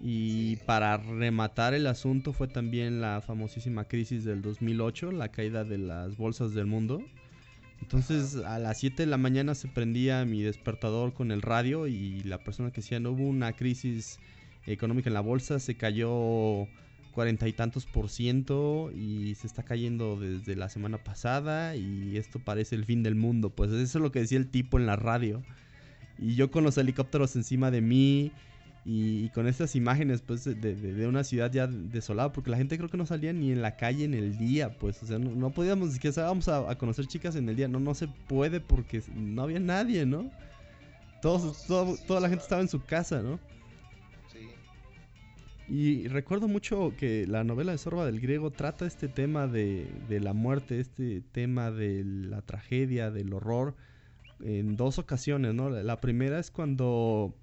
[0.00, 5.78] Y para rematar el asunto fue también la famosísima crisis del 2008, la caída de
[5.78, 7.02] las bolsas del mundo.
[7.80, 12.22] Entonces a las 7 de la mañana se prendía mi despertador con el radio y
[12.22, 14.20] la persona que decía no hubo una crisis
[14.66, 16.68] económica en la bolsa, se cayó
[17.08, 22.38] cuarenta y tantos por ciento y se está cayendo desde la semana pasada y esto
[22.38, 23.50] parece el fin del mundo.
[23.50, 25.42] Pues eso es lo que decía el tipo en la radio.
[26.18, 28.32] Y yo con los helicópteros encima de mí
[28.84, 32.96] y, con estas imágenes pues de, una ciudad ya desolada, porque la gente creo que
[32.96, 36.10] no salía ni en la calle en el día, pues, o sea, no, podíamos, que
[36.10, 40.06] vamos a, conocer chicas en el día, no, no se puede porque no había nadie,
[40.06, 40.30] ¿no?
[41.20, 43.38] Todos, toda la gente estaba en su casa, ¿no?
[45.68, 50.32] Y recuerdo mucho que la novela de Sorba del Griego trata este tema de, la
[50.32, 53.76] muerte, este tema de la tragedia, del horror,
[54.40, 55.68] en dos ocasiones, ¿no?
[55.68, 57.34] La primera es cuando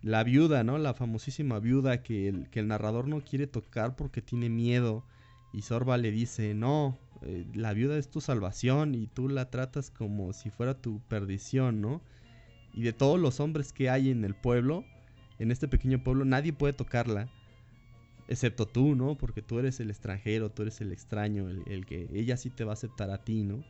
[0.00, 0.78] la viuda, ¿no?
[0.78, 5.04] La famosísima viuda que el, narrador no quiere tocar porque tiene miedo.
[5.52, 9.90] Y Sorba le dice, no, eh, la viuda es tu salvación y tú la tratas
[9.90, 12.00] como si fuera tu perdición, ¿no?
[12.74, 14.84] Y de todos los hombres que hay en el pueblo,
[15.40, 17.28] en este pequeño pueblo, nadie puede tocarla
[18.32, 19.16] excepto tú, ¿no?
[19.16, 22.72] Porque tú eres el extranjero, tú eres el extraño, el, que ella sí te va
[22.72, 23.62] a aceptar a ti, ¿no?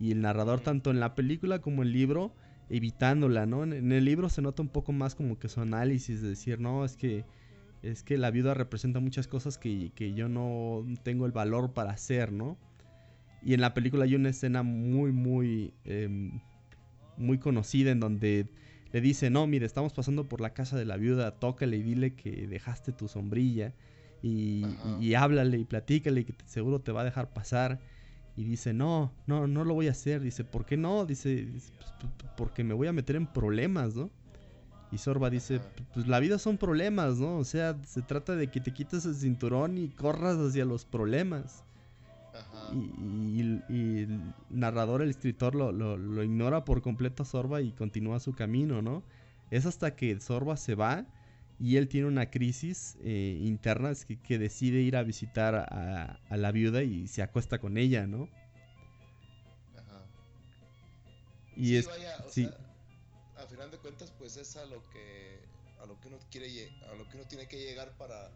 [0.00, 2.32] Y el narrador, tanto en la película como en el libro,
[2.68, 3.64] evitándola, ¿no?
[3.64, 6.84] En, el libro se nota un poco más como que su análisis de decir, no,
[6.84, 7.24] es que
[7.82, 12.32] es que la viuda representa muchas cosas que, yo no tengo el valor para hacer,
[12.32, 12.56] ¿no?
[13.40, 16.40] Y en la película hay una escena muy, muy, em,
[17.16, 18.48] muy conocida en donde
[18.92, 22.14] le dice, no, mire, estamos pasando por la casa de la viuda, tócale y dile
[22.14, 23.72] que dejaste tu sombrilla
[24.22, 27.80] y, háblale y platícale que seguro te va a dejar pasar.
[28.36, 30.20] Y dice, no, no, no lo voy a hacer.
[30.20, 31.06] Dice, ¿por qué no?
[31.06, 31.48] Dice,
[31.98, 34.10] pues, porque me voy a meter en problemas, ¿no?
[34.90, 35.60] Y Sorba dice,
[35.92, 37.36] pues la vida son problemas, ¿no?
[37.36, 41.64] O sea, se trata de que te quites el cinturón y corras hacia los problemas.
[42.72, 48.32] y, el narrador, el escritor lo, lo, ignora por completo a Sorba y continúa su
[48.32, 49.02] camino, ¿no?
[49.50, 51.06] Es hasta que Sorba se va
[51.60, 56.52] y él tiene una crisis eh, interna, es que, decide ir a visitar a, la
[56.52, 58.28] viuda y se acuesta con ella, ¿no?
[59.76, 60.06] Ajá.
[61.56, 61.88] Y es,
[62.30, 62.48] sí.
[63.36, 65.38] a final de cuentas, pues es a lo que
[65.80, 66.48] a lo que uno quiere
[66.90, 68.30] a lo que uno tiene que llegar para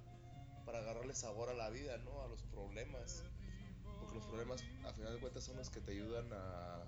[0.64, 2.22] para agarrarle sabor a la vida, ¿no?
[2.22, 3.24] A los problemas
[4.00, 6.84] porque los problemas a final de cuentas son los que te ayudan a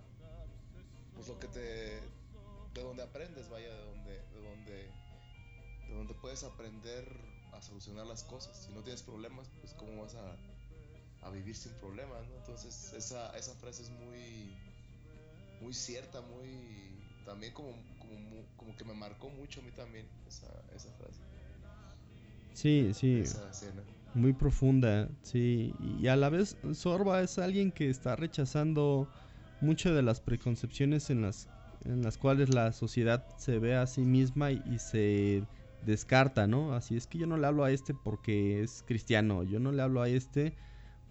[1.15, 5.04] pues lo que te de donde aprendes vaya de donde de donde
[5.95, 7.05] de donde puedes aprender
[7.53, 10.37] a solucionar las cosas si no tienes problemas pues cómo vas a,
[11.27, 12.37] a vivir sin problemas ¿no?
[12.37, 14.53] entonces esa, esa frase es muy
[15.61, 20.49] muy cierta muy también como como, como que me marcó mucho a mí también esa,
[20.75, 21.21] esa frase
[22.53, 23.83] sí sí esa escena
[24.15, 25.75] muy profunda, sí.
[26.01, 29.09] Y a la vez Sorba es alguien que está rechazando
[29.61, 31.49] muchas de las preconcepciones en las,
[31.85, 35.43] en las cuales la sociedad se ve a sí misma y, se
[35.85, 36.75] descarta, ¿no?
[36.75, 39.83] Así es que yo no le hablo a este porque es cristiano, yo no le
[39.83, 40.55] hablo a este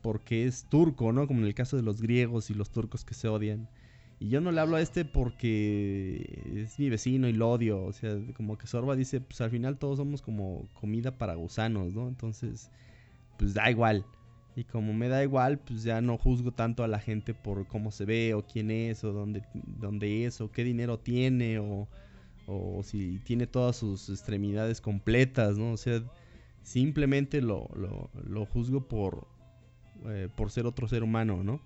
[0.01, 1.27] porque es turco, ¿no?
[1.27, 3.69] Como en el caso de los griegos y los turcos que se odian.
[4.19, 7.83] Y yo no le hablo a este porque es mi vecino y lo odio.
[7.83, 11.93] O sea, como que Sorba dice, pues al final todos somos como comida para gusanos,
[11.93, 12.07] ¿no?
[12.07, 12.69] Entonces,
[13.37, 14.05] pues da igual.
[14.55, 17.91] Y como me da igual, pues ya no juzgo tanto a la gente por cómo
[17.91, 21.87] se ve, o quién es, o dónde, dónde es, o qué dinero tiene, o,
[22.47, 25.73] o si tiene todas sus extremidades completas, ¿no?
[25.73, 26.03] O sea,
[26.61, 29.27] simplemente lo, lo, lo juzgo por,
[30.05, 31.61] eh, por ser otro ser humano, ¿no?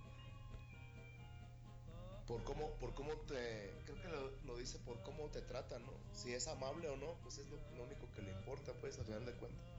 [2.27, 4.09] Por cómo, por cómo te, creo que
[4.45, 5.91] lo, dice por cómo te trata, ¿no?
[6.13, 9.25] Si es amable o no, pues es lo, único que le importa, pues, al final
[9.25, 9.77] de cuentas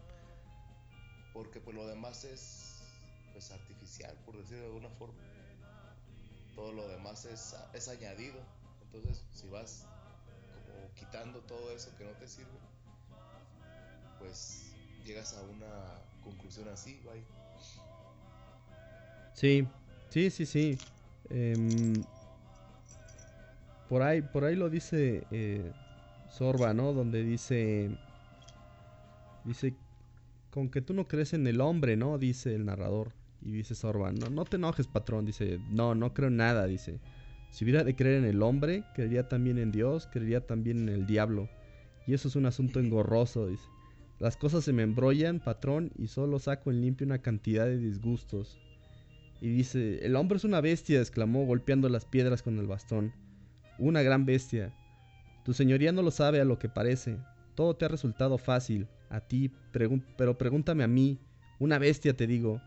[1.38, 2.82] porque pues lo demás es
[3.32, 5.14] pues artificial, por decirlo de alguna forma.
[6.56, 8.40] Todo lo demás es, es añadido.
[8.82, 9.86] Entonces, si vas
[10.94, 12.58] quitando todo eso que no te sirve,
[14.18, 14.72] pues
[15.04, 17.24] llegas a una conclusión así, bye.
[19.34, 19.66] Sí,
[20.10, 20.78] sí, sí, sí.
[21.30, 22.02] Em,
[23.88, 25.72] por ahí, por ahí lo dice eh,
[26.30, 26.92] Sorba, ¿no?
[26.92, 27.90] Donde dice,
[29.44, 29.74] dice
[30.50, 32.18] con que tú no crees en el hombre, ¿no?
[32.18, 33.12] Dice el narrador.
[33.40, 35.24] Y dice Sorban, no, no te enojes, patrón.
[35.24, 36.66] Dice, no, no creo en nada.
[36.66, 36.98] Dice,
[37.50, 41.06] si hubiera de creer en el hombre, creería también en Dios, creería también en el
[41.06, 41.48] diablo.
[42.06, 43.64] Y eso es un asunto engorroso, dice.
[44.18, 48.58] Las cosas se me embrollan, patrón, y solo saco en limpio una cantidad de disgustos.
[49.40, 53.12] Y dice, el hombre es una bestia, exclamó, golpeando las piedras con el bastón.
[53.78, 54.74] Una gran bestia.
[55.44, 57.18] Tu señoría no lo sabe a lo que parece.
[57.54, 59.52] Todo te ha resultado fácil a ti,
[60.16, 61.20] pero pregúntame a mí,
[61.58, 62.60] una bestia te digo.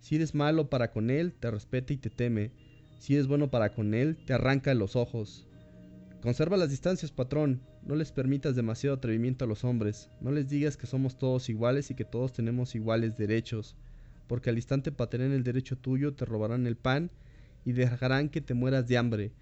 [0.00, 2.50] Si eres malo para con él, te respeta y te teme.
[2.98, 5.46] Si eres bueno para con él, te arranca los ojos.
[6.22, 7.60] Conserva las distancias, patrón.
[7.84, 10.10] No les permitas demasiado atrevimiento a los hombres.
[10.20, 13.76] No les digas que somos todos iguales y que todos tenemos iguales derechos.
[14.26, 17.10] Porque al instante tener el derecho tuyo te robarán el pan
[17.64, 19.32] y dejarán que te mueras de hambre.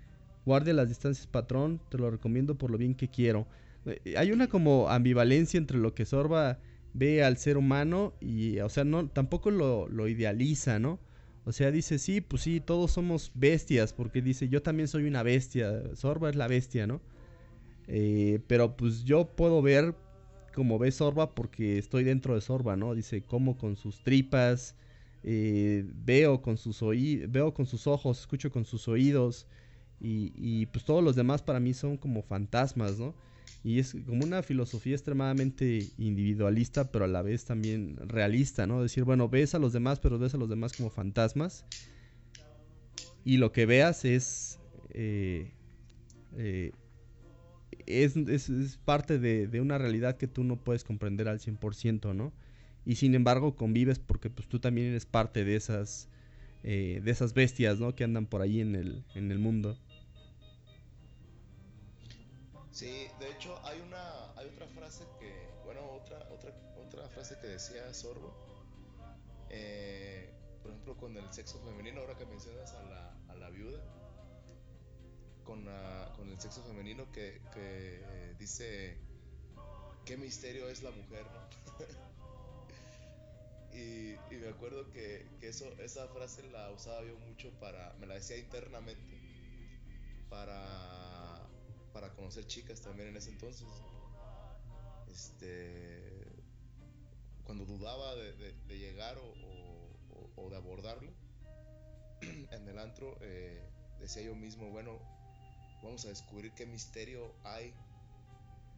[0.45, 1.81] Guarde las distancias, patrón.
[1.89, 3.47] Te lo recomiendo por lo bien que quiero.
[3.87, 6.59] Eh, hay una como ambivalencia entre lo que Sorba
[6.93, 10.99] ve al ser humano y, o sea, no, tampoco lo, idealiza, ¿no?
[11.45, 15.23] O sea, dice, sí, pues sí, todos somos bestias, porque dice, yo también soy una
[15.23, 17.01] bestia, Sorba es la bestia, ¿no?
[17.87, 19.95] Eh, pero pues yo puedo ver
[20.55, 22.95] como ve Sorba porque estoy dentro de Sorba, ¿no?
[22.95, 24.75] Dice, como con sus tripas,
[25.23, 29.47] eh, veo con sus oídos, veo con sus ojos, escucho con sus oídos,
[30.01, 33.15] y, y pues todos los demás para mí son como fantasmas, ¿no?
[33.65, 38.83] Y es como una filosofía extremadamente individualista, pero a la vez también realista, ¿no?
[38.83, 41.65] Decir, bueno, ves a los demás, pero ves a los demás como fantasmas.
[43.25, 44.59] Y lo que veas es...
[44.91, 45.51] Eh,
[46.37, 46.73] eh,
[47.87, 52.33] es, parte de, una realidad que tú no puedes comprender al 100%, ¿no?
[52.85, 56.09] Y sin embargo convives porque pues tú también eres parte de esas,
[56.63, 57.95] eh, de esas bestias, ¿no?
[57.95, 59.79] Que andan por ahí en el, en el mundo.
[62.75, 65.33] Sí, de hecho hay una hay otra frase que,
[65.65, 66.53] bueno, otra otra
[66.85, 68.35] otra frase que decía Sorbo,
[69.49, 73.81] eh, por ejemplo con el sexo femenino, ahora que mencionas a la, a la viuda,
[75.45, 75.65] con,
[76.17, 78.99] con el sexo femenino que, que dice,
[80.05, 81.25] qué misterio es la mujer,
[83.73, 88.09] y, y, me acuerdo que, que, eso, esa frase la usaba yo mucho para, me
[88.09, 89.17] la decía internamente,
[90.29, 91.15] para
[91.95, 93.67] para conocer chicas también en ese entonces.
[95.11, 96.27] Este,
[97.45, 101.13] cuando dudaba de, llegar o, de abordarlo,
[102.79, 103.63] antro, eh,
[104.01, 104.99] decía yo mismo, bueno,
[105.83, 107.73] vamos a descubrir qué misterio hay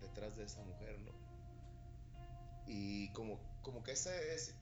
[0.01, 1.13] detrás de esa mujer, ¿no?
[2.67, 4.55] Y como, como que ese es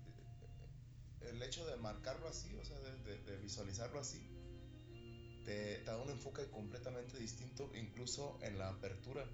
[1.22, 4.26] el hecho de marcarlo así, o sea, de, visualizarlo así,
[5.44, 9.24] te, da un enfoque completamente distinto, incluso en la apertura.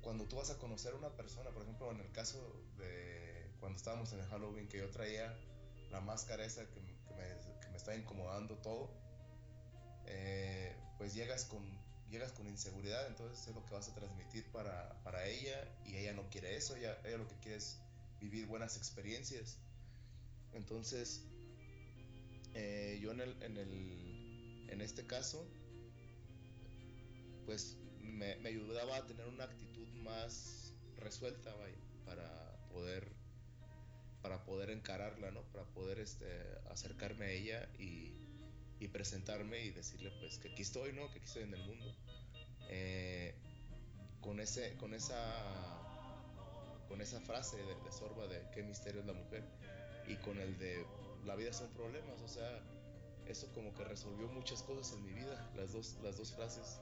[0.00, 2.38] Cuando tú vas a conocer a una persona, por ejemplo, en el caso
[2.78, 5.36] de cuando estábamos en el Halloween, que yo traía
[5.90, 6.92] la máscara esa que, me,
[7.60, 8.90] que me está incomodando todo,
[10.06, 11.62] eh, pues llegas con,
[12.10, 16.12] llegas con inseguridad, entonces es lo que vas a transmitir para, para ella y ella
[16.12, 17.78] no quiere eso, ella, ella lo que quiere es
[18.20, 19.58] vivir buenas experiencias.
[20.52, 21.22] Entonces,
[22.54, 24.05] eh, yo en, el, en, el,
[24.68, 25.46] en este caso,
[27.44, 31.54] pues me, ayudaba a tener una actitud más resuelta,
[32.04, 33.16] para poder
[34.26, 35.42] para poder encararla, ¿no?
[35.52, 36.26] Para poder este,
[36.68, 38.12] acercarme a ella y,
[38.92, 41.10] presentarme y decirle pues que aquí estoy, ¿no?
[41.12, 41.94] Que aquí estoy en el mundo.
[42.68, 43.34] Eh,
[44.20, 45.16] con, ese, con, esa,
[46.88, 49.44] con esa frase de, Sorba de qué misterio es la mujer
[50.08, 50.84] y con el de
[51.24, 52.60] la vida son problemas, o sea,
[53.28, 56.80] eso como que resolvió muchas cosas en mi vida, las dos, las dos frases.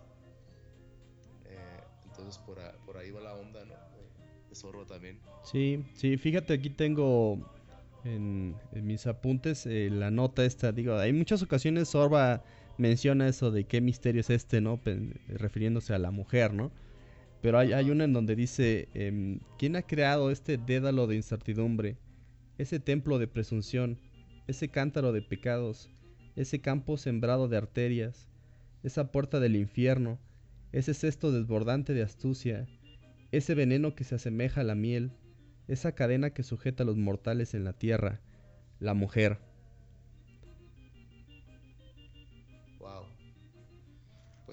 [1.47, 3.75] Eh, entonces por, por, ahí va la onda, ¿no?
[4.49, 5.19] De Sorba también.
[5.45, 7.39] Sí, sí, fíjate, aquí tengo
[8.05, 12.45] en, mis apuntes eh, la nota esta, digo, hay muchas ocasiones Sorba
[12.77, 14.81] menciona eso de qué misterio es este, ¿no?
[15.29, 16.71] refiriéndose a la mujer, ¿no?
[17.41, 21.99] Pero hay, hay una en donde dice, em, ¿quién ha creado este dédalo de incertidumbre?
[22.57, 23.99] Ese templo de presunción,
[24.47, 25.91] ese cántaro de pecados,
[26.36, 28.28] ese campo sembrado de arterias,
[28.82, 30.19] esa puerta del infierno,
[30.73, 32.66] ese cesto desbordante de astucia,
[33.32, 35.12] ese veneno que se asemeja a la miel,
[35.69, 38.20] esa cadena que sujeta a los mortales en la tierra,
[38.81, 39.39] la mujer.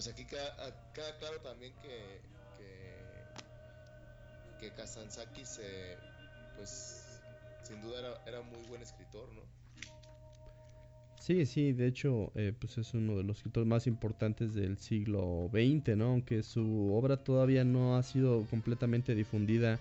[0.02, 0.56] pues aquí queda,
[1.20, 2.22] claro también que,
[2.58, 2.98] que,
[4.60, 5.95] que Kazansaki se,
[6.56, 7.22] pues,
[7.62, 9.44] sin duda era, muy buen escritor, ¿no?
[11.22, 15.52] Sí, sí, de hecho, eh, pues es uno de los escritores más importantes del siglo
[15.52, 16.06] XX, ¿no?
[16.06, 19.80] Aunque su obra todavía no ha sido completamente difundida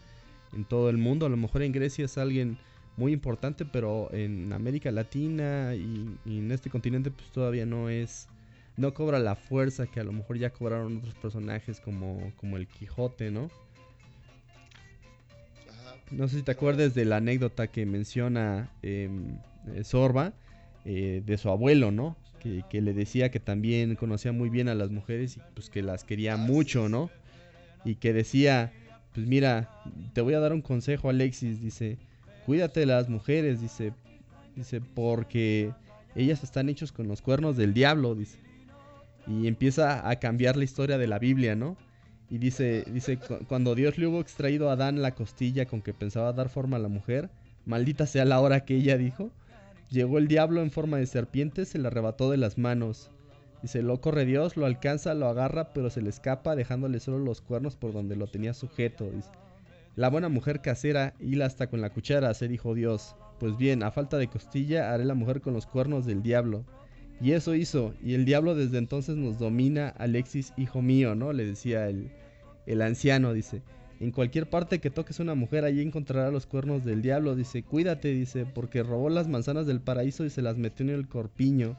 [0.53, 1.25] en todo el mundo.
[1.25, 2.59] A lo mejor en Grecia es alguien
[2.99, 8.29] muy importante, pero en América Latina y, y en este continente pues todavía no es
[8.77, 12.67] no cobra la fuerza que a lo mejor ya cobraron otros personajes como, como el
[12.67, 13.51] Quijote, ¿no?
[16.11, 19.39] No sé si te acuerdas de la anécdota que menciona em,
[19.75, 20.35] eh, Sorba
[20.85, 22.17] eh, de su abuelo, ¿no?
[22.41, 26.05] Que, le decía que también conocía muy bien a las mujeres y pues que las
[26.05, 27.11] quería mucho, ¿no?
[27.85, 28.73] Y que decía,
[29.15, 29.71] pues mira,
[30.15, 31.99] te voy a dar un consejo, Alexis, dice,
[32.47, 33.93] cuídate de las mujeres, dice,
[34.57, 35.73] dice, porque
[36.15, 38.39] ellas están hechos con los cuernos del diablo, dice
[39.27, 41.77] y empieza a cambiar la historia de la Biblia, ¿no?
[42.31, 46.33] Y dice, dice, cuando Dios le hubo extraído a Adán la costilla con que pensaba
[46.33, 47.31] dar forma a la mujer,
[47.67, 49.31] maldita sea la hora que ella dijo,
[49.91, 53.11] llegó el diablo en forma de serpiente, se le arrebató de las manos.
[53.63, 57.43] Dice, lo corre Dios, lo alcanza, lo agarra, pero se le escapa, dejándole solo los
[57.43, 59.11] cuernos por donde lo tenía sujeto.
[59.11, 59.31] Dice,
[59.97, 63.17] la buena mujer casera hila hasta con la cuchara, se dijo Dios.
[63.39, 66.65] Pues bien, a falta de costilla, haré la mujer con los cuernos del diablo.
[67.21, 67.93] Y eso hizo.
[68.03, 71.33] Y el diablo desde entonces nos domina, Alexis, hijo mío, ¿no?
[71.33, 72.11] Le decía el,
[72.67, 73.63] el anciano, dice.
[74.01, 77.37] En cualquier parte que toques una mujer, allí encontrará los cuernos del diablo.
[77.37, 81.07] Dice, cuídate, dice, porque robó las manzanas del paraíso y se las metió en el
[81.07, 81.77] corpiño.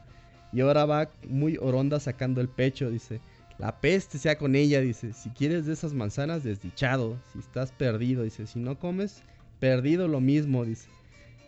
[0.53, 3.19] Y ahora va muy oronda sacando el pecho, dice.
[3.57, 5.13] La peste sea con ella, dice.
[5.13, 7.17] Si quieres de esas manzanas, desdichado.
[7.33, 8.45] Si estás perdido, dice.
[8.45, 9.23] Si no comes,
[9.59, 10.89] perdido lo mismo, dice.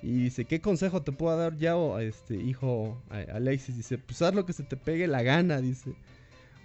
[0.02, 3.78] Y dice, ¿qué consejo te puedo dar ya, este hijo Alexis?
[3.78, 5.94] Dice, pues haz lo que se te pegue la gana, dice.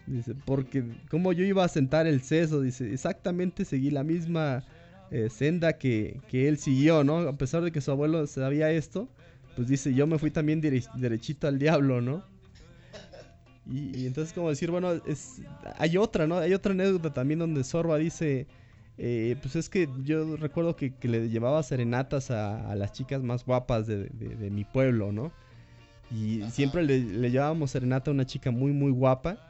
[0.09, 4.65] Dice, porque como yo iba a sentar el seso, dice, exactamente seguí la misma
[5.11, 7.19] eh, senda que, él siguió, ¿no?
[7.19, 9.09] A pesar de que su abuelo sabía esto,
[9.55, 12.25] pues dice, yo me fui también derechito al diablo, ¿no?
[13.71, 15.43] Y, y, entonces como decir, bueno, es,
[15.77, 16.39] hay otra, ¿no?
[16.39, 18.47] Hay otra anécdota también donde Sorba dice,
[19.01, 23.87] eh, pues es que yo recuerdo que, le llevaba serenatas a, las chicas más guapas
[23.87, 25.33] de, mi pueblo, ¿no?
[26.11, 29.48] Y siempre le, llevábamos serenata a una chica muy, muy guapa.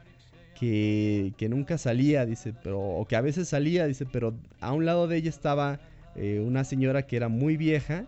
[0.59, 5.07] Que, nunca salía, dice, pero, o que a veces salía, dice, pero a un lado
[5.07, 5.79] de ella estaba
[6.15, 8.05] eh, una señora que era muy vieja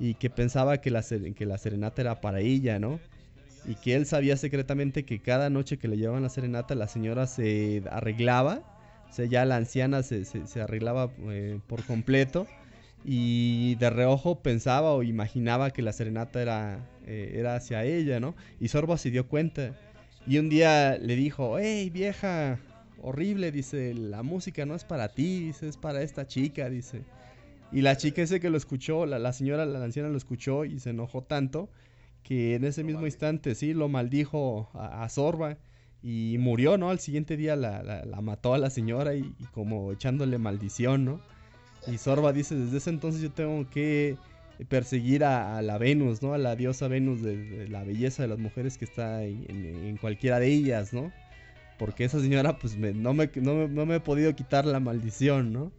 [0.00, 2.98] y que pensaba que la, que la serenata era para ella, ¿no?
[3.64, 7.28] Y que él sabía secretamente que cada noche que le llevaban la serenata la señora
[7.28, 8.62] se arreglaba
[9.14, 12.48] o sea, ya la anciana se, se, arreglaba eh, por completo
[13.04, 18.34] y de reojo pensaba o imaginaba que la serenata era, eh, era hacia ella, ¿no?
[18.58, 19.70] Y Sorba se dio cuenta.
[20.26, 22.58] Y un día le dijo, hey vieja,
[23.02, 27.02] horrible, dice, la música no es para ti, dice, es para esta chica, dice.
[27.72, 30.90] Y la chica ese que lo escuchó, la, señora, la anciana lo escuchó y se
[30.90, 31.68] enojó tanto
[32.22, 35.58] que en ese mismo instante, sí, lo maldijo a, Sorba
[36.02, 36.88] y murió, ¿no?
[36.88, 41.20] Al siguiente día la, la, mató a la señora y, como echándole maldición, ¿no?
[41.86, 44.16] Y Sorba dice, desde ese entonces yo tengo que
[44.68, 46.34] perseguir a, la Venus, ¿no?
[46.34, 50.48] A la diosa Venus de, la belleza de las mujeres que está en, cualquiera de
[50.48, 51.12] ellas, ¿no?
[51.78, 55.72] Porque esa señora pues no, me, no, no me he podido quitar la maldición, ¿no?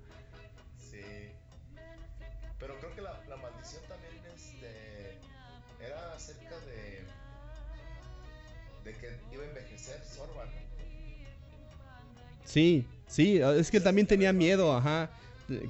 [12.56, 15.10] Sí, sí, es que también tenía miedo, ajá.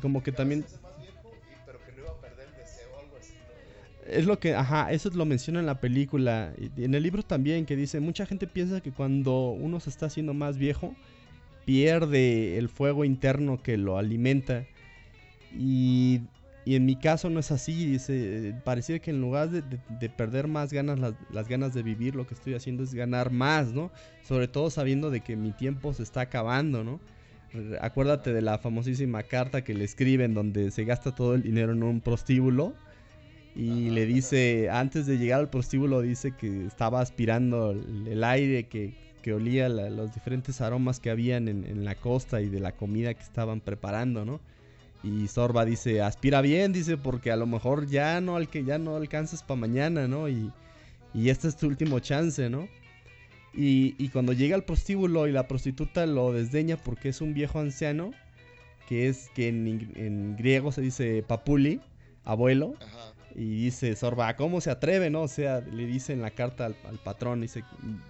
[0.03, 0.63] Como que también...
[4.07, 6.53] Es lo que, ajá, eso lo menciona en la película.
[6.77, 10.05] Y en el libro también, que dice, mucha gente piensa que cuando uno se está
[10.05, 10.95] haciendo más viejo,
[11.65, 14.65] pierde el fuego interno que lo alimenta.
[15.57, 16.21] Y,
[16.67, 20.99] en mi caso no es así, dice, parecía que en lugar de, perder más ganas,
[20.99, 23.91] las, las, ganas de vivir, lo que estoy haciendo es ganar más, ¿no?
[24.23, 26.99] Sobre todo sabiendo de que mi tiempo se está acabando, ¿no?
[27.81, 31.83] Acuérdate de la famosísima carta que le escriben donde se gasta todo el dinero en
[31.83, 32.73] un prostíbulo
[33.55, 38.93] y le dice, antes de llegar al prostíbulo, dice que estaba aspirando el, aire, que,
[39.33, 43.59] olía los diferentes aromas que habían en, la costa y de la comida que estaban
[43.59, 44.39] preparando, ¿no?
[45.03, 48.77] Y Sorba dice, aspira bien, dice, porque a lo mejor ya no, al que ya
[48.77, 50.29] no alcanzas para mañana, ¿no?
[50.29, 50.51] Y,
[51.13, 52.67] y este es tu último chance, ¿no?
[53.57, 58.11] Y, cuando llega al prostíbulo y la prostituta lo desdeña porque es un viejo anciano,
[58.87, 61.79] que es que en, griego se dice papuli,
[62.25, 62.75] abuelo,
[63.35, 65.09] y dice Sorba, ¿cómo se atreve?
[65.09, 67.63] no O sea, le dice en la carta al, patrón, dice,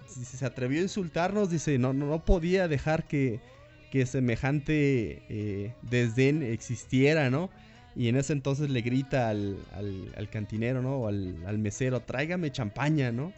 [0.06, 3.40] se atrevió a insultarnos, dice, no, no, podía dejar que,
[3.90, 7.50] que semejante eh, desdén existiera, ¿no?
[7.96, 10.96] Y en ese entonces le grita al, al, cantinero, ¿no?
[10.98, 13.32] O al, mesero, tráigame champaña, ¿no?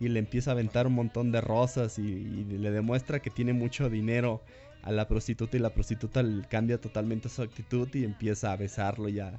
[0.00, 3.88] y le empieza a aventar un montón de rosas y, le demuestra que tiene mucho
[3.88, 4.42] dinero
[4.82, 9.20] a la prostituta y la prostituta cambia totalmente su actitud y empieza a besarlo y
[9.20, 9.38] a,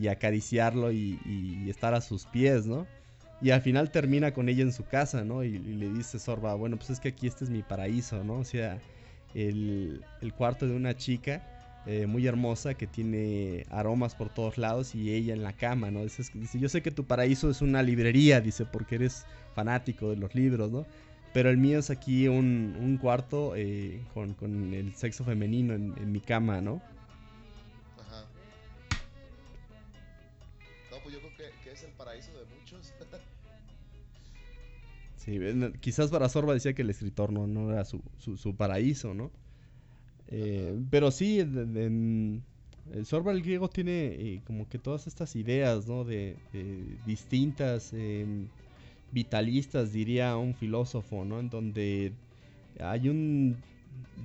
[0.00, 1.18] y acariciarlo y,
[1.68, 2.86] estar a sus pies, ¿no?
[3.42, 5.44] Y al final termina con ella en su casa, ¿no?
[5.44, 8.34] Y, le dice Sorba, bueno, pues es que aquí este es mi paraíso, ¿no?
[8.34, 8.78] O sea,
[9.34, 10.02] el,
[10.36, 11.42] cuarto de una chica
[11.86, 16.02] eh, muy hermosa que tiene aromas por todos lados y ella en la cama, ¿no?
[16.02, 16.24] Dice,
[16.58, 20.70] yo sé que tu paraíso es una librería, dice, porque eres fanático de los libros,
[20.70, 20.86] ¿no?
[21.32, 26.60] Pero el mío es aquí un, cuarto eh, con, el sexo femenino en, mi cama,
[26.60, 26.82] ¿no?
[31.80, 32.92] Es el paraíso de muchos.
[35.16, 35.38] sí,
[35.80, 39.30] quizás para Sorba decía que el escritor no, no era su, su paraíso, ¿no?
[40.28, 42.42] Eh, pero sí, el
[43.04, 46.04] Sorba el griego tiene eh, como que todas estas ideas, ¿no?
[46.04, 46.36] De,
[47.06, 48.46] distintas, em,
[49.10, 51.40] vitalistas, diría un filósofo, ¿no?
[51.40, 52.12] En donde
[52.78, 53.56] hay un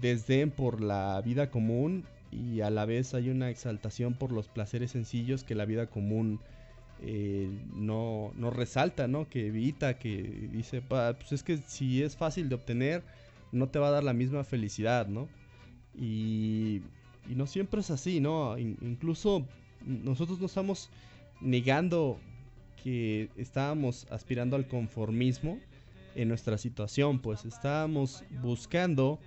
[0.01, 4.91] desdén por la vida común y a la vez hay una exaltación por los placeres
[4.91, 6.39] sencillos que la vida común
[7.01, 9.27] eh, no, no, resalta, ¿no?
[9.29, 13.03] Que evita, que dice, pues es que si es fácil de obtener,
[13.51, 15.27] no te va a dar la misma felicidad, ¿no?
[15.97, 16.81] Y,
[17.27, 18.55] no siempre es así, ¿no?
[18.55, 19.47] incluso
[19.83, 20.91] nosotros no estamos
[21.41, 22.19] negando
[22.83, 25.57] que estábamos aspirando al conformismo
[26.13, 29.17] en nuestra situación, pues estábamos buscando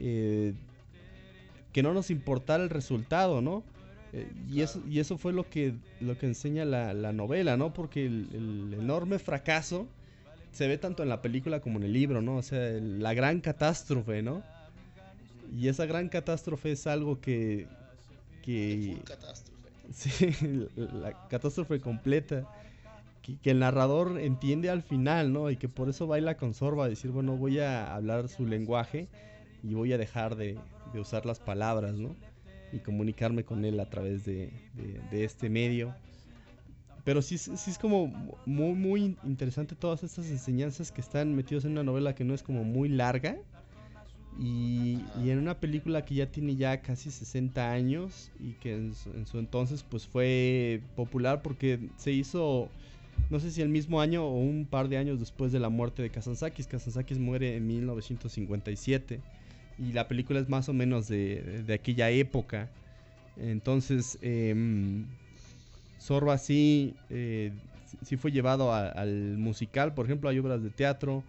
[0.00, 0.52] eh,
[1.72, 3.62] que no nos importara el resultado, ¿no?
[4.12, 7.72] Eh, y, eso, y eso fue lo que, lo que enseña la, novela, ¿no?
[7.72, 9.86] Porque el, enorme fracaso
[10.52, 12.36] se ve tanto en la película como en el libro, ¿no?
[12.36, 14.42] O sea, la gran catástrofe, ¿no?
[15.56, 17.66] Y esa gran catástrofe es algo que...
[18.42, 19.58] que catástrofe.
[19.90, 20.36] Sí,
[20.76, 22.46] la catástrofe completa.
[23.42, 25.50] Que, el narrador entiende al final, ¿no?
[25.50, 29.08] Y que por eso baila con Sorba, a decir, bueno, voy a hablar su lenguaje
[29.62, 30.58] y voy a dejar de,
[30.94, 32.14] usar las palabras, ¿no?
[32.72, 34.50] Y comunicarme con él a través de,
[35.10, 35.94] este medio.
[37.04, 38.08] Pero sí, sí, es como
[38.44, 42.42] muy, muy interesante todas estas enseñanzas que están metidas en una novela que no es
[42.42, 43.38] como muy larga
[44.38, 49.38] y, en una película que ya tiene ya casi 60 años y que en su,
[49.38, 52.68] entonces pues fue popular porque se hizo,
[53.30, 56.02] no sé si el mismo año o un par de años después de la muerte
[56.02, 56.68] de Kazantzakis.
[56.68, 59.20] Kazantzakis muere en 1957
[59.78, 62.68] y la película es más o menos de, aquella época.
[63.36, 65.06] Entonces, em,
[65.98, 67.52] Sorba sí, eh,
[68.02, 71.22] sí fue llevado al musical, por ejemplo, hay obras de teatro,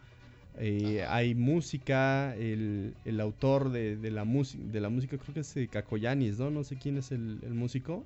[0.58, 5.70] eh, hay música, el, el autor de, de, la de la música creo que es
[5.70, 6.50] Cacoyanis, ¿no?
[6.50, 8.04] No sé quién es el, el, músico,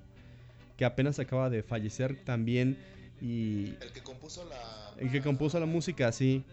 [0.78, 2.78] que apenas acaba de fallecer también
[3.22, 3.76] y...
[3.82, 4.94] El que compuso la...
[5.00, 6.44] El que compuso la música, sí.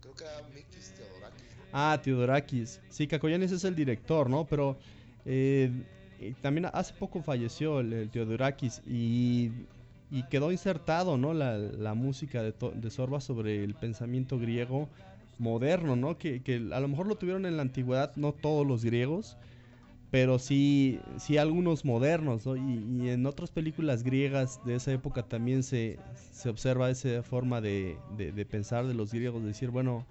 [0.00, 0.40] Creo que era.
[1.72, 2.80] Ah, Teodorakis.
[2.88, 4.44] Sí, Cacoyanis es el director, ¿no?
[4.46, 4.76] Pero
[5.24, 5.70] eh,
[6.42, 9.50] también hace poco falleció el, el Teodorakis y
[10.10, 11.32] y quedó insertado, ¿no?
[11.34, 14.88] La, música de, de, Sorba sobre el pensamiento griego
[15.38, 16.18] moderno, ¿no?
[16.18, 16.42] Que,
[16.72, 19.36] a lo mejor lo tuvieron en la antigüedad, no todos los griegos,
[20.10, 22.56] pero sí, sí algunos modernos, ¿no?
[22.56, 25.98] Y, y en otras películas griegas de esa época también se,
[26.32, 30.06] se observa esa forma de, de, de, pensar de los griegos, decir, bueno,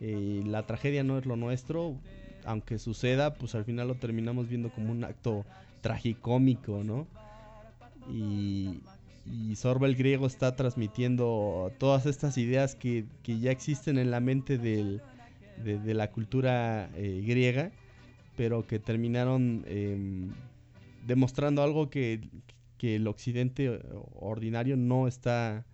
[0.00, 1.96] eh, la tragedia no es lo nuestro,
[2.44, 5.44] aunque suceda, pues al final lo terminamos viendo como un acto
[5.80, 7.06] tragicómico, ¿no?
[8.10, 8.80] Y,
[9.26, 14.20] y Sorba el griego está transmitiendo todas estas ideas que, que ya existen en la
[14.20, 15.00] mente del,
[15.62, 17.70] de, la cultura eh, griega,
[18.36, 20.28] pero que terminaron eh,
[21.06, 22.20] demostrando algo que,
[22.78, 23.80] que, el occidente
[24.14, 25.64] ordinario no está,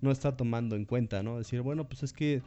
[0.00, 1.38] no está tomando en cuenta, ¿no?
[1.38, 2.42] Decir, bueno, pues es que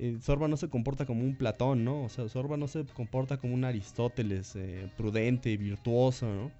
[0.00, 2.04] eh, Sorba no se comporta como un Platón, ¿no?
[2.04, 6.50] O sea, Sorba no se comporta como un Aristóteles eh, prudente, virtuoso, ¿no?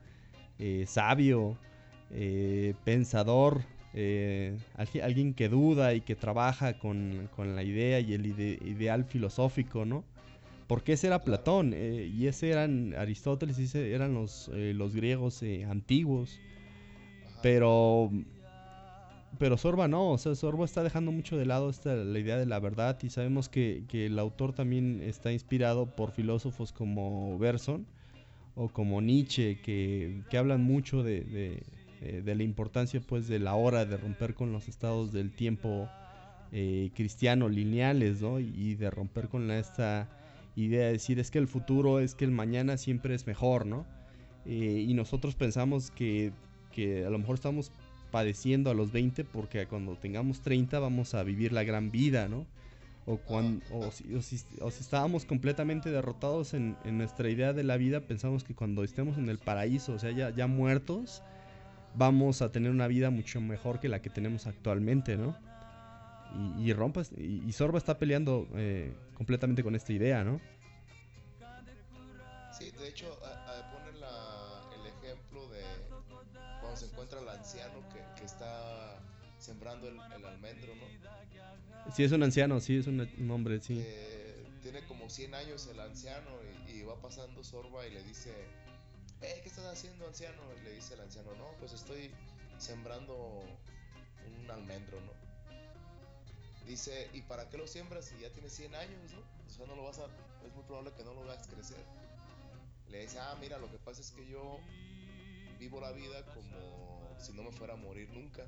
[0.58, 1.56] Eh, sabio,
[2.10, 3.62] eh, pensador,
[3.94, 4.56] eh,
[5.02, 9.84] alguien que duda y que trabaja con, con la idea y el ide ideal filosófico,
[9.84, 10.04] ¿no?
[10.66, 14.94] Porque ese era Platón eh, y ese eran Aristóteles y ese eran los, eh, los
[14.94, 16.38] griegos eh, antiguos.
[17.42, 18.10] Pero
[19.38, 22.46] pero Sorba no, o sea, Sorba está dejando mucho de lado esta, la idea de
[22.46, 27.86] la verdad y sabemos que, que el autor también está inspirado por filósofos como Berson
[28.54, 31.62] o como Nietzsche que, que hablan mucho de,
[32.02, 35.88] eh, de la importancia pues de la hora de romper con los estados del tiempo
[36.52, 38.40] eh, cristiano lineales, ¿no?
[38.40, 40.08] Y de romper con esta
[40.56, 43.86] idea de decir es que el futuro, es que el mañana siempre es mejor, ¿no?
[44.46, 46.32] Eh, y nosotros pensamos que,
[46.72, 47.70] que a lo mejor estamos
[48.10, 52.46] padeciendo a los 20 porque cuando tengamos 30 vamos a vivir la gran vida, ¿no?
[53.06, 57.52] O, cuando, o, si, o, si, o si, estábamos completamente derrotados en, en, nuestra idea
[57.52, 61.22] de la vida, pensamos que cuando estemos en el paraíso, o sea, ya, ya muertos,
[61.94, 65.36] vamos a tener una vida mucho mejor que la que tenemos actualmente, ¿no?
[66.58, 70.40] Y, y Rompas, y, y, Sorba está peleando eh, completamente con esta idea, ¿no?
[72.56, 75.62] Sí, de hecho, a, a poner la, el ejemplo de
[76.60, 77.80] cuando se encuentra el anciano
[78.40, 78.98] está
[79.38, 81.92] sembrando el, el, almendro, ¿no?
[81.94, 83.80] Sí, es un anciano, sí, es un, un hombre, sí.
[83.84, 86.30] Eh, tiene como 100 años el anciano
[86.66, 88.32] y, y va pasando Sorba y le dice
[89.20, 90.42] hey, ¿qué estás haciendo, anciano?
[90.60, 92.10] Y le dice el anciano, no, pues estoy
[92.58, 93.42] sembrando
[94.40, 95.12] un almendro, ¿no?
[96.66, 99.20] Dice, ¿y para qué lo siembras si ya tienes 100 años, no?
[99.46, 100.04] O sea, no lo vas a,
[100.46, 101.84] es muy probable que no lo veas crecer.
[102.88, 104.58] Le dice, ah, mira, lo que pasa es que yo
[105.58, 108.46] vivo la vida como si no me fuera a morir nunca.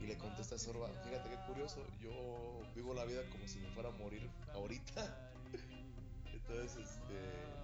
[0.00, 3.90] Y le contesta Sorba, fíjate qué curioso, yo vivo la vida como si me fuera
[3.90, 5.30] a morir ahorita.
[6.32, 7.60] Entonces, este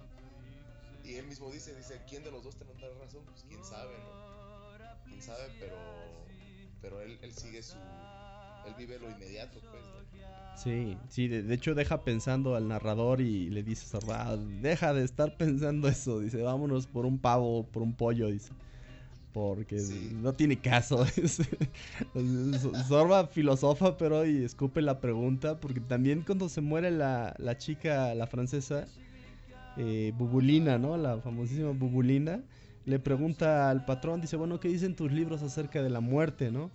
[1.03, 3.23] y él mismo dice, dice, ¿quién de los dos tendrá razón?
[3.25, 5.05] Pues quién sabe, ¿no?
[5.05, 5.77] Quién sabe, pero
[6.81, 7.77] pero él, él sigue su
[8.67, 9.83] él vive lo inmediato, pues.
[10.61, 15.03] Sí, sí, de, de, hecho deja pensando al narrador y le dice Sorba, deja de
[15.05, 18.51] estar pensando eso, dice, vámonos por un pavo, por un pollo, dice.
[19.37, 20.17] Porque sí.
[20.19, 21.05] no tiene caso.
[22.87, 28.15] Sorba filosofa, pero y escupe la pregunta, porque también cuando se muere la, la chica,
[28.15, 28.87] la francesa,
[29.77, 30.97] eh, Bubulina, ¿no?
[30.97, 32.41] La famosísima Bubulina,
[32.85, 36.71] le pregunta al patrón, dice, bueno, ¿qué dicen tus libros acerca de la muerte, no?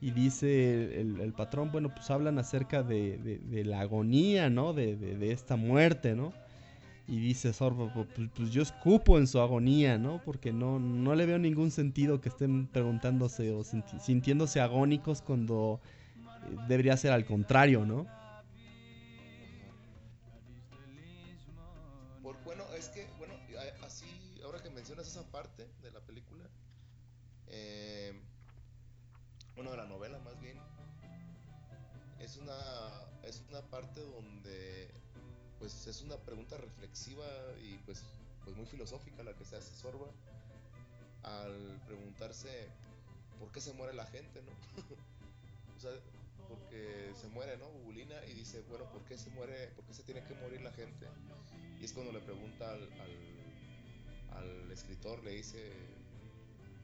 [0.00, 4.72] Y dice el, el patrón, bueno, pues hablan acerca de, de, de la agonía, ¿no?
[4.72, 6.32] De, de, esta muerte, ¿no?
[7.08, 8.06] Y dice Sorbo, pues,
[8.36, 10.22] pues, yo escupo en su agonía, ¿no?
[10.24, 15.80] Porque no, no le veo ningún sentido que estén preguntándose o sintiéndose agónicos cuando
[16.44, 18.06] eh, debería ser al contrario, ¿no?
[25.08, 26.44] esa parte de la película,
[27.46, 28.12] eh,
[29.54, 30.58] bueno, de la novela más bien,
[32.20, 32.58] es una,
[33.22, 34.92] es una parte donde
[35.58, 37.26] pues es una pregunta reflexiva
[37.62, 38.04] y pues,
[38.44, 40.08] pues muy filosófica la que se hace Sorba
[41.22, 42.68] al preguntarse
[43.38, 44.52] por qué se muere la gente, ¿no?
[45.76, 45.90] o sea,
[46.48, 47.68] porque se muere, ¿no?
[47.68, 50.72] Bubulina y dice, bueno, ¿por qué se muere, por qué se tiene que morir la
[50.72, 51.06] gente?
[51.80, 53.38] Y es cuando le pregunta al, al
[54.38, 55.72] al escritor le dice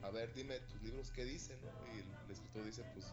[0.02, 1.58] a ver, dime tus libros qué dicen.
[1.94, 3.06] Y el, escritor dice, pues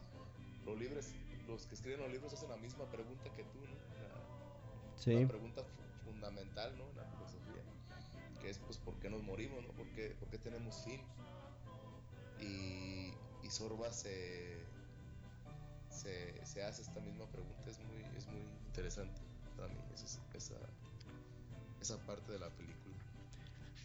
[0.66, 1.06] los libros,
[1.48, 3.81] los que escriben los libros hacen la misma pregunta que tú, ¿no?
[5.02, 5.26] Sí.
[5.26, 5.64] pregunta
[6.06, 6.88] fundamental, ¿no?
[6.91, 7.64] En la filosofía,
[8.40, 9.69] que es, pues, ¿por qué nos morimos, ¿no?
[9.69, 11.02] ¿Por qué, por qué tenemos fin?
[12.40, 13.11] Y,
[13.44, 14.57] y Sorba se,
[15.90, 19.19] se, se, hace esta misma pregunta, es muy, es muy interesante
[19.57, 20.56] para mí esa, esa,
[21.82, 22.95] esa parte de la película.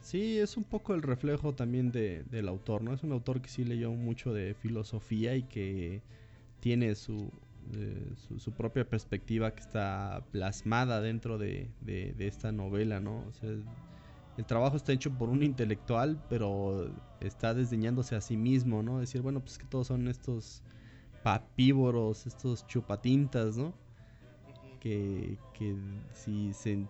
[0.03, 2.93] Sí, es un poco el reflejo también de, del autor, ¿no?
[2.93, 6.03] Es un autor que sí leyó mucho de filosofía y que
[6.61, 7.33] tiene su,
[7.75, 13.25] eh, su, propia perspectiva que está plasmada dentro de, de, esta novela, ¿no?
[13.29, 13.51] O sea,
[14.37, 16.91] el trabajo está hecho por un intelectual, pero
[17.21, 19.01] está desdeñándose a sí mismo, ¿no?
[19.01, 20.63] Decir, bueno, pues que todos son estos
[21.23, 23.75] papívoros, estos chupatintas, ¿no?
[24.81, 25.75] Que, que
[26.13, 26.87] si se,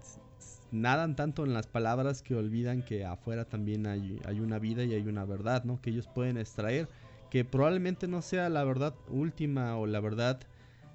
[0.71, 4.95] nadan tanto en las palabras que olvidan que afuera también hay, hay, una vida y
[4.95, 5.81] hay una verdad, ¿no?
[5.81, 6.89] Que ellos pueden extraer,
[7.31, 10.41] que probablemente no sea la verdad última o la verdad,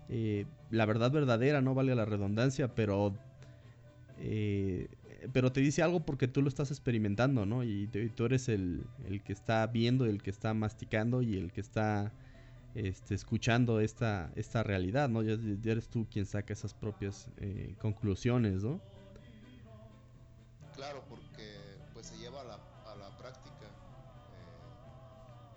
[0.09, 3.13] eh, la verdad verdadera, no vale la redundancia, pero,
[4.19, 4.87] eh,
[5.33, 7.63] pero te dice algo porque tú lo estás experimentando, ¿no?
[7.63, 11.61] Y, tú eres el, el, que está viendo, el que está masticando y el que
[11.61, 12.11] está
[12.73, 15.23] este, escuchando esta, esta realidad, ¿no?
[15.23, 15.33] Ya,
[15.69, 18.79] eres tú quien saca esas propias eh, conclusiones, ¿no?
[20.75, 21.59] Claro, porque
[21.93, 23.67] pues se lleva a la, a la práctica.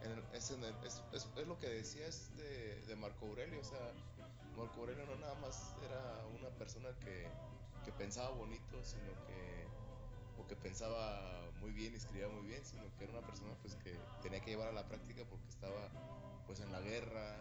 [0.02, 3.92] Eh, es, es, es, lo que decía este de Marco Aurelio, o sea,
[4.56, 7.26] Marco Aurelio no nada más era una persona que,
[7.84, 9.64] que pensaba bonito, sino que
[10.36, 13.74] o que pensaba muy bien y escribía muy bien, sino que era una persona pues
[13.76, 15.88] que tenía que llevar a la práctica porque estaba
[16.46, 17.36] pues en la guerra,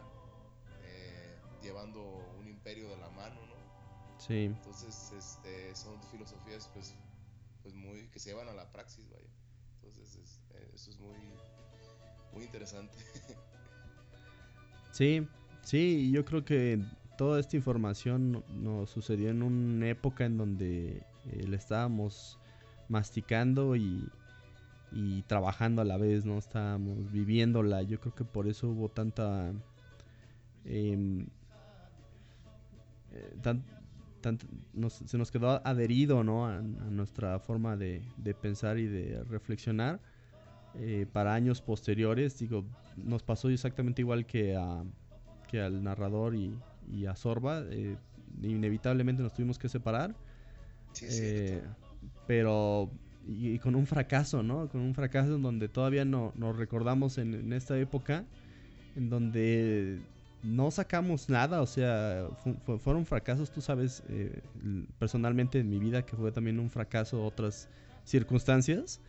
[0.83, 2.01] eh, llevando
[2.39, 4.19] un imperio de la mano, ¿no?
[4.19, 4.45] Sí.
[4.45, 6.95] Entonces, este, son filosofías pues
[7.63, 9.29] pues muy que se llevan a la praxis, vaya.
[9.81, 11.17] Entonces, eh, eso es muy,
[12.33, 12.97] muy interesante.
[14.91, 15.27] sí,
[15.63, 16.79] sí, yo creo que
[17.17, 22.39] toda esta información nos sucedió en una época en donde eh, estábamos
[22.87, 24.09] masticando y,
[25.27, 26.37] trabajando a la vez, ¿no?
[26.37, 27.81] Estábamos viviéndola.
[27.81, 29.51] Yo creo que por eso hubo tanta...
[30.65, 31.25] Em,
[33.11, 33.59] eh,
[35.05, 36.47] se nos quedó adherido ¿no?
[36.47, 38.01] a, nuestra forma de,
[38.41, 39.99] pensar y de reflexionar
[40.75, 42.37] eh, para años posteriores.
[42.37, 42.63] Digo,
[42.95, 44.57] nos pasó exactamente igual que,
[45.47, 46.55] que al narrador y,
[47.09, 47.63] a Sorba.
[47.69, 47.97] Eh,
[48.41, 50.15] inevitablemente nos tuvimos que separar.
[51.01, 51.61] Eh,
[52.27, 52.89] pero
[53.27, 54.67] y, con un fracaso, ¿no?
[54.69, 58.25] Con un fracaso en donde todavía no nos recordamos en, en esta época,
[58.95, 60.01] en donde
[60.43, 62.27] no sacamos nada, o sea,
[62.79, 64.41] fueron fracasos, tú sabes, eh,
[64.99, 67.69] personalmente en mi vida que fue también un fracaso otras
[68.03, 68.99] circunstancias,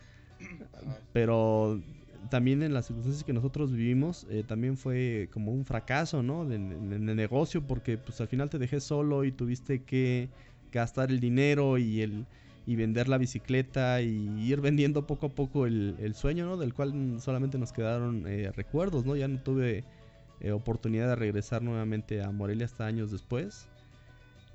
[1.13, 1.83] pero
[2.31, 6.51] también en las circunstancias que nosotros vivimos eh, también fue como un fracaso, ¿no?
[6.51, 10.29] En, el negocio porque pues al final te dejé solo y tuviste que
[10.73, 12.27] gastar el dinero y el
[12.67, 16.57] y vender la bicicleta y ir vendiendo poco a poco el, sueño, ¿no?
[16.57, 19.17] Del cual solamente nos quedaron eh, recuerdos, ¿no?
[19.17, 19.85] Ya no tuve
[20.41, 23.69] eh, oportunidad de regresar nuevamente a Morelia hasta años después.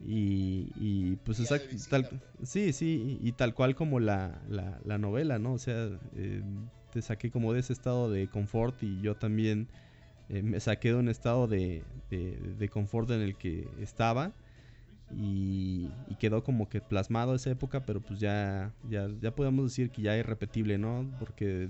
[0.08, 2.10] Y, pues exacto, tal,
[2.44, 5.54] sí, sí, y, tal cual como la, la, novela, ¿no?
[5.54, 6.42] O sea, eh,
[6.92, 9.68] te saqué como de ese estado de confort y yo también
[10.30, 14.32] eh, me saqué de un estado de, de, confort en el que estaba
[15.12, 15.90] y,
[16.20, 20.18] quedó como que plasmado esa época, pero pues ya, ya, ya podemos decir que ya
[20.18, 21.10] es repetible, ¿no?
[21.18, 21.70] Porque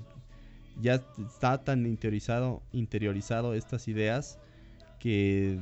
[0.81, 4.39] ya está tan interiorizado, interiorizado estas ideas
[4.99, 5.59] que,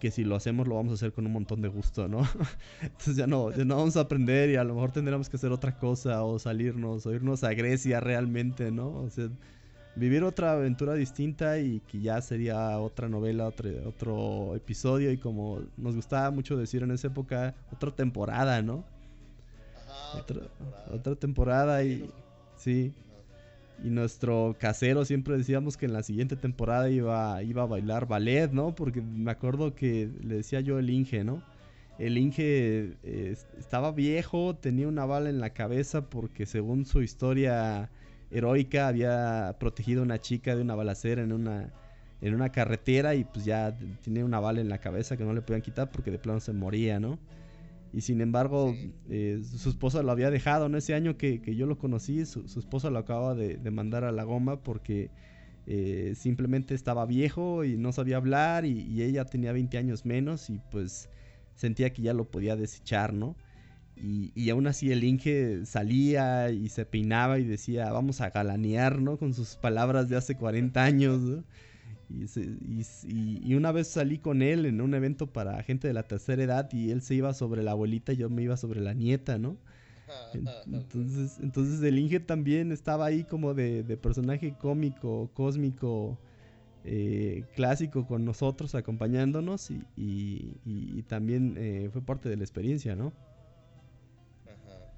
[0.00, 2.22] que si lo hacemos lo vamos a hacer con un montón de gusto, ¿no?
[2.82, 5.52] Entonces ya no, ya no vamos a aprender y a lo mejor tendremos que hacer
[5.52, 8.88] otra cosa o salirnos o irnos a Grecia realmente, ¿no?
[8.90, 9.28] O sea,
[9.94, 15.60] vivir otra aventura distinta y que ya sería otra novela, otro, otro episodio y como
[15.76, 18.84] nos gustaba mucho decir en esa época, otra temporada, ¿no?
[20.14, 20.42] otra,
[20.92, 22.10] otra temporada y
[22.56, 22.92] sí.
[23.82, 28.52] Y nuestro casero siempre decíamos que en la siguiente temporada iba, iba a bailar ballet,
[28.52, 28.74] ¿no?
[28.74, 31.42] Porque me acuerdo que le decía yo el Inge, ¿no?
[31.98, 37.90] El Inge eh, estaba viejo, tenía una bala en la cabeza porque según su historia
[38.30, 41.72] heroica había protegido a una chica de una balacera en una,
[42.20, 45.42] en una carretera y pues ya tenía una bala en la cabeza que no le
[45.42, 47.18] podían quitar porque de plano se moría, ¿no?
[47.92, 48.74] Y sin embargo,
[49.08, 50.78] eh, su esposa lo había dejado, ¿no?
[50.78, 54.62] Ese año que, yo lo conocí, su, esposa lo acaba de, mandar a la goma
[54.62, 55.10] porque
[55.66, 60.60] eh, simplemente estaba viejo y no sabía hablar y, ella tenía 20 años menos y
[60.70, 61.08] pues
[61.54, 63.36] sentía que ya lo podía desechar, ¿no?
[63.96, 69.00] Y, y aún así el Inge salía y se peinaba y decía, vamos a galanear,
[69.02, 69.18] ¿no?
[69.18, 71.44] Con sus palabras de hace 40 años, ¿no?
[72.10, 75.62] Y, se- y s- y- y una vez salí con él en un evento para
[75.62, 78.42] gente de la tercera edad y él se iba sobre la abuelita y yo me
[78.42, 79.58] iba sobre la nieta, ¿no?
[80.32, 86.20] En- Entonces, entonces el Inge también estaba ahí como de, de personaje cómico, cósmico,
[86.84, 92.44] eh, clásico con nosotros, acompañándonos y, y- y- y también eh, fue parte de la
[92.44, 93.14] experiencia, ¿no?
[94.44, 94.92] Ajá.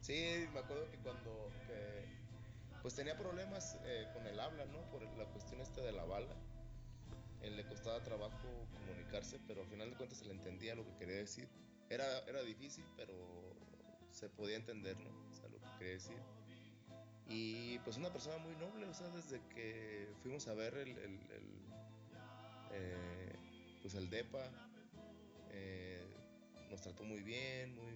[0.00, 2.08] Sí, me acuerdo que cuando que,
[2.82, 4.88] pues tenía problemas eh, con el habla, ¿no?
[4.90, 6.36] Por la cuestión esta de la bala.
[7.46, 10.96] Él le costaba trabajo comunicarse, pero al final de cuentas se le entendía lo que
[10.98, 11.48] quería decir.
[11.88, 13.14] Era, era difícil, pero
[14.10, 15.10] se podía entender, lo
[15.60, 16.18] que quería decir.
[17.28, 21.20] Y pues una persona muy noble, o sea, desde que fuimos a ver el, el,
[21.30, 21.50] el,
[22.72, 23.32] eh,
[23.82, 24.50] pues el DEPA,
[25.50, 26.04] eh,
[26.70, 27.94] nos trató muy bien, muy,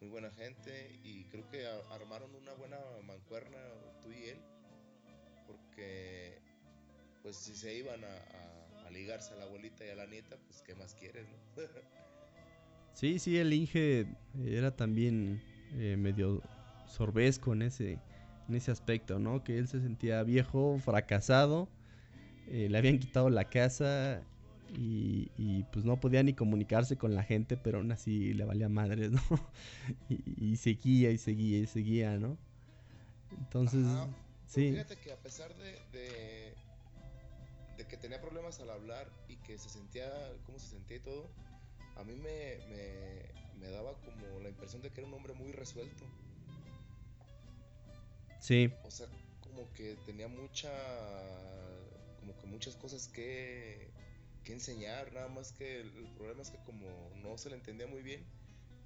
[0.00, 3.58] muy buena gente y creo que armaron una buena mancuerna
[4.02, 4.38] tú y él
[5.46, 6.40] porque
[7.22, 10.36] pues si se iban a, a- a ligarse a la abuelita y a la nieta
[10.46, 11.38] pues qué más quieres ¿no?
[12.92, 14.06] Sí, sí, el Inge
[14.44, 15.42] era también
[15.72, 16.42] eh, medio
[16.84, 18.00] sorbesco en ese,
[18.48, 19.42] en ese aspecto, ¿no?
[19.44, 21.70] Que él se sentía viejo, fracasado,
[22.46, 24.24] eh, le habían quitado la casa
[24.68, 28.68] y, y, pues no podía ni comunicarse con la gente, pero aún así le valía
[28.68, 29.22] madres, ¿no?
[30.08, 32.38] y, y seguía y seguía y seguía, ¿no?
[33.38, 34.08] Entonces, Ajá.
[34.46, 36.41] sí, fíjate que a pesar de, de de
[37.92, 40.10] que tenía problemas al hablar y que se sentía
[40.46, 41.28] cómo se sentía y todo
[41.96, 45.52] a mí me, me, me daba como la impresión de que era un hombre muy
[45.52, 46.06] resuelto
[48.40, 49.08] sí, o sea,
[49.42, 50.72] como que tenía mucha,
[52.18, 53.90] como que muchas cosas que,
[54.42, 57.86] que enseñar, nada más que el, el problema es que como no se le entendía
[57.86, 58.24] muy bien,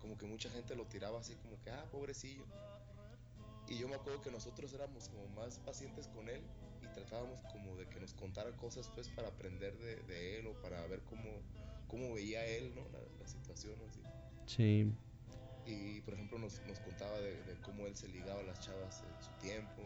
[0.00, 2.44] como que mucha gente lo tiraba así como que, ah, pobrecillo.
[3.68, 6.42] Y yo me acuerdo que nosotros éramos como más pacientes con él
[6.96, 10.86] tratábamos como de que nos contara cosas pues para aprender de, de él o para
[10.88, 11.44] ver cómo,
[11.86, 12.88] cómo veía él, ¿no?
[12.90, 14.02] La, la situación así.
[14.46, 14.86] sí.
[15.64, 19.02] Y por ejemplo nos, nos contaba de, de cómo él se ligaba a las chavas
[19.02, 19.82] en su tiempo.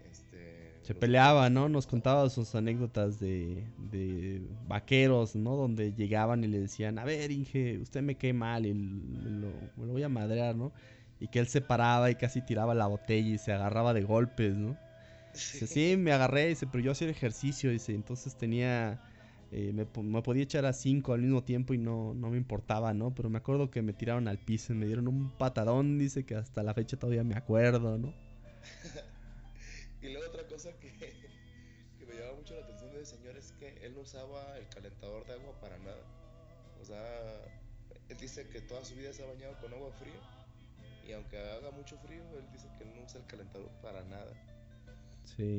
[0.00, 1.68] Este, Se peleaba, ¿no?
[1.68, 5.54] Nos contaba sus anécdotas de, de vaqueros, ¿no?
[5.56, 9.92] Donde llegaban y le decían, a ver, Inge, usted me cae mal y lo, lo
[9.92, 10.72] voy a madrear, ¿no?
[11.20, 14.56] Y que él se paraba y casi tiraba la botella y se agarraba de golpes,
[14.56, 14.80] ¿no?
[15.50, 19.02] Dice, sí, me agarré, dice, pero yo hacía ejercicio, dice, entonces tenía,
[19.50, 22.94] eh, me, me podía echar a cinco al mismo tiempo y no, no me importaba,
[22.94, 23.14] ¿no?
[23.14, 26.36] Pero me acuerdo que me tiraron al piso y me dieron un patadón, dice, que
[26.36, 28.18] hasta la fecha todavía me acuerdo, ¿no?
[30.00, 30.92] Y luego otra cosa que,
[31.98, 34.68] que me llamaba mucho la atención de ese señor es que él no usaba el
[34.68, 36.10] calentador de agua para nada.
[36.76, 37.60] O sea,
[38.08, 40.24] él dice que toda su vida se ha bañado con agua fría.
[41.02, 44.38] Y aunque haga mucho frío, él dice que no usa el calentador para nada.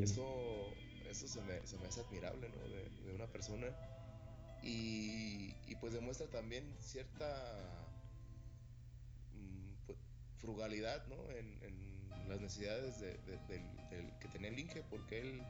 [0.03, 0.75] Eso,
[1.09, 2.67] eso se, me, se me hace admirable, ¿no?
[2.69, 3.67] De, de una persona.
[4.61, 7.25] Y, y pues demuestra también cierta
[9.33, 9.97] mm, pues,
[10.37, 11.29] frugalidad, ¿no?
[11.31, 13.59] En, en las necesidades de- de-
[13.89, 15.41] del, que tenía el Inge, porque él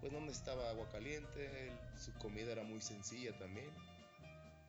[0.00, 3.70] pues no necesitaba agua caliente, su comida era muy sencilla también.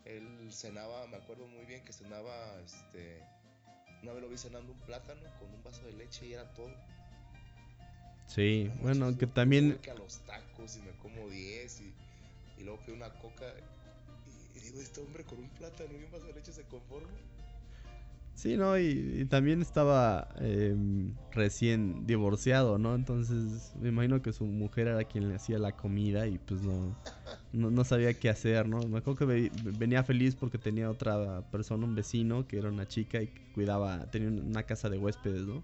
[0.06, 3.20] Él cenaba, me acuerdo muy bien que cenaba, este,
[4.04, 6.70] una vez lo vi cenando un plátano con un vaso de leche y era todo.
[8.26, 9.78] Sí, No bueno, que también...
[9.82, 11.94] que a los tacos y me como 10 y,
[12.58, 13.46] y luego pido una coca
[14.26, 17.14] y, y digo, este hombre con un plátano y un vaso de leche se conforma.
[18.36, 18.78] Sí, ¿no?
[18.80, 22.96] Y, y también estaba em, recién divorciado, ¿no?
[22.96, 26.98] Entonces me imagino que su mujer era quien le hacía la comida y pues no,
[27.52, 28.88] no, no sabía qué hacer, ¿no?
[28.88, 32.88] Me acuerdo que ve- venía feliz porque tenía otra persona, un vecino, que era una
[32.88, 35.64] chica y que cuidaba, tenía una casa de huéspedes, ¿no?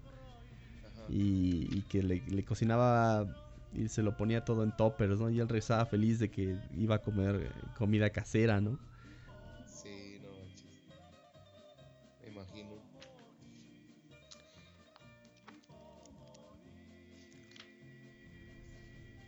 [1.10, 3.26] Y, y que le, le cocinaba
[3.72, 5.30] y se lo ponía todo en toppers, ¿no?
[5.30, 8.78] Y él rezaba feliz de que iba a comer eh, comida casera, ¿no?
[9.64, 10.66] Sí, no manches.
[12.20, 12.82] Me imagino.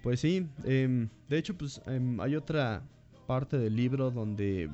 [0.02, 2.82] Pues sí, em, de hecho, pues em, hay otra
[3.26, 4.68] parte del libro donde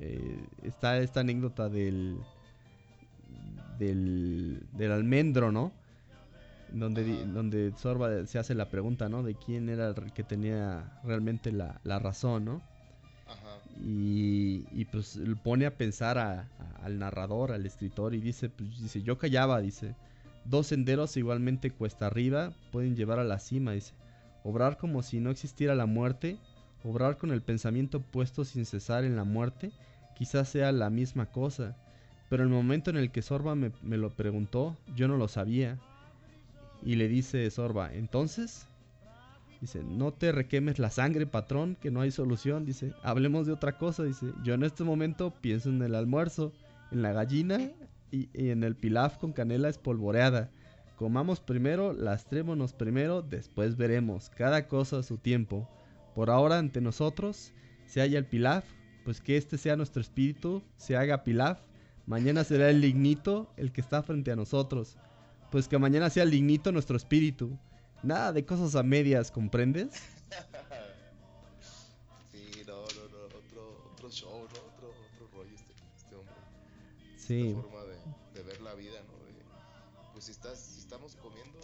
[0.00, 2.26] eh, está esta anécdota del,
[3.78, 5.72] del, del almendro, ¿no?
[6.78, 9.22] Donde, donde Sorba se hace la pregunta, ¿no?
[9.22, 12.62] De quién era el que tenía realmente la, la razón, ¿no?
[13.26, 13.58] Ajá.
[13.82, 18.80] Y, y, pues pone a pensar a- a- al narrador, al escritor, y dice, pues
[18.82, 19.94] dice, yo callaba, dice,
[20.44, 23.92] dos senderos igualmente cuesta arriba pueden llevar a la cima, dice,
[24.44, 26.36] obrar como si no existiera la muerte,
[26.84, 29.72] obrar con el pensamiento puesto sin cesar en la muerte,
[30.14, 31.74] quizás sea la misma cosa,
[32.28, 35.78] Pero el momento en el que Sorba me, me lo preguntó, yo no lo sabía.
[36.82, 38.66] Y le dice Sorba, entonces,
[39.60, 42.64] dice, no te requemes la sangre, patrón, que no hay solución.
[42.64, 44.04] Dice, hablemos de otra cosa.
[44.04, 46.52] Dice, yo en este momento pienso en el almuerzo,
[46.90, 47.72] en la gallina
[48.10, 50.50] y, en el pilaf con canela espolvoreada.
[50.96, 54.30] Comamos primero, lastrémonos primero, después veremos.
[54.30, 55.68] Cada cosa a su tiempo.
[56.14, 57.52] Por ahora ante nosotros
[57.84, 58.64] se halla el pilaf,
[59.04, 61.60] pues que este sea nuestro espíritu, se haga pilaf.
[62.06, 64.96] Mañana será el lignito el que está frente a nosotros,
[65.50, 67.58] pues que mañana sea lignito nuestro espíritu.
[68.02, 69.90] Nada de cosas a medias, ¿comprendes?
[72.30, 74.44] Sí, no, no, no, otro, otro show, ¿no?
[74.44, 76.34] Otro, otro rollo este, este hombre.
[77.16, 77.98] Sí, Esta forma de,
[78.34, 79.12] de ver la vida, ¿no?
[79.24, 79.32] De,
[80.12, 81.58] pues si, estás, si estamos comiendo,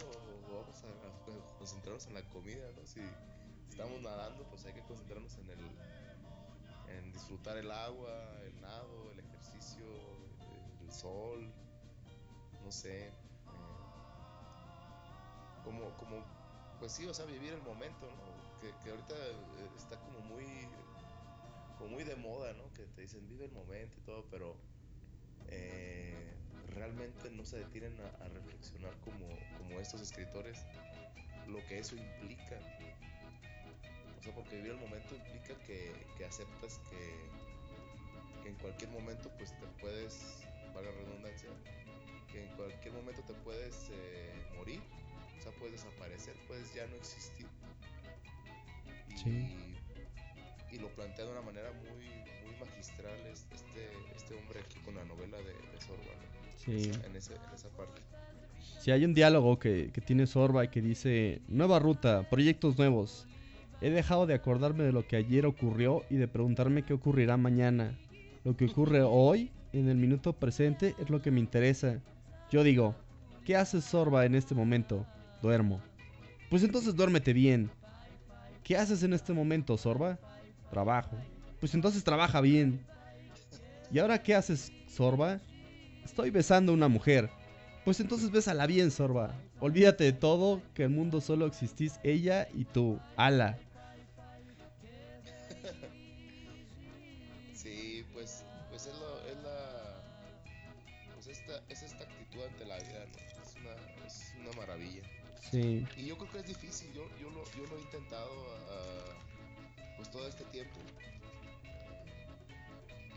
[0.51, 2.85] vamos a, a concentrarnos en la comida, ¿no?
[2.85, 3.01] Si
[3.69, 5.59] estamos nadando, pues hay que concentrarnos en el
[6.97, 9.85] en disfrutar el agua, el nado, el ejercicio,
[10.81, 11.51] el, el sol,
[12.63, 13.11] no sé.
[15.63, 16.23] Como, como,
[16.79, 18.59] pues sí, o sea, vivir el momento, ¿no?
[18.59, 20.45] Que, que ahorita eh, está como muy,
[21.77, 22.71] como muy de moda, ¿no?
[22.73, 24.55] Que te dicen vive el momento y todo, pero
[25.49, 26.33] eh,
[26.73, 29.27] realmente no se detienen a, reflexionar como,
[29.57, 30.65] como estos escritores
[31.47, 32.59] lo que eso implica.
[34.19, 39.29] O sea, porque vivir el momento implica que, que aceptas que, que en cualquier momento
[39.37, 41.49] pues te puedes, valga redundancia,
[42.31, 44.81] que en cualquier momento te puedes eh, morir,
[45.39, 47.45] o sea, puedes desaparecer, puedes ya no existir.
[49.13, 49.75] Y, Sí.
[50.71, 51.89] y lo plantea de una manera muy,
[52.45, 56.57] muy magistral es- este, este hombre aquí con la novela de, de Sorba, ¿no?
[56.57, 56.91] sí.
[57.05, 58.01] En, ese- en esa parte.
[58.79, 63.27] Si hay un diálogo que, que tiene Sorba y que dice, nueva ruta, proyectos nuevos.
[63.81, 67.97] He dejado de acordarme de lo que ayer ocurrió y de preguntarme qué ocurrirá mañana.
[68.43, 72.01] Lo que ocurre hoy, en el minuto presente, es lo que me interesa.
[72.51, 72.95] Yo digo,
[73.45, 75.05] ¿qué haces Sorba en este momento?
[75.43, 75.81] Duermo.
[76.49, 77.69] Pues entonces duérmete bien.
[78.63, 80.17] ¿Qué haces en este momento, Sorba?
[80.69, 81.17] Trabajo.
[81.59, 82.79] Pues entonces trabaja bien.
[83.91, 85.41] ¿Y ahora qué haces, Sorba?
[86.05, 87.29] Estoy besando a una mujer.
[87.83, 89.35] Pues entonces bésala bien, Sorba.
[89.59, 92.97] Olvídate de todo, que el mundo solo existís ella y tú.
[93.17, 93.59] Ala.
[97.53, 98.93] Sí, pues, pues es,
[99.43, 100.01] la,
[101.13, 103.43] pues esta, es esta actitud ante la vida, ¿no?
[103.43, 105.01] Es una, es una maravilla.
[105.53, 108.31] Sí, Y yo creo que es difícil, yo, yo, lo, yo lo he intentado
[108.71, 109.13] ah,
[109.97, 110.79] pues todo este tiempo.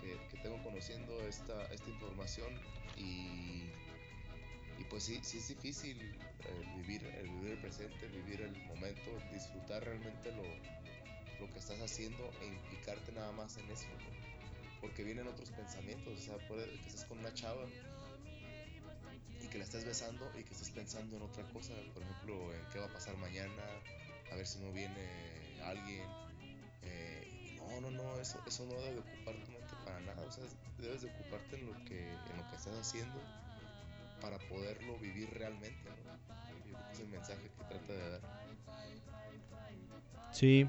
[0.02, 2.52] Que, que tengo conociendo esta, esta información
[2.98, 3.62] y,
[4.78, 9.10] y pues sí, sí es difícil eh, vivir, el vivir el presente, vivir el momento,
[9.32, 10.44] disfrutar realmente lo,
[11.40, 13.88] lo que estás haciendo e implicarte nada más en eso,
[14.82, 17.64] porque vienen otros pensamientos, o sea, puede que estés con una chava
[19.42, 22.64] y que la estés besando y que estés pensando en otra cosa, por ejemplo, en
[22.72, 23.62] qué va a pasar mañana,
[24.32, 25.06] a ver si no viene
[25.64, 26.06] alguien.
[26.82, 27.22] eh,
[27.56, 30.44] no, no, no, eso, eso no debe de ocupar tu mente para nada, o sea,
[30.78, 33.20] debes de ocuparte en lo que, en lo que estás haciendo
[34.20, 36.92] para poderlo vivir realmente, ¿no?
[36.92, 38.20] Es el mensaje que trata de dar.
[40.32, 40.68] sí.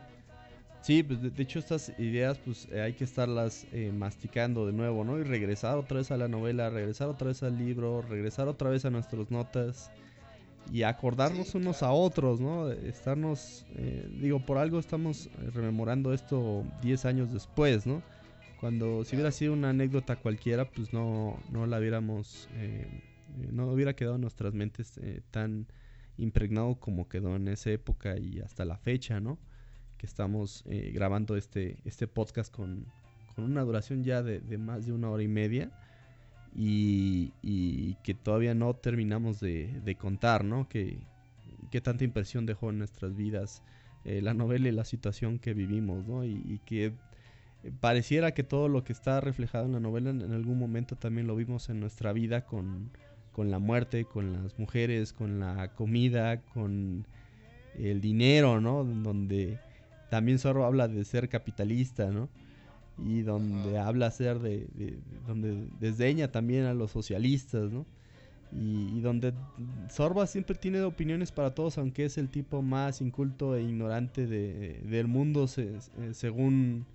[0.87, 4.71] Sí, pues de, de hecho estas ideas pues eh, hay que estarlas eh, masticando de
[4.73, 5.19] nuevo, ¿no?
[5.19, 8.85] Y regresar otra vez a la novela, regresar otra vez al libro, regresar otra vez
[8.85, 9.91] a nuestras notas
[10.65, 11.83] y acordarnos Sí, unos claro.
[11.83, 12.69] a otros, ¿no?
[12.71, 18.05] Estarnos, eh, digo, por algo estamos eh, rememorando esto 10 años después, ¿no?
[18.55, 22.87] Cuando si hubiera sido una anécdota cualquiera, pues no, no la hubiéramos, eh,
[23.29, 25.67] eh, no hubiera quedado en nuestras mentes eh, tan
[26.17, 29.39] impregnado como quedó en esa época y hasta la fecha, ¿no?
[29.97, 32.85] Que estamos eh, grabando este, este podcast con,
[33.35, 35.71] con una duración ya de, de más de una hora y media
[36.55, 40.67] y, y que todavía no terminamos de, de contar, ¿no?
[40.67, 40.99] Que,
[41.71, 43.63] que tanta impresión dejó en nuestras vidas
[44.05, 46.23] eh, la novela y la situación que vivimos, ¿no?
[46.23, 46.93] Y, que eh,
[47.79, 51.27] pareciera que todo lo que está reflejado en la novela en, en algún momento también
[51.27, 52.89] lo vimos en nuestra vida con,
[53.33, 57.05] con la muerte, con las mujeres, con la comida, con
[57.77, 58.83] el dinero, ¿no?
[58.83, 59.59] Donde
[60.09, 62.29] también solo habla de ser capitalista, ¿no?
[62.97, 63.89] Y donde Ajá.
[63.89, 67.85] habla ser de, de- de- donde desdeña también a los socialistas, ¿no?
[68.51, 69.33] Y, y donde
[69.89, 74.81] Sorba siempre tiene opiniones para todos, aunque es el tipo más inculto e ignorante de-
[74.83, 75.81] del mundo se-
[76.13, 76.85] según,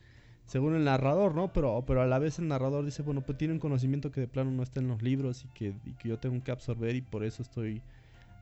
[0.46, 1.52] según el narrador, ¿no?
[1.52, 4.28] Pero, pero a la vez el narrador dice, bueno, pues tiene un conocimiento que de
[4.28, 7.02] plano no está en los libros y que, y que yo tengo que absorber y
[7.02, 7.82] por eso estoy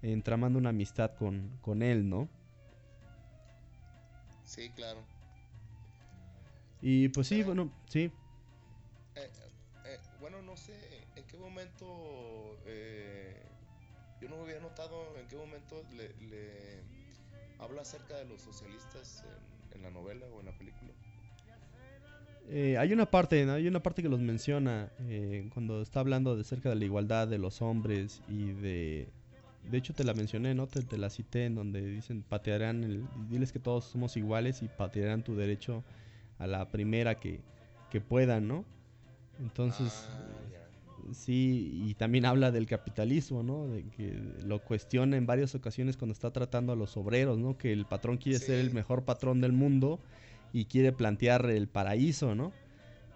[0.03, 2.29] entramando una amistad con, con él, ¿no?
[4.51, 5.07] Sí, claro.
[6.83, 8.11] Y pues sí, bueno, sí,
[9.15, 9.31] Eh,
[9.85, 10.75] eh, bueno, no, sé
[11.15, 13.47] en qué momento, eh,
[14.21, 16.83] yo no había notado en qué momento le, le
[17.59, 20.93] habla acerca de los socialistas en, en la novela o en la película.
[22.49, 23.53] Eh, hay una parte, ¿no?
[23.53, 27.29] hay una parte que los menciona eh, cuando está hablando de cerca de la igualdad
[27.29, 29.13] de los hombres y de...
[29.69, 30.67] De hecho te la mencioné, ¿no?
[30.67, 34.69] Te, te la cité en donde dicen patearán, el, diles que todos somos iguales y
[34.69, 35.85] patearán tu derecho
[36.39, 37.41] a la primera que,
[37.91, 38.65] que puedan, ¿no?
[39.41, 43.67] Entonces, Ah, sí, y también habla del capitalismo, ¿no?
[43.69, 47.57] De que lo cuestiona en varias ocasiones cuando está tratando a los obreros, ¿no?
[47.57, 50.01] Que el patrón quiere ser el mejor patrón del mundo
[50.53, 52.53] y quiere plantear el paraíso, ¿no?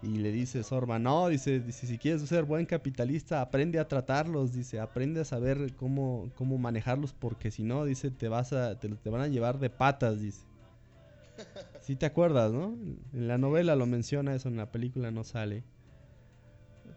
[0.05, 4.53] Y le dice Sorba, no, dice, dice, si quieres ser buen capitalista, aprende a tratarlos,
[4.53, 8.87] dice, aprende a saber cómo, cómo manejarlos, porque si no, dice, te vas a, te,
[8.89, 10.45] te van a llevar de patas, dice.
[11.81, 12.77] Sí te acuerdas, ¿no?
[13.13, 15.63] En la novela lo menciona eso, en la película no sale.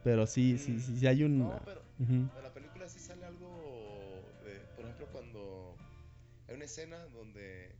[0.02, 1.39] Pero sí, sí, sí, sí hay un...
[1.39, 5.76] No, pero en la película sí sale algo, de- por ejemplo, cuando
[6.47, 7.78] hay una escena donde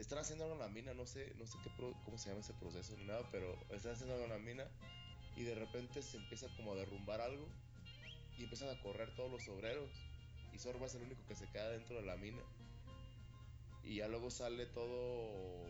[0.00, 2.40] están haciendo algo en la mina, no sé, no sé qué pro- cómo se llama
[2.40, 4.66] ese proceso ni nada, pero están haciendo algo en la mina
[5.36, 7.46] y de repente se empieza como a derrumbar algo
[8.38, 9.90] y empiezan a correr todos los obreros
[10.52, 12.42] y Sorba es el único que se queda dentro de la mina
[13.84, 15.66] y ya luego sale todo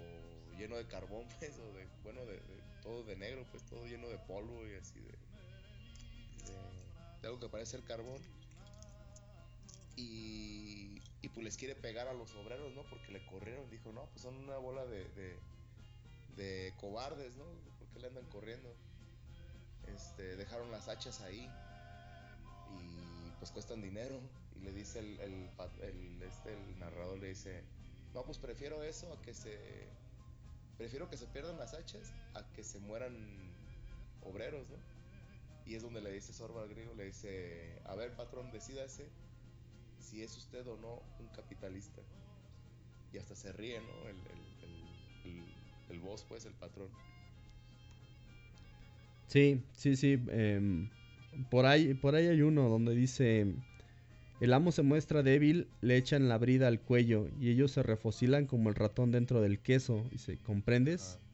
[0.56, 2.40] lleno de carbón, pues, o de, bueno, de,
[2.82, 5.18] todo de negro, pues, todo lleno de polvo y así de,
[7.26, 8.20] algo que parece el carbón.
[9.96, 12.82] Y, y pues les quiere pegar a los obreros, ¿no?
[12.84, 13.68] Porque le corrieron.
[13.70, 15.36] Dijo, no, pues son una bola de, de,
[16.36, 17.44] de cobardes, ¿no?
[17.78, 18.74] ¿Por qué le andan corriendo?
[19.86, 21.50] Este, dejaron las hachas ahí
[22.70, 24.18] y pues cuestan dinero.
[24.56, 25.50] Y le dice el, el,
[25.82, 27.62] el, este, el narrador, le dice,
[28.14, 29.58] no, pues prefiero eso a que se...
[30.78, 33.14] Prefiero que se pierdan las hachas a que se mueran
[34.22, 34.76] obreros, ¿no?
[35.66, 39.06] Y es donde le dice Sorba al griego, le dice, a ver patrón, decídase
[40.00, 42.02] si es usted o no un capitalista.
[43.12, 44.08] Y hasta se ríe, ¿no?
[44.08, 44.58] El, el,
[45.24, 45.54] el,
[45.88, 46.90] el, boss, pues, el patrón.
[49.26, 50.18] Sí, sí, sí.
[50.28, 50.90] em,
[51.50, 53.54] por, ahí, por ahí hay uno donde dice,
[54.40, 58.46] el amo se muestra débil, le echan la brida al cuello y ellos se refocilan
[58.46, 60.08] como el ratón dentro del queso.
[60.10, 61.20] Dice, ¿comprendes?
[61.20, 61.26] Ah,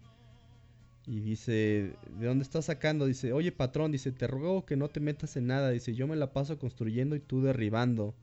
[1.06, 3.06] Y dice, ¿de dónde estás sacando?
[3.06, 5.70] Dice, oye patrón, dice, te ruego que no te metas en nada.
[5.70, 8.16] Dice, yo me la paso construyendo y tú derribando.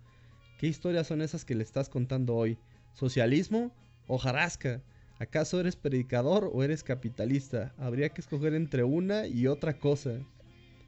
[0.57, 2.59] ¿Qué historias son esas que le estás contando hoy?
[2.93, 3.75] ¿Socialismo
[4.07, 4.83] o jarasca?
[5.19, 7.73] ¿Acaso eres predicador o eres capitalista?
[7.77, 10.25] Habría que escoger entre una y otra cosa.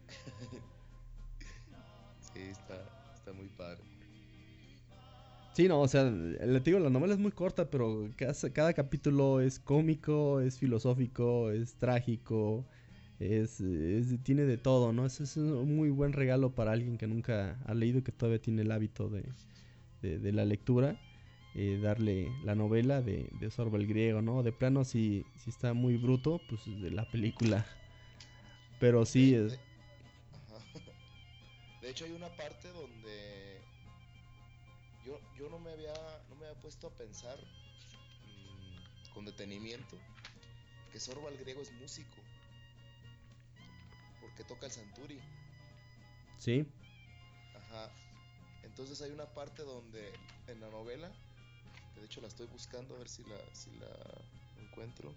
[2.19, 3.83] sí, está, está muy padre.
[5.53, 9.39] Sí, no, o sea, le digo, la novela es muy corta, pero cada, cada capítulo
[9.39, 12.67] es cómico, es filosófico, es trágico,
[13.19, 15.05] es, es- tiene de todo, ¿no?
[15.05, 18.41] Ese es un muy buen regalo para alguien que nunca ha leído y que todavía
[18.41, 19.33] tiene el hábito de,
[20.01, 20.97] de- de la lectura,
[21.55, 24.43] eh, darle la novela de, de Sorba el Griego, ¿no?
[24.43, 27.65] De plano, si, si está muy bruto, pues de la película.
[28.79, 29.51] Pero sí, De- es,
[31.81, 33.61] de- hecho, hay una parte donde
[35.05, 35.93] yo, yo no, me había,
[36.29, 39.97] no me había puesto a pensar mm, con detenimiento
[40.91, 42.23] que Sorba el griego es músico.
[44.19, 45.19] Porque toca el santuri.
[46.37, 46.65] sí,
[47.53, 47.91] Ajá.
[48.65, 51.15] Entonces hay una parte donde en la novela,
[51.93, 53.89] que de hecho la estoy buscando a ver si la, si la
[54.57, 55.15] encuentro,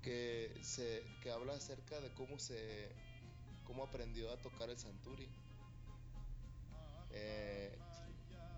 [0.00, 2.96] que se que habla acerca de cómo se
[3.64, 5.30] cómo aprendió a tocar el santuri.
[7.10, 7.78] Eh,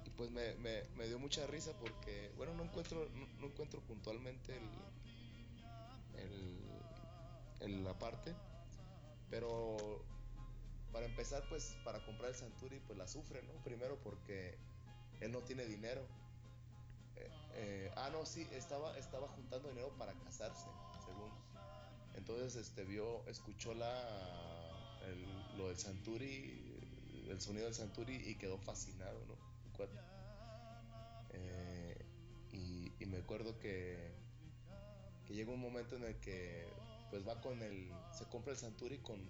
[0.05, 3.09] y pues me, me- me dio mucha risa porque, bueno, no encuentro,
[3.39, 4.71] no, encuentro puntualmente el,
[6.15, 6.83] el,
[7.61, 8.35] el- la parte,
[9.31, 10.07] pero
[10.93, 13.53] para empezar, pues para comprar el Santuri, pues la sufre, ¿no?
[13.63, 14.57] Primero porque
[15.21, 16.03] él no tiene dinero.
[17.17, 20.69] Eh, eh, ah, no, sí, estaba, estaba juntando dinero para casarse,
[21.05, 21.31] según.
[22.15, 25.01] Entonces, este, vio, escuchó la,
[25.57, 29.51] lo del Santuri, el sonido del Santuri y quedó fascinado, ¿no?
[31.31, 32.05] Eh,
[32.53, 34.13] y, me acuerdo que,
[35.27, 36.69] que llega un momento en el que
[37.11, 39.21] pues va con el, se compra el Santuri con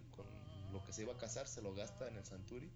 [0.73, 2.71] lo que se iba a casar, se lo gasta en el Santuri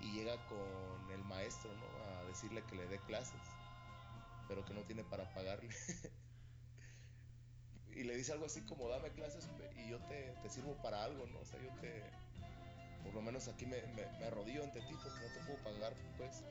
[0.00, 2.18] y llega con el maestro, ¿no?
[2.18, 3.40] A decirle que le dé clases,
[4.46, 5.70] pero que no tiene para pagarle.
[7.94, 11.40] y le dice algo así como, dame clases y yo te, sirvo para algo, ¿no?
[11.40, 12.02] O sea, yo te,
[13.02, 15.92] por lo menos aquí me, me, me arrodillo ante ti porque no te puedo pagar,
[16.16, 16.44] pues.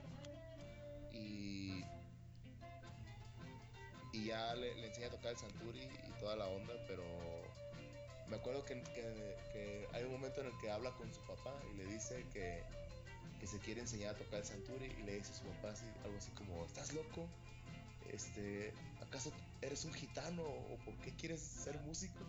[1.13, 1.83] Y,
[4.13, 7.03] y ya le enseña a tocar el Santuri y toda la onda, pero
[8.29, 11.77] me acuerdo que, que, hay un momento en el que habla con su papá y
[11.77, 12.61] le dice que,
[13.39, 15.85] que se quiere enseñar a tocar el santuri y le dice a su papá así,
[16.03, 17.27] algo así como, ¿estás loco?
[18.11, 19.31] Este, ¿acaso
[19.61, 22.23] eres un gitano o por qué quieres ser músico?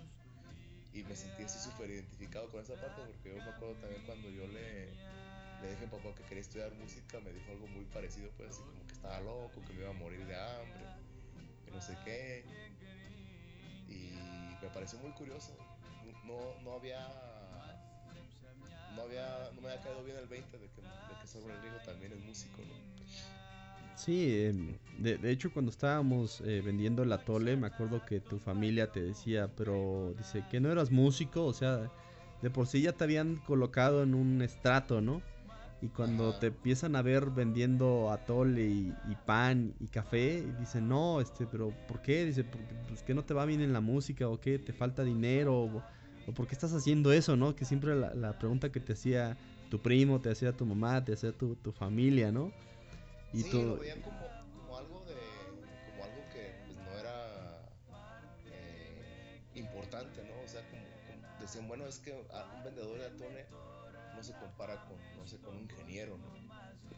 [0.92, 4.28] Y me sentí así súper identificado con esa parte porque yo me acuerdo también cuando
[4.30, 4.86] yo le,
[5.62, 8.62] le dije a papá que quería estudiar música, me dijo algo muy parecido, pues así
[8.62, 10.84] como que estaba loco, que me iba a morir de hambre,
[11.64, 12.44] que no sé qué.
[13.88, 15.56] Y me pareció muy curioso.
[16.28, 17.08] No, no había
[18.94, 21.62] no había no me había caído bien el 20 de que, de que sobre el
[21.62, 22.88] Rigo también es músico, ¿no?
[23.96, 28.38] Sí, em, de, de, hecho cuando estábamos eh, vendiendo el atole, me acuerdo que tu
[28.38, 31.90] familia te decía, pero dice que no eras músico, o sea,
[32.40, 35.20] de por sí ya te habían colocado en un estrato, ¿no?
[35.80, 38.94] Y cuando te empiezan a ver vendiendo atole y,
[39.26, 42.24] pan y café, y dicen, no, este, pero ¿por qué?
[42.24, 42.44] Dice,
[42.88, 45.82] pues que no te va bien en la música, o qué, te falta dinero, o,
[46.28, 47.56] o por qué estás haciendo eso, ¿no?
[47.56, 49.36] Que siempre la, la, pregunta que te hacía
[49.70, 52.52] tu primo, te hacía tu mamá, te hacía tu, tu familia, ¿no?
[53.32, 54.18] Y sí, lo veían como,
[54.52, 55.14] como, algo de,
[55.90, 57.62] como algo que pues, no era
[58.46, 60.44] eh, importante, ¿no?
[60.44, 63.46] O sea, como, como, decían, bueno, es que un vendedor de atole
[64.14, 66.26] no se compara con, no sé, con un ingeniero, ¿no?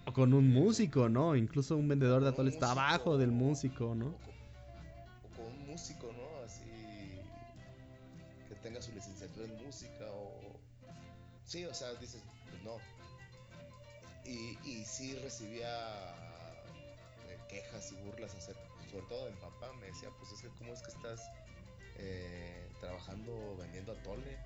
[0.06, 1.36] O con un músico, ¿no?
[1.36, 4.06] Incluso un vendedor de atole está abajo del músico, ¿no?
[4.06, 4.34] O con,
[5.22, 6.29] o con, un músico, ¿no?
[8.70, 10.60] Tenga su licenciatura en música o...
[11.44, 12.76] Sí, o sea, dices, pues no,
[14.24, 16.14] y, y sí recibía
[17.26, 20.82] eh, quejas y burlas sobre todo de papá, me decía, pues es que cómo es
[20.82, 21.28] que estás
[21.96, 24.38] eh, trabajando vendiendo atole.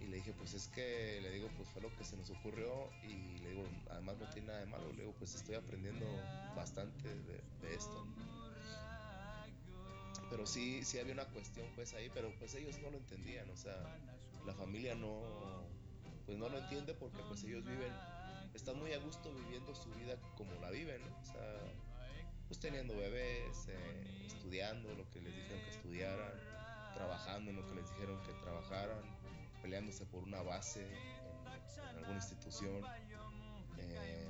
[0.00, 2.88] Y le dije, pues es que, le digo, pues fue lo que se nos ocurrió
[3.02, 6.06] y le digo, además no tiene nada de malo, le digo, pues estoy aprendiendo
[6.56, 7.14] bastante
[7.60, 8.06] de esto.
[10.30, 13.56] Pero sí, sí había una cuestión pues ahí, pero pues ellos no lo entendían, o
[13.56, 13.76] sea,
[14.46, 15.20] la familia no,
[16.24, 17.92] pues no lo entiende porque pues ellos viven
[18.54, 21.58] están muy a gusto viviendo su vida como la viven, o sea,
[22.48, 26.32] pues teniendo bebés, eh, estudiando lo que les dijeron que estudiaran,
[26.94, 29.02] trabajando en lo que les dijeron que trabajaran,
[29.62, 32.82] peleándose por una base en, alguna institución,
[33.78, 34.28] eh,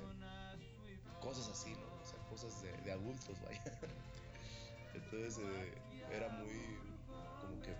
[1.19, 2.01] cosas así, ¿no?
[2.01, 3.63] O sea, cosas de, de adultos, vaya.
[4.93, 5.73] Entonces eh,
[6.09, 6.77] era muy,
[7.39, 7.73] como que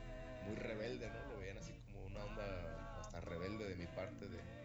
[0.45, 1.34] muy rebelde, ¿no?
[1.34, 4.61] Lo veían así como una onda hasta rebelde de mi parte de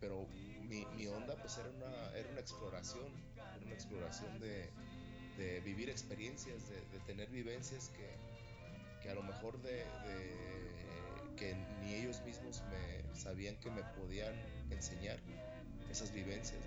[0.00, 0.26] pero
[0.68, 3.06] mi, mi, onda pues era una, era una exploración,
[3.36, 4.70] era una exploración de,
[5.36, 8.08] de vivir experiencias, de, de, tener vivencias que,
[9.02, 9.84] que a lo mejor de,
[11.36, 14.34] que ni ellos mismos me sabían que me podían
[14.70, 15.18] enseñar
[15.90, 16.60] esas vivencias,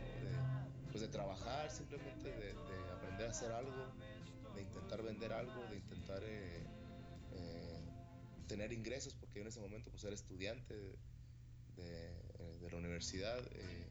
[0.91, 2.53] pues de trabajar, simplemente de,
[2.97, 3.71] aprender a hacer algo,
[4.55, 6.63] de intentar vender algo, de intentar eh,
[7.33, 7.79] eh,
[8.47, 10.75] tener ingresos, porque yo en ese momento pues era estudiante
[11.75, 12.13] de,
[12.61, 13.89] de la universidad, eh,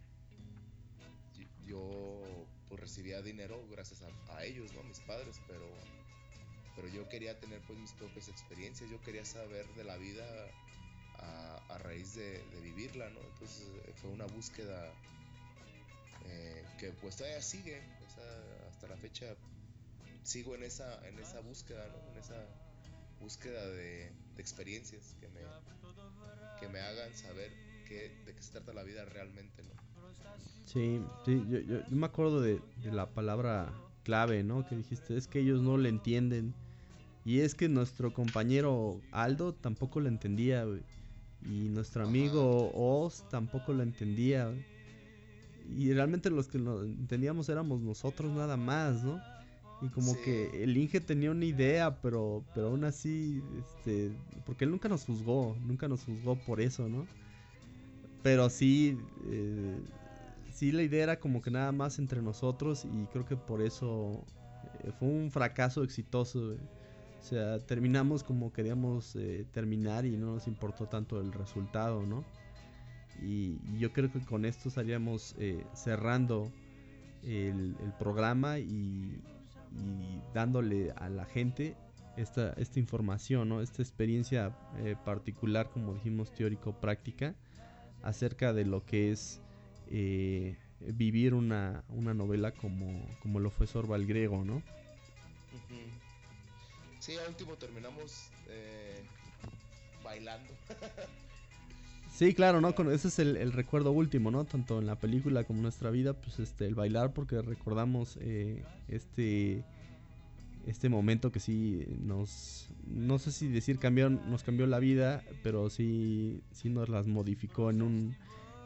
[1.65, 4.83] yo pues recibía dinero gracias a, a, ellos, ¿no?
[4.83, 5.67] Mis padres, pero,
[6.77, 10.25] pero yo quería tener pues mis propias experiencias, yo quería saber de la vida
[11.19, 13.21] a, a raíz de, vivirla, ¿no?
[13.21, 14.93] Entonces eh, fue una búsqueda
[16.25, 17.83] eh, que pues todavía sigue,
[18.69, 19.37] hasta la fecha
[20.23, 22.12] sigo en esa, en esa búsqueda, ¿no?
[22.12, 22.47] En esa
[23.20, 25.40] búsqueda de, de experiencias que me,
[26.61, 27.51] que me hagan saber
[28.24, 29.70] de qué se trata la vida realmente, ¿no?
[30.65, 33.73] Sí, sí yo, yo, yo me acuerdo de, de, la palabra
[34.05, 34.66] clave, ¿no?
[34.66, 36.55] Que dijiste, es que ellos no le entienden.
[37.24, 40.82] Y es que nuestro compañero Aldo tampoco lo entendía, güey.
[41.44, 42.78] Y nuestro amigo Ajá.
[42.78, 44.65] Oz tampoco lo entendía, güey.
[45.77, 49.20] Y realmente los que lo entendíamos éramos nosotros nada más, ¿no?
[49.83, 50.21] Y como sí.
[50.25, 54.13] que el Inge tenía una idea, pero, pero aún así, este,
[54.47, 57.05] porque él nunca nos juzgó, nunca nos juzgó por eso, ¿no?
[58.23, 58.97] Pero sí,
[59.27, 59.77] eh,
[60.53, 64.25] sí la idea era como que nada más entre nosotros y creo que por eso
[64.85, 66.55] eh, fue un fracaso exitoso.
[67.21, 72.25] O sea, terminamos como queríamos eh, terminar y no nos importó tanto el resultado, ¿no?
[73.21, 75.35] Y, y yo creo que con esto estaríamos
[75.75, 76.53] cerrando
[77.25, 79.21] el, el programa y,
[79.77, 81.77] y, dándole a la gente
[82.16, 83.61] esta, esta información, ¿no?
[83.61, 87.35] Esta experiencia eh, particular, como dijimos, teórico-práctica
[88.03, 89.40] acerca de lo que es
[89.90, 94.62] eh, vivir una, una, novela como, como lo fue Sorba el Griego, ¿no?
[96.99, 99.03] Sí, al último terminamos eh,
[100.05, 100.55] bailando.
[102.13, 102.69] sí, claro, ¿no?
[102.91, 104.45] Ese es el, recuerdo último, ¿no?
[104.45, 108.63] Tanto en la película como en nuestra vida, pues este, el bailar, porque recordamos eh,
[108.89, 109.65] este
[110.67, 115.71] este momento que sí nos, no sé si decir cambió, nos cambió la vida, pero
[115.71, 118.17] sí, sí nos las modificó en un,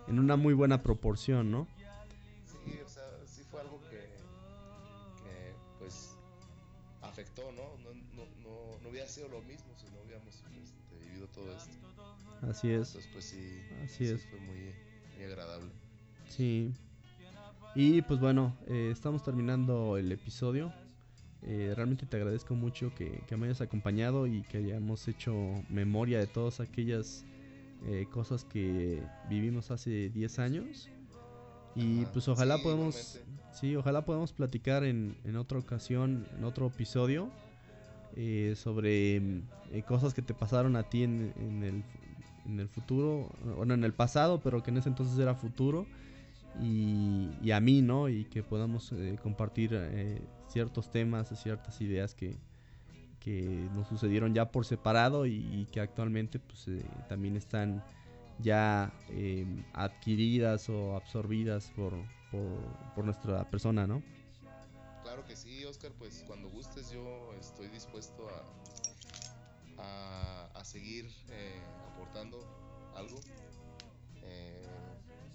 [0.08, 1.66] en una muy buena proporción, ¿no?
[2.44, 3.96] Sí, o sea, sí fue algo que,
[5.22, 6.16] que pues
[7.02, 7.78] afectó, ¿no?
[7.82, 11.85] No, no, no, no hubiera sido lo mismo si no hubiéramos este, vivido todo esto.
[12.48, 12.88] Así es.
[12.88, 14.24] Entonces, pues sí, Así sí es.
[14.26, 14.74] fue muy,
[15.16, 15.70] muy agradable.
[16.28, 16.72] Sí.
[17.74, 20.72] Y pues bueno, eh, estamos terminando el episodio.
[21.42, 25.34] Eh, realmente te agradezco mucho que, que me hayas acompañado y que hayamos hecho
[25.68, 27.24] memoria de todas aquellas
[27.86, 30.88] eh, cosas que vivimos hace 10 años.
[31.74, 32.12] Y Ajá.
[32.12, 33.20] pues ojalá Sí, podamos,
[33.52, 37.28] sí, ojalá podamos platicar en, en otra ocasión, en otro episodio,
[38.16, 41.84] eh, sobre eh, cosas que te pasaron a ti en, en el,
[42.46, 45.86] en el futuro, bueno, en el pasado, pero que en ese entonces era futuro
[46.62, 48.08] y, y a mí, ¿no?
[48.08, 52.36] Y que podamos eh, compartir eh, ciertos temas, ciertas ideas que,
[53.26, 57.84] que nos sucedieron ya por separado y, que actualmente pues eh, también están
[58.38, 61.92] ya eh, adquiridas o absorbidas por,
[62.30, 64.00] por, por nuestra persona, ¿no?
[65.02, 68.44] Claro que sí, Oscar, pues cuando gustes yo estoy dispuesto a,
[69.78, 71.60] a, a seguir eh,
[71.92, 72.38] aportando
[72.94, 73.20] algo.
[74.22, 74.66] Eh,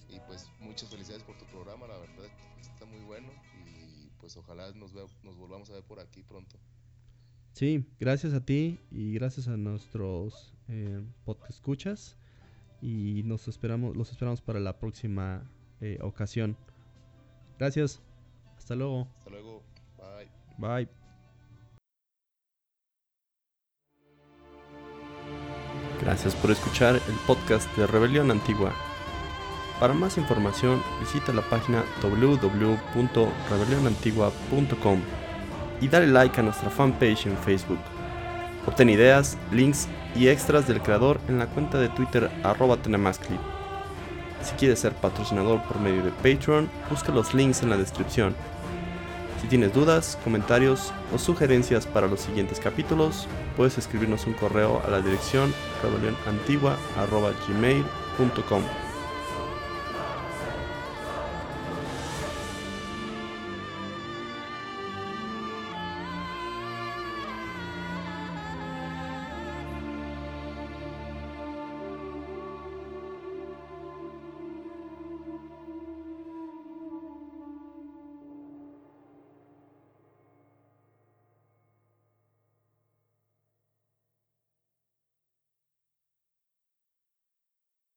[0.10, 2.26] y pues muchas felicidades por tu programa, la verdad
[2.60, 3.30] está muy bueno
[3.66, 6.60] y pues ojalá nos, vea- nos volvamos a ver por aquí pronto.
[7.54, 12.18] Sí, gracias a ti y gracias a nuestros eh, podcast escuchas
[12.82, 15.50] y nos esperamos, los esperamos para la próxima
[15.82, 16.58] eh, ocasión.
[17.60, 18.02] Gracias.
[18.58, 19.08] Hasta luego.
[19.18, 19.64] Hasta luego,
[19.98, 20.30] bye.
[20.86, 21.01] Bye.
[26.02, 28.74] Gracias por escuchar el podcast de Rebelión Antigua.
[29.80, 35.00] Para más información visita la página www.rebelionantigua.com
[35.80, 37.78] y dale like a nuestra fanpage en Facebook.
[38.66, 42.78] Obtén ideas, links y extras del creador en la cuenta de Twitter arroba.
[44.42, 48.36] Si quieres ser patrocinador por medio de Patreon, busca los links en la descripción.
[49.42, 53.28] Si tienes dudas, comentarios o sugerencias para los siguientes capítulos,
[53.58, 55.52] puedes escribirnos un correo a la dirección
[55.82, 58.64] rebelionantigua.gmail.com.